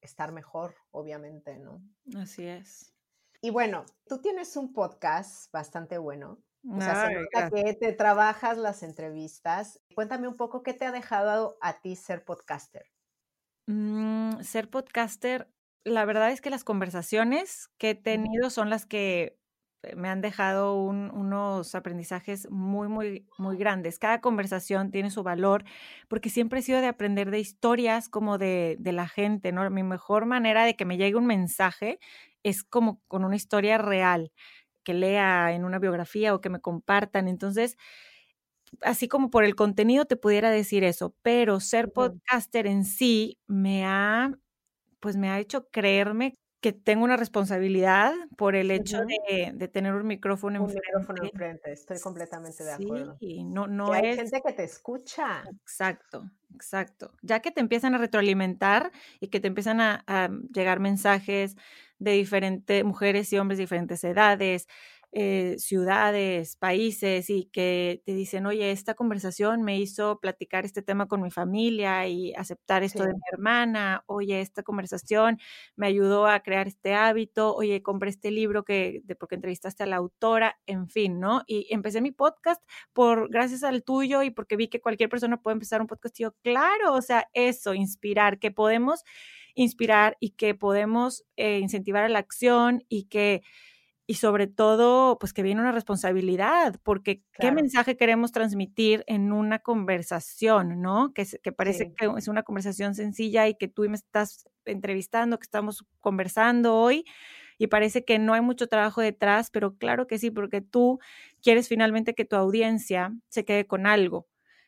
estar 0.01 0.31
mejor, 0.31 0.75
obviamente, 0.91 1.59
¿no? 1.59 1.81
Así 2.19 2.45
es. 2.45 2.93
Y 3.41 3.51
bueno, 3.51 3.85
tú 4.07 4.19
tienes 4.19 4.57
un 4.57 4.73
podcast 4.73 5.51
bastante 5.51 5.99
bueno. 5.99 6.39
O 6.69 6.81
sea, 6.81 7.07
se 7.07 7.49
que 7.53 7.73
te 7.75 7.93
trabajas 7.93 8.57
las 8.57 8.81
entrevistas. 8.81 9.79
Cuéntame 9.93 10.27
un 10.27 10.35
poco 10.35 10.63
qué 10.63 10.73
te 10.73 10.85
ha 10.85 10.91
dejado 10.91 11.57
a 11.61 11.79
ti 11.79 11.95
ser 11.95 12.25
podcaster. 12.25 12.85
Mm, 13.67 14.41
ser 14.43 14.69
podcaster, 14.69 15.49
la 15.83 16.05
verdad 16.05 16.31
es 16.31 16.41
que 16.41 16.49
las 16.49 16.63
conversaciones 16.63 17.69
que 17.77 17.91
he 17.91 17.95
tenido 17.95 18.49
son 18.49 18.69
las 18.69 18.85
que 18.85 19.37
eh, 19.83 19.95
me 19.95 20.07
han 20.09 20.21
dejado 20.21 20.75
unos 20.83 21.75
aprendizajes 21.75 22.49
muy, 22.49 22.87
muy, 22.87 23.27
muy 23.37 23.57
grandes. 23.57 23.99
Cada 23.99 24.21
conversación 24.21 24.91
tiene 24.91 25.11
su 25.11 25.21
valor 25.23 25.65
porque 26.07 26.29
siempre 26.29 26.59
he 26.59 26.63
sido 26.63 26.79
de 26.81 26.87
aprender 26.87 27.29
de 27.31 27.39
historias 27.39 28.07
como 28.09 28.37
de, 28.37 28.77
de 28.79 28.91
la 28.93 29.07
gente, 29.09 29.51
¿no? 29.51 29.69
Mi 29.69 29.83
mejor 29.83 30.25
manera 30.25 30.63
de 30.65 30.75
que 30.77 30.85
me 30.85 30.97
llegue 30.97 31.15
un 31.17 31.25
mensaje 31.27 31.99
es 32.43 32.63
como 32.63 33.01
con 33.07 33.25
una 33.25 33.35
historia 33.35 33.77
real, 33.77 34.31
que 34.83 34.93
lea 34.93 35.53
en 35.53 35.65
una 35.65 35.79
biografía 35.79 36.33
o 36.35 36.41
que 36.41 36.49
me 36.49 36.61
compartan. 36.61 37.27
Entonces, 37.27 37.77
así 38.81 39.07
como 39.07 39.29
por 39.29 39.43
el 39.43 39.55
contenido 39.55 40.05
te 40.05 40.15
pudiera 40.15 40.49
decir 40.49 40.83
eso, 40.83 41.15
pero 41.21 41.59
ser 41.59 41.91
podcaster 41.91 42.67
en 42.67 42.85
sí 42.85 43.37
me 43.47 43.85
ha, 43.85 44.37
pues 44.99 45.17
me 45.17 45.29
ha 45.29 45.39
hecho 45.39 45.67
creerme 45.69 46.33
que 46.59 46.73
tengo 46.73 47.03
una 47.03 47.17
responsabilidad 47.17 48.13
por 48.35 48.55
el 48.55 48.71
hecho 48.71 49.03
de, 49.05 49.67
tener 49.67 49.93
un 49.93 50.07
micrófono 50.07 50.63
un 50.63 50.73
micrófono 50.73 51.23
enfrente, 51.23 51.71
estoy 51.71 51.99
completamente 51.99 52.63
de 52.63 52.73
acuerdo. 52.73 53.15
Sí, 53.19 53.43
no, 53.43 53.67
no 53.67 53.93
hay 53.93 54.15
gente 54.15 54.41
que 54.43 54.53
te 54.53 54.63
escucha. 54.63 55.43
Exacto, 55.61 56.31
exacto. 56.55 57.13
Ya 57.21 57.41
que 57.41 57.51
te 57.51 57.61
empiezan 57.61 57.93
a 57.93 57.99
retroalimentar 57.99 58.91
y 59.19 59.27
que 59.27 59.39
te 59.39 59.47
empiezan 59.47 59.81
a, 59.81 60.03
a 60.07 60.29
llegar 60.51 60.79
mensajes 60.79 61.55
de 61.99 62.11
diferentes 62.13 62.83
mujeres 62.83 63.31
y 63.33 63.37
hombres 63.37 63.57
de 63.57 63.63
diferentes 63.63 64.03
edades, 64.03 64.67
eh, 65.11 65.55
ciudades, 65.57 66.57
países 66.57 67.29
y 67.29 67.45
que 67.45 68.01
te 68.05 68.13
dicen, 68.13 68.45
oye, 68.45 68.71
esta 68.71 68.93
conversación 68.93 69.63
me 69.63 69.79
hizo 69.79 70.19
platicar 70.19 70.65
este 70.65 70.81
tema 70.81 71.07
con 71.07 71.21
mi 71.21 71.31
familia 71.31 72.07
y 72.07 72.33
aceptar 72.33 72.83
esto 72.83 73.03
de 73.03 73.13
mi 73.13 73.21
hermana, 73.31 74.03
oye, 74.05 74.41
esta 74.41 74.63
conversación 74.63 75.39
me 75.75 75.87
ayudó 75.87 76.27
a 76.27 76.41
crear 76.41 76.67
este 76.67 76.93
hábito, 76.93 77.55
oye, 77.55 77.81
compré 77.81 78.09
este 78.09 78.31
libro 78.31 78.63
que, 78.63 79.01
de, 79.05 79.15
porque 79.15 79.35
entrevistaste 79.35 79.83
a 79.83 79.87
la 79.87 79.95
autora, 79.95 80.59
en 80.65 80.89
fin, 80.89 81.19
¿no? 81.19 81.43
Y 81.47 81.67
empecé 81.73 82.01
mi 82.01 82.11
podcast 82.11 82.61
por, 82.93 83.29
gracias 83.29 83.63
al 83.63 83.83
tuyo 83.83 84.23
y 84.23 84.31
porque 84.31 84.55
vi 84.57 84.67
que 84.67 84.81
cualquier 84.81 85.09
persona 85.09 85.41
puede 85.41 85.53
empezar 85.53 85.81
un 85.81 85.87
podcast 85.87 86.19
y 86.19 86.23
yo, 86.23 86.33
claro, 86.43 86.93
o 86.93 87.01
sea, 87.01 87.27
eso, 87.33 87.73
inspirar, 87.73 88.39
que 88.39 88.51
podemos 88.51 89.03
inspirar 89.55 90.17
y 90.19 90.31
que 90.31 90.53
podemos 90.53 91.25
eh, 91.35 91.59
incentivar 91.59 92.03
a 92.03 92.09
la 92.09 92.19
acción 92.19 92.83
y 92.89 93.05
que 93.05 93.41
y 94.09 94.13
sobre 94.15 94.47
todo, 94.47 95.19
pues 95.19 95.33
que 95.33 95.43
viene 95.43 95.59
una 95.59 95.73
responsabilidad, 95.73 96.79
porque 96.81 97.23
qué 97.37 97.51
mensaje 97.51 97.97
queremos 97.97 98.31
transmitir 98.31 99.03
en 99.05 99.33
una 99.33 99.59
conversación, 99.59 100.81
¿no? 100.81 101.13
Que, 101.13 101.27
que 101.43 101.51
parece 101.51 101.93
que 101.93 102.09
es 102.17 102.29
una 102.29 102.43
conversación 102.43 102.95
sencilla 102.95 103.49
y 103.49 103.55
que 103.55 103.67
tú 103.67 103.83
me 103.89 103.97
estás 103.97 104.47
entrevistando, 104.63 105.37
que 105.37 105.43
estamos 105.43 105.85
conversando 105.99 106.77
hoy 106.77 107.03
y 107.57 107.67
parece 107.67 108.05
que 108.05 108.17
no 108.17 108.33
hay 108.33 108.39
mucho 108.39 108.67
trabajo 108.67 109.01
detrás, 109.01 109.49
pero 109.51 109.75
claro 109.75 110.07
que 110.07 110.19
sí, 110.19 110.31
porque 110.31 110.61
tú 110.61 110.99
quieres 111.41 111.67
finalmente 111.67 112.13
que 112.15 112.23
tu 112.23 112.37
audiencia 112.37 113.13
se 113.27 113.43
quede 113.43 113.67
con 113.67 113.85
algo. 113.87 114.25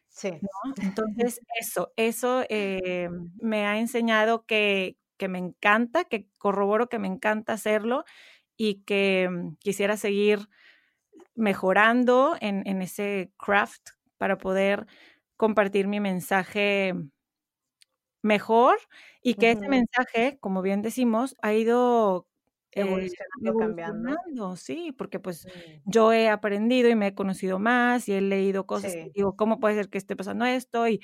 Sí. 0.10 0.32
Entonces, 0.98 1.40
eso, 1.58 1.94
eso 1.96 2.44
eh, 2.50 3.10
me 3.42 3.66
ha 3.66 3.80
enseñado 3.80 4.46
que, 4.46 4.98
que 5.16 5.30
me 5.30 5.38
encanta, 5.38 6.04
que 6.04 6.28
corroboro 6.38 6.90
que 6.90 7.00
me 7.00 7.08
encanta 7.08 7.54
hacerlo 7.54 8.04
y 8.60 8.84
que 8.84 9.30
mm, 9.32 9.56
quisiera 9.60 9.96
seguir 9.96 10.50
mejorando 11.34 12.36
en, 12.42 12.82
ese 12.82 13.32
craft 13.38 13.92
para 14.18 14.38
poder 14.38 14.86
compartir 15.38 15.88
mi 15.88 16.02
mensaje 16.02 16.94
mejor 18.22 18.78
y 19.24 19.36
que 19.36 19.52
ese 19.52 19.70
mensaje, 19.70 20.38
como 20.42 20.62
bien 20.62 20.82
decimos, 20.82 21.38
ha 21.42 21.54
ido 21.54 22.28
evolucionando, 22.72 23.58
cambiando. 23.58 24.58
Sí, 24.58 24.92
porque 24.92 25.22
pues 25.22 25.48
yo 25.86 26.12
he 26.12 26.28
aprendido 26.28 26.90
y 26.90 26.96
me 26.96 27.08
he 27.08 27.16
conocido 27.16 27.60
más 27.60 28.10
y 28.10 28.14
he 28.14 28.20
leído 28.20 28.66
cosas 28.66 28.94
y 28.94 29.10
digo, 29.16 29.38
¿cómo 29.38 29.62
puede 29.62 29.76
ser 29.76 29.90
que 29.90 29.98
esté 29.98 30.18
pasando 30.18 30.44
esto? 30.44 30.86
Y 30.90 31.00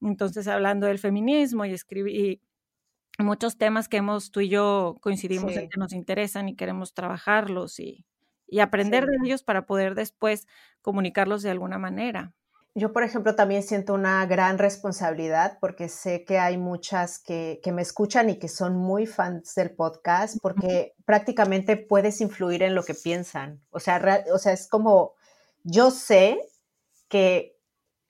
entonces 0.00 0.48
hablando 0.48 0.88
del 0.88 0.98
feminismo 0.98 1.64
y 1.64 1.72
escribí 1.72 2.42
muchos 3.18 3.56
temas 3.56 3.88
que 3.88 3.98
hemos 3.98 4.30
tú 4.30 4.40
y 4.40 4.48
yo 4.48 4.96
coincidimos 5.00 5.56
en 5.56 5.68
que 5.68 5.78
nos 5.78 5.92
interesan 5.92 6.48
y 6.48 6.56
queremos 6.56 6.94
trabajarlos 6.94 7.80
y, 7.80 8.04
y 8.46 8.60
aprender 8.60 9.06
de 9.06 9.16
ellos 9.24 9.42
para 9.42 9.66
poder 9.66 9.94
después 9.94 10.46
comunicarlos 10.82 11.42
de 11.42 11.50
alguna 11.50 11.78
manera. 11.78 12.32
Yo, 12.78 12.92
por 12.92 13.04
ejemplo, 13.04 13.34
también 13.34 13.62
siento 13.62 13.94
una 13.94 14.26
gran 14.26 14.58
responsabilidad 14.58 15.56
porque 15.62 15.88
sé 15.88 16.26
que 16.26 16.38
hay 16.38 16.58
muchas 16.58 17.18
que, 17.18 17.58
me 17.72 17.80
escuchan 17.80 18.28
y 18.28 18.38
que 18.38 18.48
son 18.48 18.76
muy 18.76 19.06
fans 19.06 19.54
del 19.54 19.74
podcast 19.74 20.36
porque 20.42 20.94
prácticamente 21.06 21.78
puedes 21.78 22.20
influir 22.20 22.62
en 22.62 22.74
lo 22.74 22.82
que 22.82 22.92
piensan. 22.92 23.62
O 23.70 23.80
sea, 23.80 24.24
o 24.30 24.36
sea, 24.36 24.52
es 24.52 24.68
como, 24.68 25.14
yo 25.64 25.90
sé 25.90 26.38
que 27.08 27.58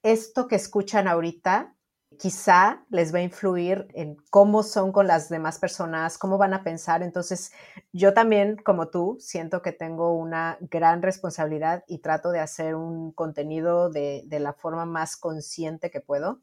esto 0.03 0.49
que 0.49 0.57
escuchan 0.57 1.07
ahorita 1.07 1.76
quizá 2.19 2.85
les 2.91 3.15
va 3.15 3.19
a 3.19 3.23
influir 3.23 3.87
en 3.95 4.17
cómo 4.31 4.63
son 4.63 4.93
con 4.93 5.07
las 5.07 5.29
demás 5.29 5.59
personas, 5.59 6.19
cómo 6.19 6.39
van 6.39 6.55
a 6.55 6.63
pensar. 6.63 7.03
Entonces, 7.03 7.53
yo 7.93 8.15
también, 8.15 8.57
como 8.57 8.89
tú, 8.89 9.17
siento 9.21 9.63
que 9.63 9.73
tengo 9.73 10.17
una 10.17 10.59
gran 10.61 11.03
responsabilidad 11.03 11.85
y 11.87 11.99
trato 11.99 12.31
de 12.31 12.41
hacer 12.41 12.75
un 12.75 13.13
contenido 13.13 13.91
de, 13.91 14.25
la 14.31 14.53
forma 14.53 14.85
más 14.85 15.17
consciente 15.17 15.91
que 15.91 16.01
puedo. 16.01 16.41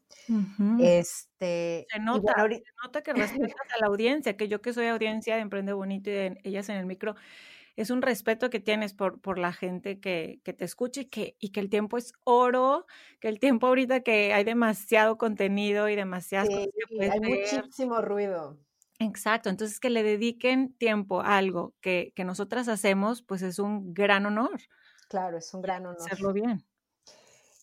Este, 0.80 1.86
se 1.90 1.98
nota, 2.00 2.34
se 2.48 2.62
nota 2.82 3.02
que 3.02 3.12
respetas 3.12 3.72
a 3.76 3.80
la 3.80 3.86
audiencia, 3.86 4.36
que 4.36 4.48
yo 4.48 4.60
que 4.60 4.72
soy 4.72 4.86
audiencia 4.86 5.36
de 5.36 5.42
Emprende 5.42 5.72
Bonito 5.72 6.10
y 6.10 6.14
de 6.14 6.40
Ellas 6.42 6.68
en 6.68 6.76
el 6.76 6.86
Micro, 6.86 7.14
es 7.76 7.90
un 7.90 8.02
respeto 8.02 8.50
que 8.50 8.60
tienes 8.60 8.94
por, 8.94 9.20
por 9.20 9.38
la 9.38 9.52
gente 9.52 10.00
que, 10.00 10.40
que, 10.44 10.52
te 10.52 10.64
escucha 10.64 11.02
y 11.02 11.06
que, 11.06 11.36
y 11.38 11.50
que 11.50 11.60
el 11.60 11.70
tiempo 11.70 11.98
es 11.98 12.12
oro, 12.24 12.86
que 13.20 13.28
el 13.28 13.40
tiempo 13.40 13.66
ahorita 13.66 14.00
que 14.00 14.32
hay 14.32 14.44
demasiado 14.44 15.18
contenido 15.18 15.88
y 15.88 15.96
demasiadas 15.96 16.48
cosas 16.48 16.68
hay 17.00 17.20
muchísimo 17.20 18.00
ruido. 18.00 18.58
Exacto, 19.00 19.50
entonces 19.50 19.80
que 19.80 19.90
le 19.90 20.02
dediquen 20.02 20.72
tiempo 20.74 21.20
a 21.20 21.36
algo 21.36 21.74
que, 21.80 22.12
que 22.14 22.24
nosotras 22.24 22.68
hacemos, 22.68 23.22
pues 23.22 23.42
es 23.42 23.58
un 23.58 23.92
gran 23.92 24.24
honor. 24.26 24.60
Claro, 25.08 25.38
es 25.38 25.52
un 25.52 25.62
gran 25.62 25.84
honor. 25.84 26.00
Hacerlo 26.00 26.32
bien. 26.32 26.64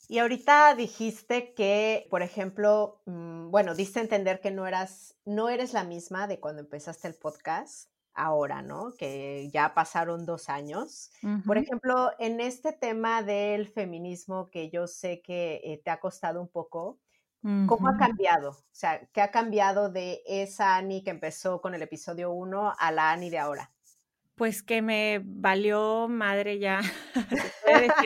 Y 0.10 0.20
ahorita 0.20 0.76
dijiste 0.76 1.54
que, 1.54 2.06
por 2.10 2.22
ejemplo, 2.22 3.02
mm, 3.06 3.50
bueno, 3.50 3.76
diste 3.76 4.00
a 4.00 4.04
entender 4.04 4.42
que 4.42 4.52
no 4.52 4.68
eras, 4.68 5.16
no 5.24 5.48
eres 5.48 5.72
la 5.72 5.86
misma 5.86 6.28
de 6.28 6.42
cuando 6.42 6.62
empezaste 6.62 7.08
el 7.08 7.16
podcast 7.16 7.91
ahora, 8.14 8.62
¿no? 8.62 8.94
Que 8.98 9.50
ya 9.52 9.74
pasaron 9.74 10.26
dos 10.26 10.50
años. 10.50 11.12
Por 11.46 11.58
ejemplo, 11.58 12.12
en 12.20 12.40
este 12.40 12.74
tema 12.74 13.24
del 13.24 13.68
feminismo 13.68 14.50
que 14.50 14.70
yo 14.70 14.88
sé 14.88 15.22
que 15.22 15.62
eh, 15.64 15.82
te 15.84 15.92
ha 15.92 16.00
costado 16.00 16.42
un 16.42 16.48
poco, 16.50 17.00
¿cómo 17.68 17.88
ha 17.88 17.98
cambiado? 17.98 18.52
O 18.52 18.66
sea, 18.72 19.08
¿qué 19.14 19.22
ha 19.22 19.32
cambiado 19.32 19.90
de 19.90 20.22
esa 20.26 20.76
Ani 20.76 21.04
que 21.04 21.12
empezó 21.12 21.62
con 21.62 21.74
el 21.74 21.82
episodio 21.82 22.32
1 22.32 22.74
a 22.78 22.92
la 22.92 23.12
Ani 23.12 23.30
de 23.30 23.40
ahora? 23.40 23.72
Pues 24.42 24.64
que 24.64 24.82
me 24.82 25.22
valió 25.24 26.08
madre 26.08 26.58
ya, 26.58 26.82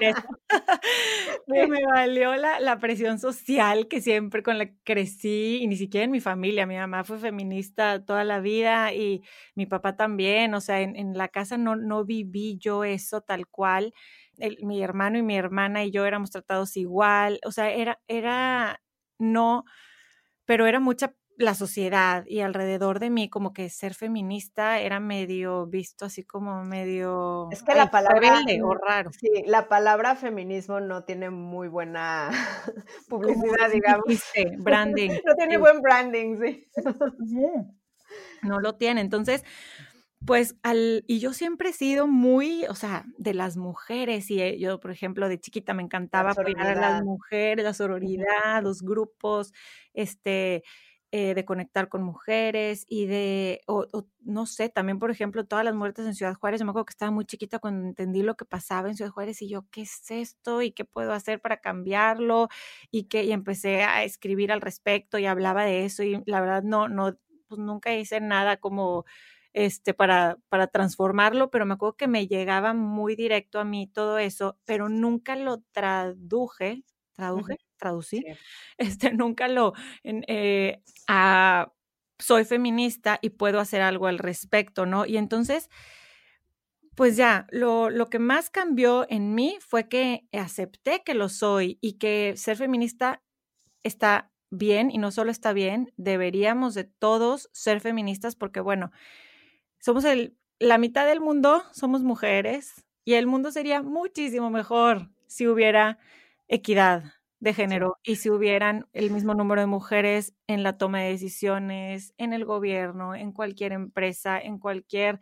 que 1.47 1.67
me 1.67 1.85
valió 1.85 2.35
la, 2.35 2.77
presión 2.77 3.19
social 3.19 3.87
que 3.87 4.01
siempre 4.01 4.43
con 4.43 4.57
la 4.57 4.65
que 4.65 4.75
crecí 4.83 5.59
y 5.61 5.67
ni 5.67 5.77
siquiera 5.77 6.03
en 6.03 6.11
mi 6.11 6.19
familia. 6.19 6.65
Mi 6.65 6.75
mamá 6.75 7.05
fue 7.05 7.19
feminista 7.19 8.03
toda 8.03 8.25
la 8.25 8.41
vida 8.41 8.93
y 8.93 9.23
mi 9.55 9.65
papá 9.65 9.95
también. 9.95 10.53
O 10.55 10.59
sea, 10.59 10.81
en, 10.81 11.17
la 11.17 11.29
casa 11.29 11.57
no, 11.57 11.77
no 11.77 12.03
viví 12.03 12.57
yo 12.57 12.83
eso 12.83 13.21
tal 13.21 13.47
cual. 13.47 13.93
mi 14.61 14.83
hermano 14.83 15.17
y 15.17 15.23
mi 15.23 15.37
hermana 15.37 15.85
y 15.85 15.91
yo 15.91 16.05
éramos 16.05 16.31
tratados 16.31 16.75
igual. 16.75 17.39
O 17.45 17.53
sea, 17.53 17.71
era, 17.71 18.01
era, 18.09 18.81
no, 19.17 19.63
pero 20.43 20.67
era 20.67 20.81
mucha 20.81 21.13
la 21.37 21.53
sociedad 21.53 22.25
y 22.27 22.39
alrededor 22.39 22.99
de 22.99 23.09
mí 23.09 23.29
como 23.29 23.53
que 23.53 23.69
ser 23.69 23.93
feminista 23.93 24.79
era 24.79 24.99
medio 24.99 25.67
visto 25.67 26.05
así 26.05 26.23
como 26.23 26.63
medio 26.63 27.49
es 27.51 27.63
que 27.63 27.75
la 27.75 27.91
palabra 27.91 28.41
o 28.63 28.73
raro. 28.73 29.11
sí 29.11 29.43
la 29.45 29.67
palabra 29.67 30.15
feminismo 30.15 30.79
no 30.79 31.03
tiene 31.03 31.29
muy 31.29 31.67
buena 31.67 32.29
publicidad 33.09 33.69
digamos. 33.71 34.05
branding 34.59 35.09
no 35.25 35.35
tiene 35.35 35.57
buen 35.57 35.81
branding 35.81 36.37
sí. 36.39 36.67
No. 38.41 38.59
Lo 38.59 38.75
tiene. 38.75 39.01
Entonces 39.01 39.43
pues 40.25 40.55
al, 40.63 41.03
y 41.07 41.19
yo 41.19 41.33
siempre 41.33 41.69
he 41.69 41.73
sido 41.73 42.07
muy, 42.07 42.65
o 42.65 42.73
sea, 42.73 43.05
de 43.17 43.33
las 43.35 43.57
mujeres, 43.57 44.31
y 44.31 44.41
eh, 44.41 44.57
yo, 44.57 44.79
por 44.79 44.89
ejemplo, 44.89 45.29
de 45.29 45.39
chiquita 45.39 45.75
me 45.75 45.83
encantaba 45.83 46.31
apoyar 46.31 46.67
a 46.67 46.75
las 46.75 47.03
mujeres, 47.03 47.63
la 47.63 47.73
sororidad, 47.73 48.63
los 48.63 48.81
grupos, 48.81 49.53
este, 49.93 50.63
eh, 51.17 51.33
de 51.33 51.45
conectar 51.45 51.87
con 51.87 52.03
mujeres 52.03 52.85
y 52.89 53.05
de, 53.05 53.61
o, 53.67 53.85
no 54.19 54.45
sé, 54.45 54.67
también 54.67 54.99
por 54.99 55.11
ejemplo, 55.11 55.45
todas 55.45 55.63
las 55.63 55.73
muertes 55.73 56.05
en 56.05 56.13
Ciudad 56.13 56.33
Juárez, 56.33 56.59
yo 56.59 56.65
me 56.65 56.71
acuerdo 56.71 56.87
que 56.87 56.91
estaba 56.91 57.09
muy 57.09 57.23
chiquita 57.23 57.57
cuando 57.59 57.87
entendí 57.87 58.21
lo 58.21 58.35
que 58.35 58.43
pasaba 58.43 58.89
en 58.89 58.97
Ciudad 58.97 59.11
Juárez 59.11 59.41
y 59.41 59.47
yo, 59.47 59.65
¿qué 59.71 59.83
es 59.83 60.11
esto? 60.11 60.61
¿Y 60.61 60.73
qué 60.73 60.83
puedo 60.83 61.13
hacer 61.13 61.39
para 61.39 61.61
cambiarlo? 61.61 62.49
Y 62.91 63.05
que 63.05 63.23
y 63.23 63.31
empecé 63.31 63.83
a 63.83 64.03
escribir 64.03 64.51
al 64.51 64.59
respecto 64.59 65.17
y 65.17 65.25
hablaba 65.25 65.63
de 65.63 65.85
eso 65.85 66.03
y 66.03 66.21
la 66.25 66.41
verdad 66.41 66.63
no, 66.63 66.89
no, 66.89 67.17
pues 67.47 67.59
nunca 67.61 67.95
hice 67.95 68.19
nada 68.19 68.57
como 68.57 69.05
este, 69.53 69.93
para, 69.93 70.37
para 70.49 70.67
transformarlo, 70.67 71.49
pero 71.49 71.65
me 71.65 71.75
acuerdo 71.75 71.95
que 71.95 72.09
me 72.09 72.27
llegaba 72.27 72.73
muy 72.73 73.15
directo 73.15 73.61
a 73.61 73.63
mí 73.63 73.87
todo 73.87 74.17
eso, 74.17 74.57
pero 74.65 74.89
nunca 74.89 75.37
lo 75.37 75.61
traduje, 75.71 76.83
traduje, 77.13 77.55
traducir, 77.77 78.23
este, 78.77 79.13
nunca 79.13 79.47
lo, 79.47 79.73
eh, 80.03 80.81
soy 82.19 82.45
feminista 82.45 83.19
y 83.21 83.31
puedo 83.31 83.59
hacer 83.59 83.81
algo 83.81 84.07
al 84.07 84.19
respecto, 84.19 84.85
¿no? 84.85 85.05
Y 85.05 85.17
entonces, 85.17 85.69
pues 86.95 87.17
ya, 87.17 87.45
lo, 87.51 87.89
lo, 87.89 88.09
que 88.09 88.19
más 88.19 88.49
cambió 88.49 89.05
en 89.09 89.35
mí 89.35 89.57
fue 89.59 89.89
que 89.89 90.27
acepté 90.31 91.03
que 91.03 91.13
lo 91.13 91.29
soy 91.29 91.77
y 91.81 91.93
que 91.93 92.33
ser 92.37 92.57
feminista 92.57 93.21
está 93.83 94.31
bien 94.49 94.89
y 94.91 94.97
no 94.97 95.11
solo 95.11 95.31
está 95.31 95.53
bien, 95.53 95.91
deberíamos 95.97 96.73
de 96.73 96.85
todos 96.85 97.49
ser 97.51 97.81
feministas 97.81 98.35
porque, 98.35 98.61
bueno, 98.61 98.91
somos 99.79 100.05
el, 100.05 100.37
la 100.59 100.77
mitad 100.77 101.05
del 101.05 101.21
mundo, 101.21 101.63
somos 101.71 102.03
mujeres 102.03 102.85
y 103.03 103.13
el 103.13 103.27
mundo 103.27 103.51
sería 103.51 103.81
muchísimo 103.81 104.49
mejor 104.49 105.09
si 105.27 105.47
hubiera 105.47 105.99
equidad, 106.47 107.14
de 107.39 107.53
género 107.53 107.97
y 108.03 108.15
si 108.15 108.29
hubieran 108.29 108.87
el 108.93 109.11
mismo 109.11 109.33
número 109.33 109.61
de 109.61 109.67
mujeres 109.67 110.33
en 110.47 110.63
la 110.63 110.77
toma 110.77 111.01
de 111.01 111.09
decisiones, 111.09 112.13
en 112.17 112.33
el 112.33 112.45
gobierno, 112.45 113.15
en 113.15 113.31
cualquier 113.31 113.73
empresa, 113.73 114.39
en 114.39 114.57
cualquier 114.57 115.19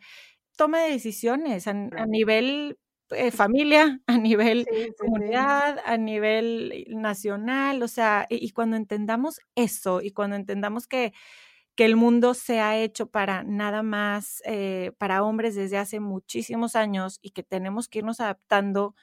toma 0.56 0.80
de 0.80 0.92
decisiones 0.92 1.66
a, 1.66 1.74
nivel 2.06 2.78
eh, 3.10 3.30
familia, 3.30 4.00
a 4.06 4.18
nivel 4.18 4.66
comunidad, 4.98 5.78
a 5.84 5.96
nivel 5.96 6.86
nacional, 6.88 7.82
o 7.82 7.88
sea, 7.88 8.26
y, 8.28 8.50
cuando 8.52 8.76
entendamos 8.76 9.40
eso 9.54 10.00
y 10.00 10.12
cuando 10.12 10.36
entendamos 10.36 10.86
que, 10.86 11.12
que 11.74 11.84
el 11.84 11.96
mundo 11.96 12.34
se 12.34 12.60
ha 12.60 12.78
hecho 12.78 13.10
para 13.10 13.42
nada 13.42 13.82
más, 13.82 14.42
eh, 14.46 14.92
para 14.98 15.24
hombres 15.24 15.56
desde 15.56 15.78
hace 15.78 16.00
muchísimos 16.00 16.76
años 16.76 17.18
y 17.22 17.30
que 17.30 17.42
tenemos 17.42 17.88
que 17.88 17.98
irnos 17.98 18.20
adaptando 18.20 18.94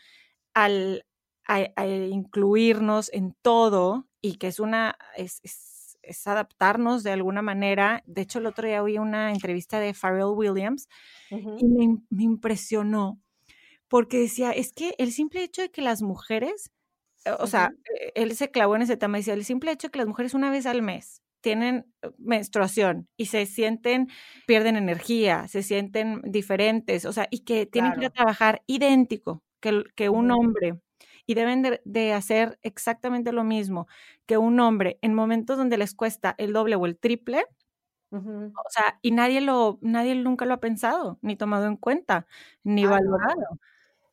al, 0.53 1.05
a, 1.51 1.85
incluirnos 1.87 3.09
en 3.13 3.35
todo 3.41 4.07
y 4.21 4.37
que 4.37 4.47
es 4.47 4.59
una, 4.59 4.97
es, 5.15 5.39
es, 5.43 6.27
adaptarnos 6.27 7.03
de 7.03 7.11
alguna 7.11 7.41
manera. 7.41 8.03
De 8.05 8.21
hecho, 8.21 8.39
el 8.39 8.45
otro 8.45 8.67
día 8.67 8.83
oí 8.83 8.97
una 8.97 9.31
entrevista 9.31 9.79
de 9.79 9.93
Pharrell 9.93 10.33
Williams 10.35 10.87
y 11.29 11.67
me, 11.67 11.97
me, 12.09 12.23
impresionó 12.23 13.19
porque 13.87 14.19
decía, 14.19 14.51
es 14.51 14.73
que 14.73 14.95
el 14.97 15.11
simple 15.11 15.43
hecho 15.43 15.61
de 15.61 15.69
que 15.69 15.81
las 15.81 16.01
mujeres, 16.01 16.71
eh, 17.25 17.31
o 17.39 17.47
sea, 17.47 17.71
e, 17.99 18.11
él 18.15 18.35
se 18.35 18.49
clavó 18.49 18.75
en 18.75 18.83
ese 18.83 18.97
tema 18.97 19.17
y 19.17 19.21
decía, 19.21 19.33
el 19.33 19.45
simple 19.45 19.71
hecho 19.71 19.87
de 19.87 19.91
que 19.91 19.99
las 19.99 20.07
mujeres 20.07 20.33
una 20.33 20.49
vez 20.49 20.65
al 20.65 20.81
mes 20.81 21.21
tienen 21.41 21.85
eh, 22.01 22.09
menstruación 22.17 23.07
y 23.17 23.27
se 23.27 23.45
sienten, 23.45 24.07
pierden 24.47 24.75
energía, 24.75 25.47
se 25.47 25.63
sienten 25.63 26.21
diferentes, 26.23 27.05
o 27.05 27.13
sea, 27.13 27.27
y 27.31 27.39
que 27.39 27.65
tienen 27.65 27.99
que 27.99 28.09
trabajar 28.09 28.63
idéntico 28.67 29.43
que, 29.59 29.83
que 29.95 30.09
un 30.09 30.31
hombre 30.31 30.79
y 31.25 31.33
deben 31.33 31.79
de, 31.83 32.13
hacer 32.13 32.59
exactamente 32.61 33.31
lo 33.31 33.43
mismo 33.43 33.87
que 34.25 34.37
un 34.37 34.59
hombre 34.59 34.99
en 35.01 35.13
momentos 35.13 35.57
donde 35.57 35.77
les 35.77 35.93
cuesta 35.93 36.35
el 36.37 36.53
doble 36.53 36.75
o 36.75 36.85
el 36.85 36.97
triple. 36.97 37.45
O 38.13 38.69
sea, 38.69 38.99
y 39.01 39.11
nadie 39.11 39.39
lo, 39.39 39.79
nadie 39.81 40.15
nunca 40.15 40.45
lo 40.45 40.53
ha 40.53 40.59
pensado, 40.59 41.17
ni 41.21 41.37
tomado 41.37 41.67
en 41.67 41.77
cuenta, 41.77 42.27
ni 42.61 42.85
valorado. 42.85 43.59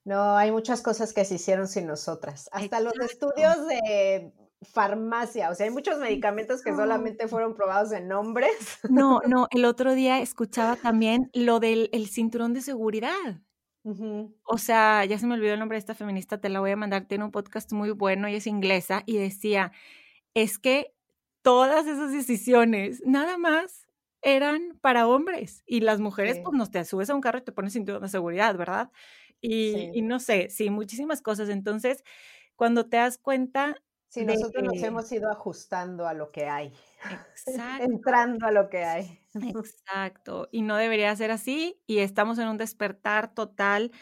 No. 0.04 0.36
hay 0.36 0.52
muchas 0.52 0.82
cosas 0.82 1.12
que 1.12 1.24
se 1.24 1.34
hicieron 1.34 1.66
sin 1.66 1.88
nosotras. 1.88 2.48
Hasta 2.52 2.78
los 2.78 2.94
estudios 3.00 3.66
de 3.66 4.32
farmacia. 4.62 5.50
O 5.50 5.54
sea, 5.54 5.66
hay 5.66 5.72
muchos 5.72 5.98
medicamentos 5.98 6.62
que 6.62 6.74
solamente 6.74 7.28
fueron 7.28 7.54
probados 7.54 7.92
en 7.92 8.10
hombres. 8.12 8.78
No, 8.88 9.20
no, 9.26 9.48
el 9.50 9.64
otro 9.64 9.94
día 9.94 10.20
escuchaba 10.20 10.76
también 10.76 11.30
lo 11.34 11.60
del 11.60 11.90
cinturón 12.08 12.54
de 12.54 12.60
seguridad. 12.60 13.40
O 14.44 14.58
sea, 14.58 15.04
ya 15.04 15.18
se 15.18 15.26
me 15.26 15.34
olvidó 15.34 15.52
el 15.54 15.58
nombre 15.60 15.76
de 15.76 15.80
esta 15.80 15.94
feminista, 15.94 16.40
te 16.40 16.48
la 16.48 16.60
voy 16.60 16.70
a 16.70 16.76
mandar, 16.76 17.06
tiene 17.06 17.24
un 17.24 17.30
podcast 17.30 17.72
muy 17.72 17.90
bueno 17.90 18.28
y 18.28 18.34
es 18.36 18.46
inglesa 18.46 19.02
y 19.06 19.18
decía, 19.18 19.72
es 20.34 20.58
que 20.58 20.94
todas 21.42 21.86
esas 21.86 22.12
decisiones 22.12 23.02
nada 23.06 23.38
más 23.38 23.86
eran 24.22 24.78
para 24.80 25.06
hombres 25.08 25.62
y 25.66 25.80
las 25.80 26.00
mujeres 26.00 26.40
pues 26.40 26.56
no 26.56 26.66
te 26.70 26.84
subes 26.84 27.10
a 27.10 27.14
un 27.14 27.20
carro 27.20 27.38
y 27.38 27.42
te 27.42 27.52
pones 27.52 27.74
cinturón 27.74 28.02
de 28.02 28.08
seguridad, 28.08 28.56
¿verdad? 28.56 28.90
Y, 29.40 29.90
y 29.92 30.02
no 30.02 30.20
sé, 30.20 30.50
sí, 30.50 30.70
muchísimas 30.70 31.22
cosas. 31.22 31.48
Entonces, 31.50 32.04
cuando 32.56 32.88
te 32.88 32.98
das 32.98 33.18
cuenta 33.18 33.76
Sí, 34.08 34.24
nosotros 34.24 34.64
nos 34.64 34.82
hemos 34.82 35.12
ido 35.12 35.30
ajustando 35.30 36.08
a 36.08 36.14
lo 36.14 36.30
que 36.32 36.46
hay. 36.46 36.72
Exacto. 37.46 37.84
Entrando 37.84 38.46
a 38.46 38.50
lo 38.50 38.70
que 38.70 38.84
hay. 38.84 39.20
Exacto. 39.34 40.48
Y 40.50 40.62
no 40.62 40.76
debería 40.76 41.14
ser 41.14 41.30
así. 41.30 41.80
Y 41.86 41.98
estamos 41.98 42.38
en 42.38 42.48
un 42.48 42.56
despertar 42.56 43.34
total 43.34 43.92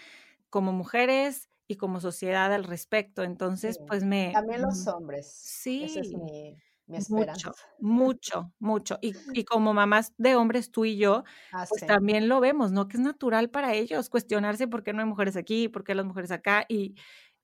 como 0.49 0.73
mujeres 0.73 1.49
y 1.67 1.77
como 1.77 2.01
sociedad 2.01 2.53
al 2.55 2.65
respecto. 2.65 3.25
Entonces, 3.25 3.81
pues 3.87 4.05
me... 4.05 4.31
También 4.33 4.63
los 4.63 4.87
hombres. 4.87 5.29
Sí. 5.29 5.85
Esa 5.85 6.01
es 6.01 6.13
mi, 6.15 6.57
esperanza. 6.87 7.53
Mucho, 7.81 8.53
mucho, 8.53 8.53
mucho. 8.61 8.99
Y, 9.03 9.13
y, 9.33 9.45
como 9.45 9.75
mamás 9.75 10.13
de 10.19 10.37
hombres, 10.37 10.71
tú 10.71 10.85
y 10.85 10.97
yo, 10.97 11.25
ah, 11.53 11.67
pues 11.69 11.85
también 11.85 12.29
lo 12.29 12.39
vemos, 12.39 12.71
¿no? 12.71 12.87
Que 12.87 12.97
es 12.97 13.03
natural 13.03 13.51
para 13.51 13.75
ellos 13.75 14.09
cuestionarse 14.09 14.69
por 14.69 14.85
qué 14.85 14.93
no 14.93 15.01
hay 15.01 15.09
mujeres 15.09 15.37
aquí, 15.37 15.69
por 15.69 15.83
qué 15.83 15.97
las 15.97 16.07
mujeres 16.07 16.31
acá. 16.31 16.65
Y 16.69 16.95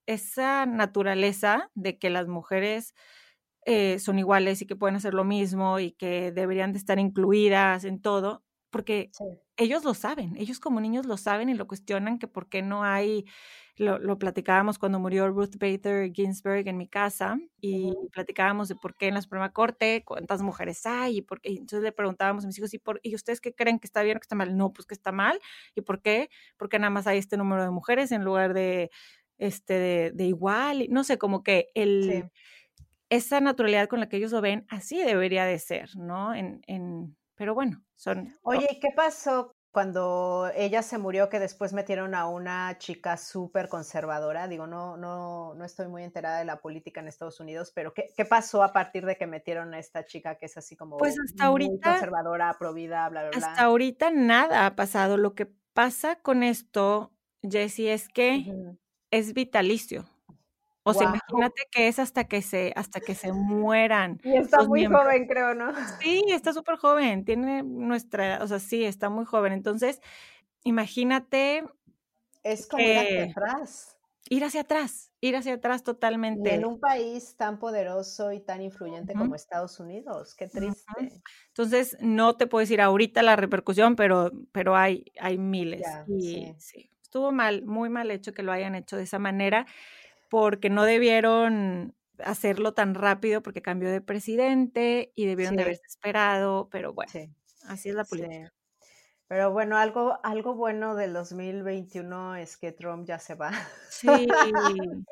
esa 0.07 0.67
naturaleza 0.67 1.71
de 1.75 1.99
que 1.99 2.11
las 2.11 2.29
mujeres 2.29 2.95
eh, 3.65 3.99
son 4.01 4.19
iguales 4.19 4.61
y 4.63 4.67
que 4.67 4.77
pueden 4.77 4.97
hacer 4.97 5.15
lo 5.15 5.25
mismo 5.25 5.79
y 5.79 5.93
que 5.93 6.33
deberían 6.33 6.73
de 6.73 6.79
estar 6.79 6.99
incluidas 6.99 7.85
en 7.85 8.01
todo, 8.03 8.45
porque 8.71 9.11
ellos 9.57 9.85
lo 9.85 9.95
saben, 9.95 10.37
ellos 10.37 10.59
como 10.59 10.81
niños 10.81 11.07
lo 11.07 11.17
saben 11.17 11.49
y 11.49 11.55
lo 11.55 11.69
cuestionan 11.69 12.19
que 12.19 12.27
por 12.27 12.49
qué 12.49 12.63
no 12.63 12.83
hay, 12.83 13.25
lo, 13.77 14.19
platicábamos 14.19 14.79
cuando 14.79 14.99
murió 14.99 15.29
Ruth 15.29 15.57
Bader 15.59 16.11
Ginsburg 16.13 16.67
en 16.67 16.77
mi 16.77 16.89
casa 16.89 17.39
y 17.61 17.93
platicábamos 18.13 18.69
de 18.69 18.75
por 18.75 18.97
qué 18.97 19.09
en 19.09 19.15
la 19.15 19.23
Suprema 19.23 19.53
Corte, 19.53 20.03
cuántas 20.05 20.43
mujeres 20.43 20.85
hay 20.87 21.19
y 21.19 21.23
por 21.23 21.41
qué, 21.41 21.51
entonces 21.51 21.83
le 21.83 21.93
preguntábamos 21.93 22.45
a 22.45 22.47
mis 22.49 22.59
hijos, 22.59 22.75
¿y, 22.75 22.79
por, 22.79 22.99
¿y 23.03 23.15
ustedes 23.15 23.41
qué 23.41 23.55
creen 23.55 23.79
que 23.79 23.87
está 23.87 24.03
bien 24.03 24.17
o 24.17 24.21
que 24.21 24.25
está 24.25 24.35
mal? 24.35 24.57
No, 24.57 24.73
pues 24.73 24.87
que 24.87 24.95
está 24.95 25.13
mal, 25.13 25.39
¿y 25.77 25.83
por 25.83 26.03
qué? 26.03 26.31
Porque 26.57 26.79
nada 26.79 26.91
más 26.91 27.07
hay 27.07 27.19
este 27.19 27.37
número 27.37 27.63
de 27.63 27.71
mujeres 27.71 28.11
en 28.11 28.25
lugar 28.25 28.55
de 28.55 28.91
este, 29.43 30.13
de, 30.13 30.25
igual, 30.25 30.87
no 30.91 31.03
sé, 31.03 31.19
como 31.19 31.43
que 31.43 31.71
el, 31.75 32.31
esa 33.11 33.41
naturalidad 33.41 33.89
con 33.89 33.99
la 33.99 34.09
que 34.09 34.17
ellos 34.17 34.31
lo 34.31 34.41
ven, 34.41 34.65
así 34.71 34.99
debería 35.03 35.45
de 35.45 35.59
ser, 35.59 35.97
¿no? 35.97 36.33
En, 36.33 36.63
en, 36.69 37.17
pero 37.35 37.53
bueno, 37.53 37.83
son... 37.97 38.33
Oye, 38.43 38.69
¿y 38.71 38.79
qué 38.79 38.91
pasó 38.95 39.53
cuando 39.73 40.49
ella 40.55 40.83
se 40.83 40.99
murió 40.99 41.29
que 41.29 41.41
después 41.41 41.73
metieron 41.73 42.15
a 42.15 42.29
una 42.29 42.79
chica 42.79 43.17
súper 43.17 43.69
conservadora? 43.69 44.47
Digo, 44.47 44.69
no, 44.69 44.97
no, 44.97 45.55
no 45.55 45.65
estoy 45.65 45.89
muy 45.89 46.05
enterada 46.05 46.39
de 46.39 46.45
la 46.45 46.61
política 46.61 47.01
en 47.01 47.09
Estados 47.09 47.41
Unidos, 47.41 47.73
pero 47.75 47.93
¿qué, 47.93 48.11
¿qué, 48.17 48.25
pasó 48.25 48.63
a 48.63 48.73
partir 48.73 49.05
de 49.07 49.17
que 49.17 49.27
metieron 49.27 49.75
a 49.75 49.81
esta 49.81 50.05
chica 50.05 50.37
que 50.37 50.47
es 50.47 50.57
así 50.57 50.77
como 50.77 50.99
pues 50.99 51.17
hasta 51.19 51.47
ahorita, 51.47 51.91
conservadora, 51.91 52.55
provida, 52.61 53.09
bla, 53.09 53.23
bla, 53.23 53.31
bla? 53.37 53.49
Hasta 53.49 53.65
ahorita 53.65 54.13
nada 54.13 54.67
ha 54.67 54.77
pasado. 54.77 55.17
Lo 55.17 55.35
que 55.35 55.53
pasa 55.73 56.17
con 56.21 56.45
esto, 56.45 57.13
Jessie, 57.43 57.93
es 57.93 58.09
que 58.09 58.79
es 59.13 59.35
vitalicio. 59.35 60.05
O 60.85 60.95
sea, 60.95 61.05
imagínate 61.05 61.63
que 61.71 61.87
es 61.87 62.01
hasta 62.01 62.25
que 62.25 62.43
se, 62.43 62.73
hasta 62.75 62.99
que 62.99 63.15
se 63.15 63.33
mueran. 63.33 64.21
Y 64.25 64.35
está 64.37 64.65
muy 64.65 64.85
joven, 64.87 65.29
creo, 65.29 65.55
¿no? 65.55 65.73
Sí, 66.01 66.25
está 66.31 66.53
súper 66.53 66.77
joven. 66.77 67.25
Tiene 67.25 67.63
nuestra, 67.63 68.43
o 68.43 68.49
sea, 68.49 68.59
sí, 68.59 68.85
está 68.85 69.09
muy 69.09 69.25
joven. 69.25 69.53
Entonces, 69.53 70.01
imagínate. 70.65 71.65
Es 72.43 72.67
como 72.67 72.83
ir 72.83 72.99
hacia 72.99 73.25
atrás. 73.27 73.97
Ir 74.29 74.45
hacia 74.45 74.61
atrás, 74.63 75.13
ir 75.21 75.37
hacia 75.37 75.55
atrás 75.55 75.85
totalmente. 75.85 76.55
en 76.55 76.65
un 76.65 76.81
país 76.81 77.37
tan 77.37 77.59
poderoso 77.59 78.33
y 78.33 78.41
tan 78.41 78.63
influyente 78.63 79.15
como 79.15 79.35
Estados 79.35 79.79
Unidos. 79.79 80.35
Qué 80.35 80.49
triste. 80.49 81.21
Entonces, 81.49 81.97
no 82.01 82.37
te 82.37 82.47
puedo 82.47 82.61
decir 82.61 82.81
ahorita 82.81 83.23
la 83.23 83.37
repercusión, 83.37 83.95
pero, 83.95 84.33
pero 84.53 84.75
hay, 84.75 85.05
hay 85.21 85.39
miles. 85.39 85.83
y 86.09 86.55
sí 86.59 86.92
estuvo 87.13 87.31
mal, 87.31 87.63
muy 87.67 87.91
mal 87.91 88.11
hecho 88.11 88.33
que 88.33 88.43
lo 88.43 88.53
hayan 88.53 88.75
hecho 88.75 88.97
de 88.97 89.03
esa 89.03 89.19
manera, 89.19 89.67
porque 90.31 90.71
no 90.71 90.85
debieron 90.85 91.95
hacerlo 92.25 92.73
tan 92.73 92.95
rápido 92.95 93.43
porque 93.43 93.61
cambió 93.61 93.91
de 93.91 94.01
presidente 94.01 95.13
y 95.15 95.27
debieron 95.27 95.57
de 95.57 95.65
haberse 95.65 95.83
esperado, 95.87 96.71
pero 96.71 96.95
bueno, 96.95 97.13
así 97.67 97.91
es 97.91 97.95
la 97.95 98.05
política. 98.05 98.55
Pero 99.29 99.53
bueno, 99.53 99.77
algo, 99.77 100.21
algo 100.23 100.55
bueno 100.55 100.95
del 100.95 101.13
2021 101.13 102.37
es 102.37 102.57
que 102.57 102.73
Trump 102.73 103.07
ya 103.07 103.19
se 103.19 103.35
va. 103.35 103.51
Sí, 103.91 104.07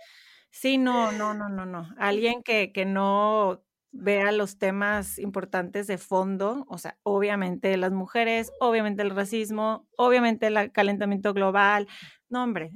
sí, 0.51 0.79
no, 0.79 1.13
no, 1.13 1.35
no, 1.35 1.51
no, 1.51 1.67
no. 1.67 1.87
Alguien 1.99 2.43
que, 2.43 2.73
que 2.73 2.87
no 2.87 3.63
vea 3.93 4.33
los 4.33 4.59
temas 4.59 5.19
importantes 5.19 5.87
de 5.87 5.99
fondo, 5.99 6.65
o 6.69 6.79
sea, 6.79 6.99
obviamente 7.03 7.77
las 7.77 7.93
mujeres, 7.93 8.53
obviamente 8.61 9.03
el 9.03 9.11
racismo, 9.11 9.89
obviamente 9.97 10.47
el 10.47 10.73
calentamiento 10.73 11.35
global. 11.35 11.89
No, 12.29 12.45
hombre, 12.45 12.71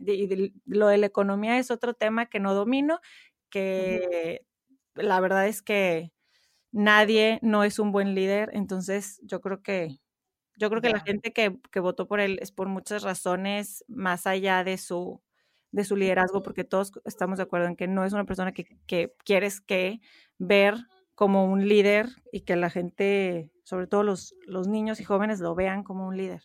lo 0.67 0.89
de 0.89 0.99
la 0.99 1.07
economía 1.07 1.59
es 1.59 1.71
otro 1.71 1.95
tema 1.95 2.27
que 2.27 2.41
no 2.41 2.55
domino, 2.55 3.01
que 3.51 4.45
la 4.95 5.21
verdad 5.21 5.47
es 5.47 5.63
que 5.63 6.13
nadie 6.73 7.39
no 7.43 7.65
es 7.65 7.79
un 7.79 7.93
buen 7.93 8.15
líder, 8.15 8.51
entonces 8.53 9.21
yo 9.25 9.41
creo 9.41 9.63
que 9.63 10.01
yo 10.57 10.71
creo 10.71 10.81
que 10.83 10.91
la 10.91 11.01
gente 11.01 11.33
que, 11.33 11.59
que, 11.73 11.81
votó 11.81 12.07
por 12.07 12.21
él 12.21 12.39
es 12.41 12.53
por 12.53 12.69
muchas 12.69 13.03
razones 13.03 13.85
más 13.89 14.27
allá 14.27 14.63
de 14.65 14.79
su 14.79 15.21
de 15.73 15.85
su 15.85 15.97
liderazgo, 15.97 16.43
porque 16.43 16.63
todos 16.63 16.93
estamos 17.05 17.39
de 17.39 17.43
acuerdo 17.45 17.67
en 17.67 17.77
que 17.77 17.89
no 17.89 18.05
es 18.05 18.13
una 18.13 18.25
persona 18.25 18.53
que, 18.53 18.65
que 18.87 19.13
quieres 19.25 19.61
que 19.61 20.01
ver 20.39 20.77
como 21.15 21.47
un 21.47 21.69
líder 21.69 22.09
y 22.33 22.43
que 22.43 22.57
la 22.57 22.71
gente, 22.71 23.51
sobre 23.65 23.87
todo 23.87 24.03
los, 24.03 24.35
los 24.47 24.69
niños 24.69 25.01
y 25.01 25.05
jóvenes, 25.05 25.41
lo 25.41 25.55
vean 25.55 25.83
como 25.83 26.07
un 26.07 26.17
líder. 26.17 26.43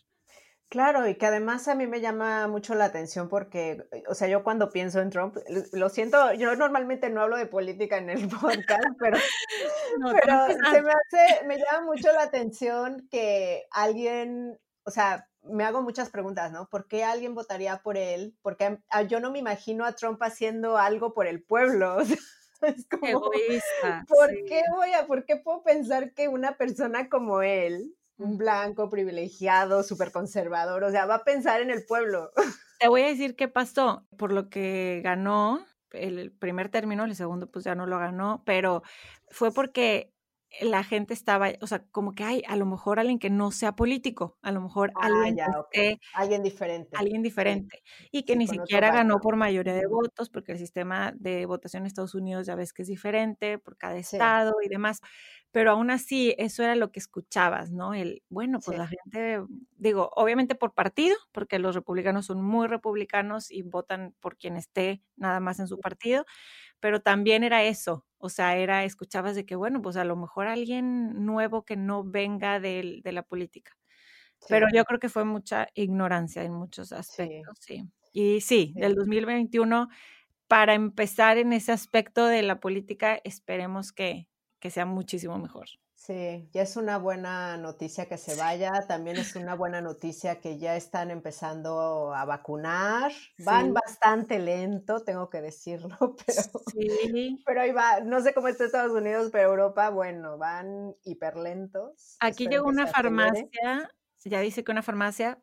Claro, 0.70 1.08
y 1.08 1.16
que 1.16 1.26
además 1.26 1.66
a 1.66 1.74
mí 1.74 1.88
me 1.88 2.00
llama 2.00 2.46
mucho 2.46 2.76
la 2.76 2.84
atención 2.84 3.28
porque, 3.28 3.82
o 4.08 4.14
sea, 4.14 4.28
yo 4.28 4.44
cuando 4.44 4.70
pienso 4.70 5.00
en 5.00 5.10
Trump, 5.10 5.36
lo 5.72 5.88
siento, 5.88 6.32
yo 6.34 6.54
normalmente 6.54 7.10
no 7.10 7.22
hablo 7.22 7.36
de 7.36 7.46
política 7.46 7.98
en 7.98 8.08
el 8.08 8.28
podcast, 8.28 8.84
pero, 9.00 9.18
pero 10.12 10.46
se 10.70 10.82
me 10.82 10.92
hace, 10.92 11.44
me 11.46 11.58
llama 11.58 11.86
mucho 11.86 12.12
la 12.12 12.22
atención 12.22 13.08
que 13.10 13.64
alguien, 13.72 14.60
o 14.84 14.92
sea, 14.92 15.26
me 15.42 15.64
hago 15.64 15.82
muchas 15.82 16.08
preguntas, 16.08 16.52
¿no? 16.52 16.68
¿Por 16.68 16.86
qué 16.86 17.02
alguien 17.02 17.34
votaría 17.34 17.78
por 17.82 17.96
él? 17.96 18.36
Porque 18.40 18.78
yo 19.08 19.18
no 19.18 19.32
me 19.32 19.40
imagino 19.40 19.84
a 19.84 19.96
Trump 19.96 20.22
haciendo 20.22 20.78
algo 20.78 21.14
por 21.14 21.26
el 21.26 21.42
pueblo. 21.42 21.96
Es 22.76 22.86
como, 22.86 23.06
Egoísta. 23.06 24.04
¿Por 24.08 24.30
qué 24.46 24.62
voy 24.74 24.92
a, 24.92 25.06
por 25.06 25.24
qué 25.24 25.36
puedo 25.36 25.62
pensar 25.62 26.12
que 26.12 26.28
una 26.28 26.56
persona 26.56 27.08
como 27.08 27.42
él, 27.42 27.94
un 28.18 28.36
blanco, 28.36 28.90
privilegiado, 28.90 29.82
súper 29.82 30.12
conservador, 30.12 30.84
o 30.84 30.90
sea, 30.90 31.06
va 31.06 31.16
a 31.16 31.24
pensar 31.24 31.62
en 31.62 31.70
el 31.70 31.84
pueblo? 31.86 32.32
Te 32.80 32.88
voy 32.88 33.02
a 33.02 33.08
decir 33.08 33.36
qué 33.36 33.48
pasó. 33.48 34.06
Por 34.16 34.32
lo 34.32 34.48
que 34.48 35.00
ganó 35.04 35.64
el 35.92 36.32
primer 36.32 36.68
término, 36.68 37.04
el 37.04 37.16
segundo 37.16 37.50
pues 37.50 37.64
ya 37.64 37.74
no 37.74 37.86
lo 37.86 37.98
ganó, 37.98 38.42
pero 38.44 38.82
fue 39.30 39.52
porque 39.52 40.12
la 40.60 40.82
gente 40.82 41.14
estaba, 41.14 41.50
o 41.60 41.66
sea, 41.66 41.84
como 41.90 42.14
que 42.14 42.24
hay 42.24 42.42
a 42.48 42.56
lo 42.56 42.66
mejor 42.66 42.98
alguien 42.98 43.18
que 43.18 43.30
no 43.30 43.50
sea 43.52 43.76
político, 43.76 44.38
a 44.42 44.50
lo 44.50 44.60
mejor 44.60 44.92
ah, 44.96 45.06
alguien, 45.06 45.38
alguien 46.14 46.42
diferente. 46.42 46.90
Alguien 46.96 47.22
diferente. 47.22 47.82
Y 48.10 48.24
que 48.24 48.36
ni 48.36 48.46
siquiera 48.46 48.92
ganó 48.92 49.20
por 49.20 49.36
mayoría 49.36 49.74
de 49.74 49.86
votos, 49.86 50.28
porque 50.28 50.52
el 50.52 50.58
sistema 50.58 51.12
de 51.16 51.46
votación 51.46 51.82
en 51.82 51.86
Estados 51.86 52.14
Unidos 52.14 52.46
ya 52.46 52.56
ves 52.56 52.72
que 52.72 52.82
es 52.82 52.88
diferente 52.88 53.58
por 53.58 53.76
cada 53.76 53.96
estado 53.96 54.54
y 54.62 54.68
demás. 54.68 55.00
Pero 55.52 55.72
aún 55.72 55.90
así, 55.90 56.34
eso 56.38 56.62
era 56.62 56.76
lo 56.76 56.92
que 56.92 57.00
escuchabas, 57.00 57.72
¿no? 57.72 57.92
El, 57.92 58.22
bueno, 58.28 58.60
pues 58.64 58.78
la 58.78 58.86
gente, 58.86 59.42
digo, 59.76 60.10
obviamente 60.14 60.54
por 60.54 60.74
partido, 60.74 61.16
porque 61.32 61.58
los 61.58 61.74
republicanos 61.74 62.26
son 62.26 62.40
muy 62.42 62.68
republicanos 62.68 63.50
y 63.50 63.62
votan 63.62 64.14
por 64.20 64.36
quien 64.36 64.56
esté 64.56 65.02
nada 65.16 65.40
más 65.40 65.58
en 65.58 65.66
su 65.66 65.80
partido, 65.80 66.24
pero 66.80 67.00
también 67.02 67.44
era 67.44 67.64
eso, 67.64 68.06
o 68.18 68.28
sea, 68.30 68.56
era, 68.56 68.84
escuchabas 68.84 69.34
de 69.36 69.46
que, 69.46 69.56
bueno, 69.56 69.82
pues 69.82 69.96
a 69.96 70.04
lo 70.04 70.16
mejor 70.16 70.46
alguien 70.48 71.24
nuevo 71.26 71.64
que 71.64 71.76
no 71.76 72.04
venga 72.04 72.60
de, 72.60 73.00
de 73.04 73.12
la 73.12 73.22
política. 73.22 73.76
Pero 74.48 74.66
yo 74.74 74.84
creo 74.84 74.98
que 75.00 75.08
fue 75.08 75.24
mucha 75.24 75.68
ignorancia 75.74 76.42
en 76.44 76.52
muchos 76.54 76.92
aspectos, 76.92 77.58
sí. 77.60 77.84
Y 78.12 78.40
sí, 78.40 78.72
del 78.76 78.94
2021, 78.94 79.88
para 80.48 80.74
empezar 80.74 81.38
en 81.38 81.52
ese 81.52 81.72
aspecto 81.72 82.26
de 82.26 82.42
la 82.42 82.60
política, 82.60 83.20
esperemos 83.24 83.92
que, 83.92 84.28
que 84.60 84.70
sea 84.70 84.86
muchísimo 84.86 85.38
mejor. 85.38 85.68
Sí, 86.00 86.48
ya 86.52 86.62
es 86.62 86.78
una 86.78 86.96
buena 86.96 87.58
noticia 87.58 88.06
que 88.08 88.16
se 88.16 88.34
vaya. 88.34 88.72
También 88.88 89.18
es 89.18 89.36
una 89.36 89.54
buena 89.54 89.82
noticia 89.82 90.40
que 90.40 90.56
ya 90.58 90.74
están 90.74 91.10
empezando 91.10 92.14
a 92.14 92.24
vacunar. 92.24 93.12
Van 93.44 93.74
bastante 93.74 94.38
lento, 94.38 95.04
tengo 95.04 95.28
que 95.28 95.42
decirlo, 95.42 95.98
pero, 96.26 96.42
sí. 96.72 97.42
pero 97.44 97.60
ahí 97.60 97.72
va. 97.72 98.00
No 98.00 98.22
sé 98.22 98.32
cómo 98.32 98.48
está 98.48 98.64
Estados 98.64 98.92
Unidos, 98.92 99.28
pero 99.30 99.50
Europa, 99.50 99.90
bueno, 99.90 100.38
van 100.38 100.94
hiper 101.04 101.36
lentos. 101.36 102.16
Aquí 102.20 102.48
llegó 102.48 102.66
una 102.66 102.86
farmacia, 102.86 103.90
ya 104.24 104.40
dice 104.40 104.64
que 104.64 104.72
una 104.72 104.82
farmacia, 104.82 105.38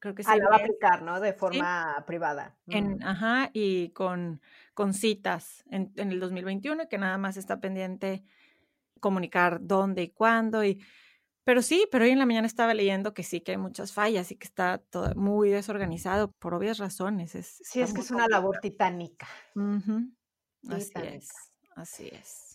creo 0.00 0.12
que 0.16 0.24
sí. 0.24 0.30
Ah, 0.32 0.38
la 0.38 0.50
va 0.50 0.56
a 0.56 0.58
aplicar, 0.58 1.02
¿no? 1.02 1.20
De 1.20 1.34
forma 1.34 2.02
privada. 2.04 2.58
En, 2.66 3.00
ajá, 3.04 3.50
y 3.52 3.90
con, 3.90 4.40
con 4.74 4.92
citas 4.92 5.62
en, 5.70 5.92
en 5.94 6.10
el 6.10 6.18
2021, 6.18 6.88
que 6.88 6.98
nada 6.98 7.16
más 7.16 7.36
está 7.36 7.60
pendiente 7.60 8.24
comunicar 8.98 9.58
dónde 9.60 10.02
y 10.02 10.10
cuándo. 10.10 10.64
Y, 10.64 10.84
pero 11.44 11.62
sí, 11.62 11.86
pero 11.90 12.04
hoy 12.04 12.10
en 12.10 12.18
la 12.18 12.26
mañana 12.26 12.46
estaba 12.46 12.74
leyendo 12.74 13.14
que 13.14 13.22
sí, 13.22 13.40
que 13.40 13.52
hay 13.52 13.58
muchas 13.58 13.92
fallas 13.92 14.30
y 14.30 14.36
que 14.36 14.46
está 14.46 14.78
todo 14.78 15.14
muy 15.14 15.50
desorganizado 15.50 16.30
por 16.32 16.54
obvias 16.54 16.78
razones. 16.78 17.34
Es, 17.34 17.60
sí, 17.62 17.80
es 17.80 17.92
que 17.92 18.00
es 18.00 18.10
una 18.10 18.28
labor 18.28 18.58
titánica. 18.60 19.26
Así 20.68 20.92
es, 20.96 21.28
así 21.74 22.08
es. 22.12 22.48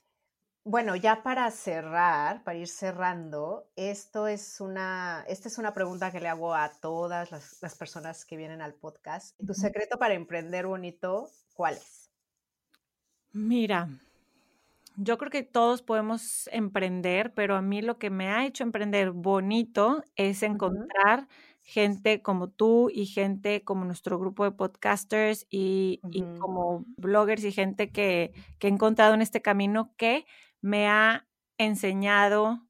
Bueno, 0.65 0.95
ya 0.95 1.23
para 1.23 1.51
cerrar, 1.51 2.43
para 2.45 2.57
ir 2.57 2.69
cerrando, 2.69 3.69
esto 3.75 4.27
es 4.27 4.61
una, 4.61 5.25
esta 5.27 5.49
es 5.49 5.57
una 5.57 5.73
pregunta 5.73 6.09
que 6.09 6.21
le 6.21 6.29
hago 6.29 6.55
a 6.55 6.69
todas 6.69 7.31
las, 7.31 7.61
las 7.61 7.75
personas 7.75 8.23
que 8.23 8.37
vienen 8.37 8.61
al 8.61 8.73
podcast. 8.73 9.37
¿Tu 9.45 9.53
secreto 9.53 9.99
para 9.99 10.13
emprender 10.13 10.65
bonito 10.65 11.29
cuál 11.53 11.75
es? 11.75 12.09
Mira, 13.33 13.89
yo 14.95 15.17
creo 15.17 15.31
que 15.31 15.43
todos 15.43 15.81
podemos 15.81 16.49
emprender, 16.51 17.33
pero 17.33 17.55
a 17.55 17.61
mí 17.61 17.81
lo 17.81 17.97
que 17.97 18.09
me 18.09 18.29
ha 18.29 18.45
hecho 18.45 18.63
emprender 18.63 19.11
bonito 19.11 20.03
es 20.15 20.43
encontrar 20.43 21.27
gente 21.63 22.21
como 22.21 22.49
tú 22.49 22.89
y 22.93 23.05
gente 23.05 23.63
como 23.63 23.85
nuestro 23.85 24.19
grupo 24.19 24.43
de 24.43 24.51
podcasters 24.51 25.47
y, 25.49 26.01
como 26.39 26.85
bloggers 26.97 27.43
y 27.43 27.51
gente 27.51 27.91
que, 27.91 28.33
he 28.59 28.67
encontrado 28.67 29.13
en 29.13 29.21
este 29.21 29.41
camino 29.41 29.93
que 29.97 30.25
me 30.61 30.87
ha 30.87 31.25
enseñado 31.57 32.61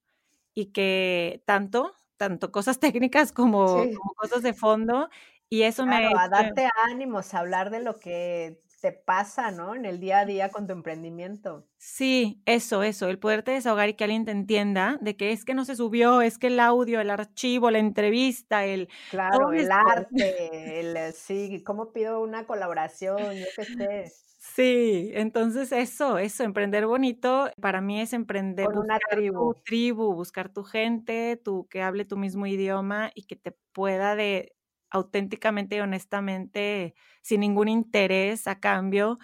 y 0.53 0.67
que 0.67 1.43
tanto, 1.45 1.93
tanto 2.17 2.51
cosas 2.51 2.79
técnicas 3.01 3.31
como, 3.31 3.83
cosas 4.15 4.43
de 4.43 4.53
fondo. 4.53 5.09
Y 5.49 5.63
eso 5.63 5.85
me 5.85 5.95
ha 5.97 6.23
a 6.23 6.29
darte 6.29 6.67
ánimos, 6.87 7.33
a 7.33 7.39
hablar 7.39 7.69
de 7.69 7.79
lo 7.79 7.99
que 7.99 8.62
te 8.83 8.91
pasa, 8.91 9.49
¿no? 9.49 9.75
En 9.75 9.85
el 9.85 10.01
día 10.01 10.19
a 10.19 10.25
día 10.25 10.49
con 10.49 10.67
tu 10.67 10.73
emprendimiento. 10.73 11.65
Sí, 11.77 12.41
eso, 12.45 12.83
eso, 12.83 13.07
el 13.07 13.17
poderte 13.17 13.51
desahogar 13.51 13.87
y 13.87 13.93
que 13.93 14.03
alguien 14.03 14.25
te 14.25 14.31
entienda 14.31 14.97
de 14.99 15.15
que 15.15 15.31
es 15.31 15.45
que 15.45 15.53
no 15.53 15.63
se 15.63 15.77
subió, 15.77 16.21
es 16.21 16.37
que 16.37 16.47
el 16.47 16.59
audio, 16.59 16.99
el 16.99 17.09
archivo, 17.09 17.71
la 17.71 17.79
entrevista, 17.79 18.65
el... 18.65 18.89
Claro, 19.09 19.53
el 19.53 19.71
arte, 19.71 20.81
el, 20.81 20.97
eh, 20.97 21.11
sí, 21.13 21.63
¿cómo 21.63 21.93
pido 21.93 22.19
una 22.21 22.45
colaboración? 22.45 23.19
Yo 23.19 23.45
qué 23.55 23.63
sé. 23.63 24.11
Sí, 24.37 25.11
entonces 25.13 25.71
eso, 25.71 26.17
eso, 26.17 26.43
emprender 26.43 26.85
bonito, 26.85 27.49
para 27.61 27.79
mí 27.79 28.01
es 28.01 28.11
emprender 28.11 28.65
Con 28.65 28.79
una 28.79 28.99
tribu. 29.09 29.53
tu 29.53 29.61
tribu, 29.61 30.13
buscar 30.13 30.49
tu 30.49 30.65
gente, 30.65 31.37
tu 31.37 31.69
que 31.69 31.81
hable 31.81 32.03
tu 32.03 32.17
mismo 32.17 32.45
idioma 32.47 33.11
y 33.15 33.23
que 33.27 33.37
te 33.37 33.53
pueda 33.71 34.17
de 34.17 34.53
auténticamente 34.93 35.75
y 35.75 35.79
honestamente, 35.81 36.95
sin 37.21 37.41
ningún 37.41 37.67
interés 37.67 38.47
a 38.47 38.59
cambio, 38.59 39.19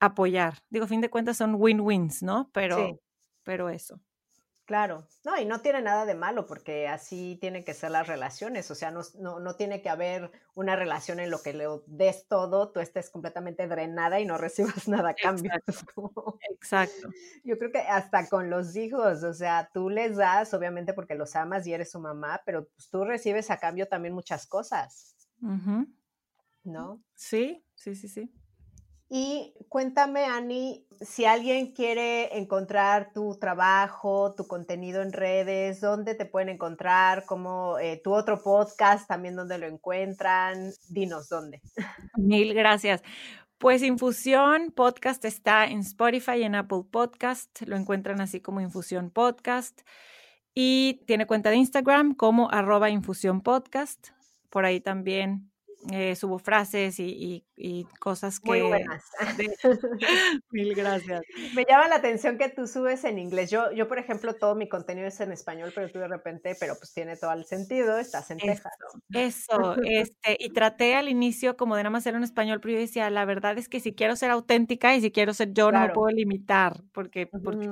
apoyar. 0.00 0.58
Digo, 0.70 0.84
a 0.84 0.88
fin 0.88 1.00
de 1.00 1.10
cuentas 1.10 1.38
son 1.38 1.56
win-wins, 1.56 2.22
¿no? 2.22 2.50
Pero, 2.52 3.00
pero 3.42 3.70
eso. 3.70 4.00
Claro, 4.64 5.08
no, 5.24 5.36
y 5.40 5.44
no 5.44 5.60
tiene 5.60 5.82
nada 5.82 6.06
de 6.06 6.14
malo 6.14 6.46
porque 6.46 6.86
así 6.86 7.36
tienen 7.40 7.64
que 7.64 7.74
ser 7.74 7.90
las 7.90 8.06
relaciones, 8.06 8.70
o 8.70 8.76
sea, 8.76 8.92
no, 8.92 9.02
no, 9.18 9.56
tiene 9.56 9.82
que 9.82 9.88
haber 9.88 10.30
una 10.54 10.76
relación 10.76 11.18
en 11.18 11.30
lo 11.30 11.42
que 11.42 11.52
le 11.52 11.66
des 11.86 12.28
todo, 12.28 12.70
tú 12.70 12.78
estés 12.78 13.10
completamente 13.10 13.66
drenada 13.66 14.20
y 14.20 14.24
no 14.24 14.38
recibas 14.38 14.86
nada 14.86 15.10
a 15.10 15.14
cambio. 15.14 15.50
Exacto. 16.50 17.08
Yo 17.42 17.58
creo 17.58 17.72
que 17.72 17.80
hasta 17.80 18.28
con 18.28 18.50
los 18.50 18.76
hijos, 18.76 19.24
o 19.24 19.34
sea, 19.34 19.68
tú 19.74 19.90
les 19.90 20.16
das, 20.16 20.54
obviamente 20.54 20.94
porque 20.94 21.16
los 21.16 21.34
amas 21.34 21.66
y 21.66 21.74
eres 21.74 21.90
su 21.90 21.98
mamá, 21.98 22.40
pero 22.46 22.68
pues, 22.68 22.88
tú 22.88 23.04
recibes 23.04 23.50
a 23.50 23.58
cambio 23.58 23.88
también 23.88 24.14
muchas 24.14 24.46
cosas. 24.46 25.16
¿No? 26.62 27.02
Sí, 27.16 27.64
sí, 27.74 27.96
sí, 27.96 28.08
sí. 28.08 28.32
Y 29.14 29.52
cuéntame, 29.68 30.24
Ani, 30.24 30.86
si 31.02 31.26
alguien 31.26 31.74
quiere 31.74 32.38
encontrar 32.38 33.12
tu 33.12 33.38
trabajo, 33.38 34.34
tu 34.34 34.46
contenido 34.46 35.02
en 35.02 35.12
redes, 35.12 35.82
¿dónde 35.82 36.14
te 36.14 36.24
pueden 36.24 36.48
encontrar? 36.48 37.26
Como 37.26 37.78
eh, 37.78 38.00
tu 38.02 38.14
otro 38.14 38.42
podcast, 38.42 39.06
también 39.06 39.36
dónde 39.36 39.58
lo 39.58 39.66
encuentran. 39.66 40.72
Dinos 40.88 41.28
dónde. 41.28 41.60
Mil 42.16 42.54
gracias. 42.54 43.02
Pues 43.58 43.82
Infusión 43.82 44.72
Podcast 44.74 45.26
está 45.26 45.66
en 45.66 45.80
Spotify 45.80 46.38
y 46.38 46.44
en 46.44 46.54
Apple 46.54 46.84
Podcast. 46.90 47.60
Lo 47.66 47.76
encuentran 47.76 48.22
así 48.22 48.40
como 48.40 48.62
Infusión 48.62 49.10
Podcast. 49.10 49.82
Y 50.54 51.02
tiene 51.06 51.26
cuenta 51.26 51.50
de 51.50 51.56
Instagram 51.56 52.14
como 52.14 52.50
arroba 52.50 52.88
Infusión 52.88 53.42
Podcast. 53.42 54.08
Por 54.48 54.64
ahí 54.64 54.80
también 54.80 55.51
eh, 55.90 56.14
subo 56.14 56.38
frases 56.38 56.96
y, 56.98 57.44
cosas 57.98 58.40
que... 58.40 58.50
Muy 58.50 58.62
buenas. 58.62 59.04
Mil 60.50 60.74
gracias. 60.74 61.22
Me 61.54 61.64
llama 61.68 61.88
la 61.88 61.96
atención 61.96 62.38
que 62.38 62.48
tú 62.48 62.66
subes 62.66 63.04
en 63.04 63.18
inglés. 63.18 63.50
Yo, 63.50 63.72
yo, 63.72 63.88
por 63.88 63.98
ejemplo, 63.98 64.34
todo 64.34 64.54
mi 64.54 64.68
contenido 64.68 65.08
es 65.08 65.20
en 65.20 65.32
español, 65.32 65.72
pero 65.74 65.90
tú 65.90 65.98
de 65.98 66.08
repente, 66.08 66.56
pero 66.58 66.74
pues 66.76 66.92
tiene 66.92 67.16
todo 67.16 67.32
el 67.32 67.44
sentido, 67.44 67.98
estás 67.98 68.30
en 68.30 68.38
Texas. 68.38 68.72
Eso, 69.12 69.76
este, 69.84 70.36
y 70.38 70.50
traté 70.50 70.94
al 70.94 71.08
inicio 71.08 71.56
como 71.56 71.76
de 71.76 71.82
nada 71.82 71.90
más 71.90 72.04
ser 72.04 72.14
en 72.14 72.24
español, 72.24 72.60
pero 72.60 72.74
yo 72.74 72.80
decía, 72.80 73.10
la 73.10 73.24
verdad 73.24 73.58
es 73.58 73.68
que 73.68 73.80
si 73.80 73.94
quiero 73.94 74.16
ser 74.16 74.30
auténtica 74.30 74.94
y 74.94 75.00
si 75.00 75.10
quiero 75.10 75.34
ser 75.34 75.52
yo, 75.52 75.72
no 75.72 75.80
me 75.80 75.90
puedo 75.90 76.14
limitar, 76.14 76.82
porque, 76.92 77.26
porque 77.26 77.70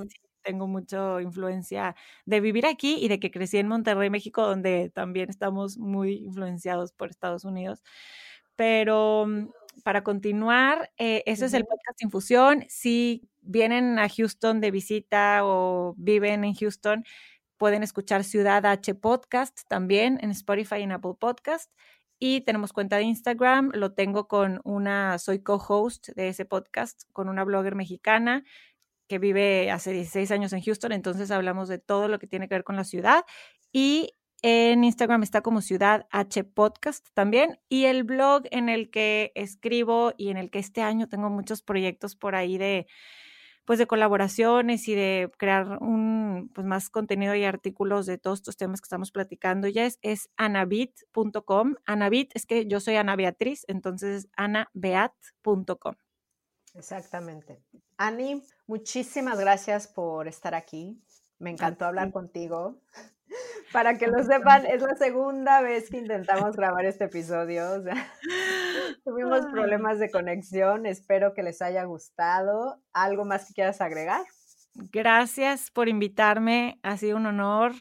tengo 0.51 0.67
mucha 0.67 1.23
influencia 1.23 1.95
de 2.27 2.41
vivir 2.41 2.67
aquí 2.67 2.97
y 3.01 3.07
de 3.07 3.21
que 3.21 3.31
crecí 3.31 3.59
en 3.59 3.69
Monterrey, 3.69 4.11
México, 4.11 4.43
donde 4.43 4.91
también 4.91 5.31
estamos 5.31 5.79
muy 5.79 6.15
influenciados 6.15 6.91
por 6.93 7.09
Estados 7.09 7.45
Unidos. 7.45 7.85
Pero 8.57 9.27
mm, 9.29 9.51
para 9.85 10.03
continuar, 10.03 10.91
eh, 10.99 11.23
eso 11.27 11.45
es 11.45 11.55
el 11.55 11.65
podcast 11.67 12.03
Infusión. 12.03 12.65
Si 12.69 13.29
vienen 13.43 14.01
a 14.01 14.09
Houston 14.09 14.61
de 14.61 14.73
visita 14.73 15.43
o 15.45 15.95
viven 15.97 16.43
en 16.43 16.55
Houston, 16.55 17.05
pueden 17.57 17.85
escuchar 17.85 18.25
Ciudad 18.25 18.67
H 18.67 18.93
Podcast 18.97 19.61
también 19.69 20.19
en 20.21 20.33
Spotify 20.33 20.79
y 20.79 20.83
en 20.83 20.93
Apple 20.93 21.15
Podcast. 21.17 21.71
Y 22.19 22.41
tenemos 22.41 22.73
cuenta 22.73 22.97
de 22.97 23.05
Instagram, 23.05 23.71
lo 23.73 23.93
tengo 23.93 24.27
con 24.27 24.61
una, 24.65 25.17
soy 25.21 25.39
co-host 25.45 26.09
de 26.17 26.29
ese 26.29 26.45
podcast, 26.45 27.05
con 27.13 27.29
una 27.29 27.45
blogger 27.45 27.77
mexicana 27.77 28.43
que 29.11 29.19
vive 29.19 29.73
hace 29.73 29.91
16 29.91 30.31
años 30.31 30.53
en 30.53 30.63
Houston, 30.63 30.93
entonces 30.93 31.33
hablamos 31.33 31.69
de 31.69 31.81
todo 31.81 32.07
lo 32.07 32.21
que 32.21 32.29
tiene 32.29 32.47
que 32.47 32.55
ver 32.55 32.63
con 32.63 32.77
la 32.77 32.85
ciudad. 32.85 33.25
Y 33.73 34.15
en 34.41 34.85
Instagram 34.85 35.25
está 35.25 35.41
como 35.41 35.63
Ciudad 35.63 36.07
H 36.13 36.45
Podcast 36.45 37.09
también. 37.13 37.59
Y 37.69 37.87
el 37.87 38.05
blog 38.05 38.45
en 38.53 38.69
el 38.69 38.89
que 38.89 39.33
escribo 39.35 40.13
y 40.17 40.29
en 40.29 40.37
el 40.37 40.49
que 40.49 40.61
este 40.61 40.83
año 40.83 41.09
tengo 41.09 41.29
muchos 41.29 41.61
proyectos 41.61 42.15
por 42.15 42.37
ahí 42.37 42.57
de 42.57 42.87
pues 43.65 43.81
de 43.81 43.89
colaboraciones 43.89 44.87
y 44.87 44.95
de 44.95 45.29
crear 45.37 45.79
un 45.81 46.49
pues 46.55 46.65
más 46.65 46.89
contenido 46.89 47.35
y 47.35 47.43
artículos 47.43 48.07
de 48.07 48.17
todos 48.17 48.39
estos 48.39 48.57
temas 48.57 48.81
que 48.81 48.87
estamos 48.87 49.11
platicando 49.11 49.67
ya 49.67 49.87
es, 49.87 49.99
es 50.03 50.31
anabit.com. 50.37 51.75
Anabit 51.85 52.31
es 52.35 52.47
que 52.47 52.69
yo 52.69 52.79
soy 52.79 52.95
Ana 52.95 53.17
Beatriz, 53.17 53.65
entonces 53.67 54.29
anabeat.com. 54.37 55.97
Exactamente. 56.75 57.63
Ani, 57.97 58.43
muchísimas 58.67 59.39
gracias 59.39 59.89
por 59.89 60.29
estar 60.29 60.55
aquí. 60.55 61.03
Me 61.39 61.51
encantó 61.51 61.87
hablar 61.87 62.13
contigo. 62.13 62.81
Para 63.73 63.97
que 63.99 64.09
lo 64.09 64.23
sepan, 64.25 64.67
es 64.67 64.83
la 64.83 64.97
segunda 64.97 65.63
vez 65.63 65.91
que 65.91 65.99
intentamos 65.99 66.57
grabar 66.57 66.85
este 66.85 67.05
episodio. 67.05 67.83
tuvimos 69.05 69.47
problemas 69.47 69.99
de 69.99 70.11
conexión. 70.11 70.87
Espero 70.87 71.35
que 71.35 71.43
les 71.43 71.63
haya 71.63 71.85
gustado. 71.85 72.83
¿Algo 72.93 73.25
más 73.25 73.47
que 73.47 73.55
quieras 73.55 73.81
agregar? 73.81 74.25
Gracias 74.75 75.71
por 75.71 75.89
invitarme. 75.89 76.79
Ha 76.83 76.97
sido 76.97 77.17
un 77.17 77.27
honor 77.27 77.73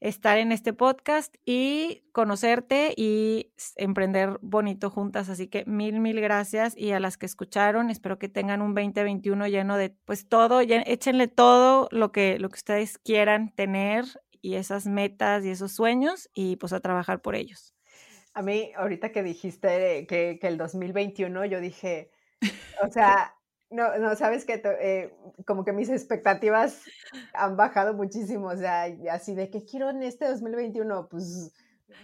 estar 0.00 0.38
en 0.38 0.52
este 0.52 0.72
podcast 0.72 1.34
y 1.44 2.04
conocerte 2.12 2.94
y 2.96 3.52
emprender 3.76 4.38
bonito 4.42 4.90
juntas. 4.90 5.28
Así 5.28 5.48
que 5.48 5.64
mil, 5.66 6.00
mil 6.00 6.20
gracias. 6.20 6.76
Y 6.76 6.92
a 6.92 7.00
las 7.00 7.16
que 7.16 7.26
escucharon, 7.26 7.90
espero 7.90 8.18
que 8.18 8.28
tengan 8.28 8.62
un 8.62 8.74
2021 8.74 9.46
lleno 9.48 9.76
de 9.76 9.90
pues 10.04 10.28
todo, 10.28 10.60
échenle 10.60 11.28
todo 11.28 11.88
lo 11.90 12.12
que, 12.12 12.38
lo 12.38 12.48
que 12.48 12.56
ustedes 12.56 12.98
quieran 12.98 13.52
tener 13.54 14.04
y 14.40 14.54
esas 14.54 14.86
metas 14.86 15.44
y 15.44 15.50
esos 15.50 15.72
sueños 15.72 16.30
y 16.34 16.56
pues 16.56 16.72
a 16.72 16.80
trabajar 16.80 17.20
por 17.20 17.34
ellos. 17.34 17.74
A 18.34 18.42
mí, 18.42 18.72
ahorita 18.76 19.12
que 19.12 19.22
dijiste 19.22 20.06
que, 20.06 20.38
que 20.38 20.46
el 20.46 20.58
2021, 20.58 21.46
yo 21.46 21.60
dije, 21.60 22.10
o 22.82 22.90
sea, 22.90 23.35
No, 23.70 23.98
no, 23.98 24.14
sabes 24.14 24.44
que 24.44 24.62
eh, 24.80 25.12
como 25.44 25.64
que 25.64 25.72
mis 25.72 25.88
expectativas 25.88 26.82
han 27.34 27.56
bajado 27.56 27.94
muchísimo, 27.94 28.48
o 28.48 28.56
sea, 28.56 28.84
así 29.10 29.34
de 29.34 29.50
que 29.50 29.64
quiero 29.64 29.90
en 29.90 30.02
este 30.04 30.28
2021, 30.28 31.08
pues 31.08 31.52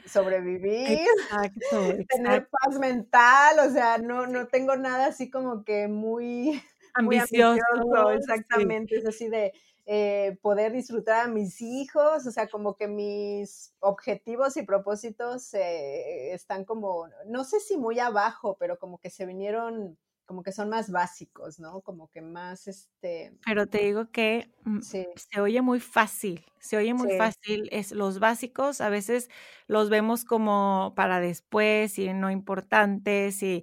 sobrevivir, 0.07 1.07
tener 2.09 2.49
paz 2.49 2.79
mental, 2.79 3.59
o 3.61 3.71
sea, 3.71 3.99
no, 3.99 4.27
no 4.27 4.49
tengo 4.49 4.77
nada 4.77 5.07
así 5.07 5.31
como 5.31 5.65
que 5.65 5.87
muy 5.87 6.61
ambicioso. 6.95 8.11
exactamente, 8.11 8.97
es 8.97 9.07
así 9.07 9.29
de 9.29 9.53
eh, 9.87 10.39
poder 10.43 10.73
disfrutar 10.73 11.25
a 11.25 11.29
mis 11.29 11.61
hijos, 11.61 12.27
o 12.27 12.31
sea, 12.31 12.49
como 12.49 12.77
que 12.77 12.89
mis 12.89 13.75
objetivos 13.81 14.57
y 14.57 14.63
propósitos 14.63 15.55
eh, 15.55 16.33
están 16.33 16.65
como, 16.65 17.09
no 17.27 17.45
sé 17.45 17.61
si 17.61 17.77
muy 17.77 17.99
abajo, 17.99 18.57
pero 18.59 18.79
como 18.79 18.99
que 18.99 19.11
se 19.11 19.27
vinieron 19.27 19.99
como 20.33 20.43
que 20.43 20.53
son 20.53 20.71
más 20.71 20.91
básicos, 20.91 21.61
¿no? 21.61 21.83
Como 21.83 22.09
que 22.09 22.23
más, 22.23 22.67
este... 22.67 23.37
Pero 23.45 23.67
te 23.67 23.85
digo 23.85 24.11
que 24.11 24.51
mm, 24.65 24.81
se 24.81 25.41
oye 25.43 25.61
muy 25.61 25.79
fácil, 25.79 26.47
se 26.59 26.79
oye 26.79 26.95
muy 26.95 27.19
fácil. 27.19 27.69
Es, 27.71 27.93
los 27.93 28.19
básicos 28.19 28.81
a 28.81 28.89
veces 28.89 29.29
los 29.67 29.91
vemos 29.91 30.25
como 30.25 30.95
para 30.97 31.21
después 31.21 31.99
y 31.99 32.11
no 32.15 32.31
importantes 32.31 33.43
y 33.43 33.63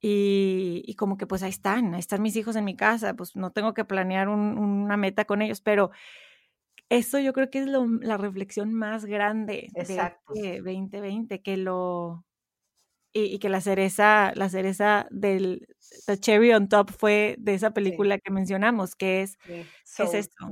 y, 0.00 0.94
como 0.94 1.18
que 1.18 1.26
pues 1.26 1.42
ahí 1.42 1.50
están, 1.50 1.92
ahí 1.92 2.00
están 2.00 2.22
mis 2.22 2.36
hijos 2.36 2.54
en 2.56 2.64
mi 2.64 2.76
casa, 2.76 3.14
pues 3.14 3.34
no 3.36 3.50
tengo 3.50 3.74
que 3.74 3.84
planear 3.84 4.28
una 4.28 4.96
meta 4.96 5.24
con 5.24 5.42
ellos, 5.42 5.60
pero 5.60 5.90
eso 6.88 7.18
yo 7.18 7.32
creo 7.32 7.50
que 7.50 7.58
es 7.58 7.66
la 7.66 8.16
reflexión 8.16 8.72
más 8.72 9.04
grande 9.04 9.68
Exacto. 9.74 10.32
de 10.34 10.62
2020, 10.62 11.42
que 11.42 11.56
lo... 11.58 12.24
Y, 13.12 13.38
que 13.38 13.48
la 13.48 13.60
cereza, 13.60 14.32
la 14.34 14.48
cereza 14.48 15.06
del 15.10 15.66
the 16.06 16.18
cherry 16.18 16.52
on 16.52 16.68
top 16.68 16.90
fue 16.90 17.36
de 17.38 17.54
esa 17.54 17.72
película 17.72 18.18
que 18.18 18.30
mencionamos, 18.30 18.94
que 18.94 19.22
es, 19.22 19.38
es 19.48 20.14
esto. 20.14 20.50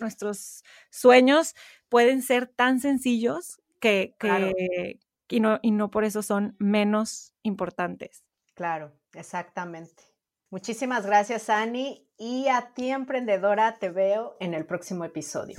nuestros 0.00 0.62
sueños 0.90 1.54
pueden 1.88 2.22
ser 2.22 2.46
tan 2.46 2.80
sencillos 2.80 3.60
que, 3.80 4.14
que, 4.18 5.00
y 5.28 5.40
no, 5.40 5.58
y 5.60 5.70
no 5.72 5.90
por 5.90 6.04
eso 6.04 6.22
son 6.22 6.54
menos 6.58 7.34
importantes. 7.42 8.24
Claro, 8.54 8.92
exactamente. 9.12 10.02
Muchísimas 10.50 11.04
gracias, 11.04 11.50
Ani, 11.50 12.08
y 12.16 12.48
a 12.48 12.72
ti, 12.72 12.90
emprendedora, 12.90 13.78
te 13.78 13.90
veo 13.90 14.36
en 14.40 14.54
el 14.54 14.64
próximo 14.64 15.04
episodio. 15.04 15.58